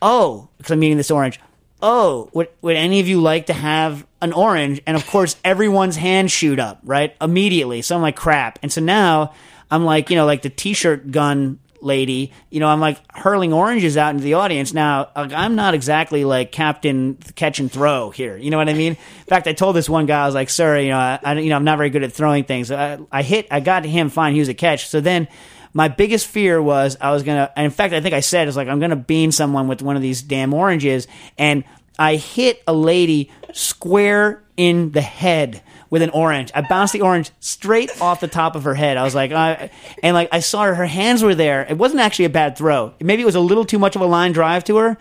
"Oh," 0.01 0.49
because 0.57 0.71
I'm 0.71 0.83
eating 0.83 0.97
this 0.97 1.11
orange. 1.11 1.39
Oh, 1.81 2.29
would 2.33 2.49
would 2.61 2.75
any 2.75 2.99
of 2.99 3.07
you 3.07 3.21
like 3.21 3.47
to 3.47 3.53
have 3.53 4.05
an 4.21 4.33
orange? 4.33 4.81
And 4.85 4.95
of 4.95 5.05
course, 5.07 5.35
everyone's 5.43 5.95
hands 5.95 6.31
shoot 6.31 6.59
up 6.59 6.79
right 6.83 7.15
immediately. 7.19 7.81
So 7.81 7.95
I'm 7.95 8.01
like, 8.01 8.15
crap. 8.15 8.59
And 8.61 8.71
so 8.71 8.81
now 8.81 9.33
I'm 9.71 9.83
like, 9.83 10.09
you 10.09 10.15
know, 10.15 10.25
like 10.25 10.43
the 10.43 10.49
t-shirt 10.49 11.11
gun 11.11 11.59
lady. 11.81 12.31
You 12.49 12.59
know, 12.59 12.67
I'm 12.67 12.79
like 12.79 12.99
hurling 13.15 13.53
oranges 13.53 13.97
out 13.97 14.11
into 14.11 14.23
the 14.23 14.35
audience. 14.35 14.73
Now 14.73 15.09
I'm 15.15 15.55
not 15.55 15.73
exactly 15.73 16.23
like 16.23 16.51
Captain 16.51 17.15
Catch 17.35 17.59
and 17.59 17.71
Throw 17.71 18.11
here. 18.11 18.37
You 18.37 18.51
know 18.51 18.57
what 18.57 18.69
I 18.69 18.73
mean? 18.73 18.93
In 18.93 19.25
fact, 19.25 19.47
I 19.47 19.53
told 19.53 19.75
this 19.75 19.89
one 19.89 20.05
guy, 20.05 20.23
I 20.23 20.25
was 20.25 20.35
like, 20.35 20.49
sir, 20.49 20.79
you 20.79 20.89
know, 20.89 20.97
I, 20.97 21.19
I 21.23 21.33
you 21.39 21.49
know, 21.49 21.55
I'm 21.55 21.63
not 21.63 21.77
very 21.77 21.89
good 21.89 22.03
at 22.03 22.13
throwing 22.13 22.43
things. 22.43 22.71
I, 22.71 22.99
I 23.11 23.23
hit, 23.23 23.47
I 23.51 23.59
got 23.59 23.85
him 23.85 24.09
fine. 24.09 24.33
He 24.33 24.39
was 24.39 24.49
a 24.49 24.53
catch. 24.53 24.87
So 24.87 25.01
then 25.01 25.27
my 25.73 25.87
biggest 25.87 26.27
fear 26.27 26.61
was 26.61 26.97
I 26.99 27.11
was 27.11 27.23
gonna. 27.23 27.51
And 27.55 27.65
in 27.65 27.71
fact, 27.71 27.93
I 27.93 28.01
think 28.01 28.13
I 28.13 28.19
said 28.19 28.47
it's 28.47 28.57
like 28.57 28.67
I'm 28.67 28.79
gonna 28.79 28.95
bean 28.95 29.31
someone 29.31 29.67
with 29.67 29.81
one 29.81 29.95
of 29.95 30.01
these 30.01 30.21
damn 30.21 30.53
oranges, 30.53 31.07
and 31.37 31.63
I 31.97 32.15
hit 32.15 32.61
a 32.67 32.73
lady 32.73 33.31
square 33.53 34.41
in 34.57 34.91
the 34.91 35.01
head 35.01 35.61
with 35.89 36.01
an 36.01 36.09
orange. 36.11 36.51
I 36.55 36.61
bounced 36.61 36.93
the 36.93 37.01
orange 37.01 37.31
straight 37.39 38.01
off 38.01 38.21
the 38.21 38.27
top 38.27 38.55
of 38.55 38.63
her 38.63 38.73
head. 38.73 38.97
I 38.97 39.03
was 39.03 39.13
like, 39.13 39.31
uh, 39.31 39.67
and 40.01 40.13
like 40.13 40.29
I 40.31 40.39
saw 40.39 40.63
her, 40.63 40.75
her 40.75 40.85
hands 40.85 41.21
were 41.21 41.35
there. 41.35 41.65
It 41.69 41.77
wasn't 41.77 42.01
actually 42.01 42.25
a 42.25 42.29
bad 42.29 42.57
throw. 42.57 42.93
Maybe 42.99 43.21
it 43.21 43.25
was 43.25 43.35
a 43.35 43.41
little 43.41 43.65
too 43.65 43.79
much 43.79 43.95
of 43.95 44.01
a 44.01 44.05
line 44.05 44.31
drive 44.31 44.63
to 44.65 44.77
her. 44.77 44.97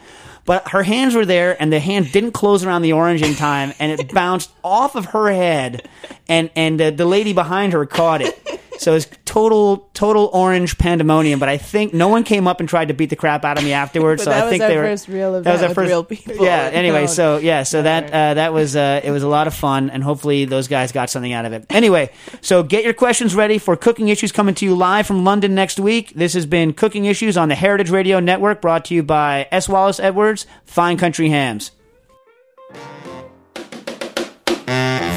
But 0.47 0.69
her 0.71 0.83
hands 0.83 1.15
were 1.15 1.27
there, 1.27 1.57
and 1.61 1.73
the 1.73 1.79
hand 1.79 2.11
didn't 2.13 2.33
close 2.33 2.65
around 2.65 2.83
the 2.83 2.95
orange 2.95 3.23
in 3.23 3.35
time, 3.35 3.73
and 3.79 3.93
it 3.93 4.13
bounced 4.13 4.51
off 4.65 4.97
of 4.97 5.07
her 5.07 5.31
head, 5.31 5.89
and 6.29 6.51
and 6.57 6.81
uh, 6.81 6.91
the 6.91 7.05
lady 7.05 7.33
behind 7.33 7.73
her 7.73 7.87
caught 7.87 8.23
it. 8.23 8.60
So 8.81 8.95
it's 8.95 9.07
total 9.27 9.91
total 9.93 10.31
orange 10.33 10.79
pandemonium. 10.79 11.39
But 11.39 11.51
I 11.51 11.59
think 11.59 11.93
no 11.93 12.09
one 12.09 12.25
came 12.25 12.49
up 12.49 12.61
and 12.61 12.69
tried 12.69 12.89
to 12.89 12.95
beat 12.95 13.11
the 13.11 13.17
crap 13.17 13.45
out 13.45 13.59
of 13.59 13.65
me 13.65 13.75
afterwards. 13.75 14.25
But 14.25 14.25
so 14.25 14.31
that 14.31 14.41
I 14.41 14.45
was 14.47 14.51
think 14.51 14.63
our 14.63 14.69
they 14.71 14.77
were 14.79 14.83
first 14.85 15.09
real 15.09 15.33
that 15.33 15.53
was 15.53 15.61
event 15.61 15.63
our 15.63 15.69
with 15.69 15.75
first 15.75 15.89
real 15.89 16.03
people. 16.05 16.37
Yeah. 16.43 16.71
Anyway, 16.73 17.03
No, 17.03 17.07
so 17.07 17.37
yeah, 17.37 17.63
so 17.65 17.83
that 17.83 18.07
uh, 18.07 18.35
that 18.35 18.55
was 18.55 18.77
uh, 18.77 19.03
it 19.05 19.11
was 19.11 19.23
a 19.23 19.29
lot 19.29 19.47
of 19.47 19.53
fun, 19.55 19.91
and 19.91 20.03
hopefully 20.03 20.47
those 20.47 20.67
guys 20.67 20.93
got 20.93 21.11
something 21.11 21.31
out 21.31 21.45
of 21.45 21.53
it. 21.53 21.67
Anyway, 21.69 22.11
so 22.41 22.63
get 22.63 22.83
your 22.83 22.95
questions 22.95 23.35
ready 23.35 23.59
for 23.59 23.77
Cooking 23.77 24.09
Issues 24.09 24.33
coming 24.33 24.55
to 24.55 24.65
you 24.65 24.75
live 24.75 25.07
from 25.07 25.25
London 25.25 25.55
next 25.55 25.79
week. 25.79 26.15
This 26.15 26.33
has 26.33 26.47
been 26.47 26.73
Cooking 26.73 27.05
Issues 27.05 27.37
on 27.37 27.51
the 27.51 27.57
Heritage 27.57 27.91
Radio 27.91 28.19
Network, 28.19 28.63
brought 28.63 28.87
to 28.87 28.95
you 28.95 29.03
by 29.03 29.47
S. 29.53 29.69
Wallace 29.69 30.01
Edwards, 30.01 30.47
Fine 30.65 30.97
Country 30.97 31.29
Hams. 31.29 31.73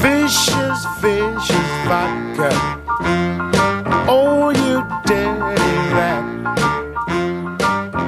Vicious, 0.01 0.85
vicious 0.99 1.69
vodka. 1.87 3.52
Oh, 4.05 4.49
you 4.49 4.83
dirty 5.05 5.73
rat. 5.95 6.23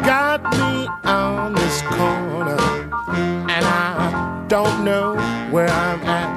Got 0.05 0.43
me 0.51 0.87
on 1.05 1.53
this 1.53 1.81
corner, 1.83 2.59
and 3.49 3.65
I 3.65 4.45
don't 4.49 4.83
know 4.83 5.15
where 5.51 5.69
I'm 5.69 6.01
at. 6.03 6.35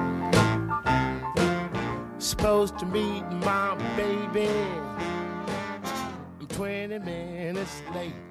Supposed 2.18 2.78
to 2.78 2.86
meet 2.86 3.24
my 3.44 3.74
baby. 3.96 4.48
I'm 6.40 6.46
20 6.46 6.98
minutes 7.00 7.82
late. 7.94 8.27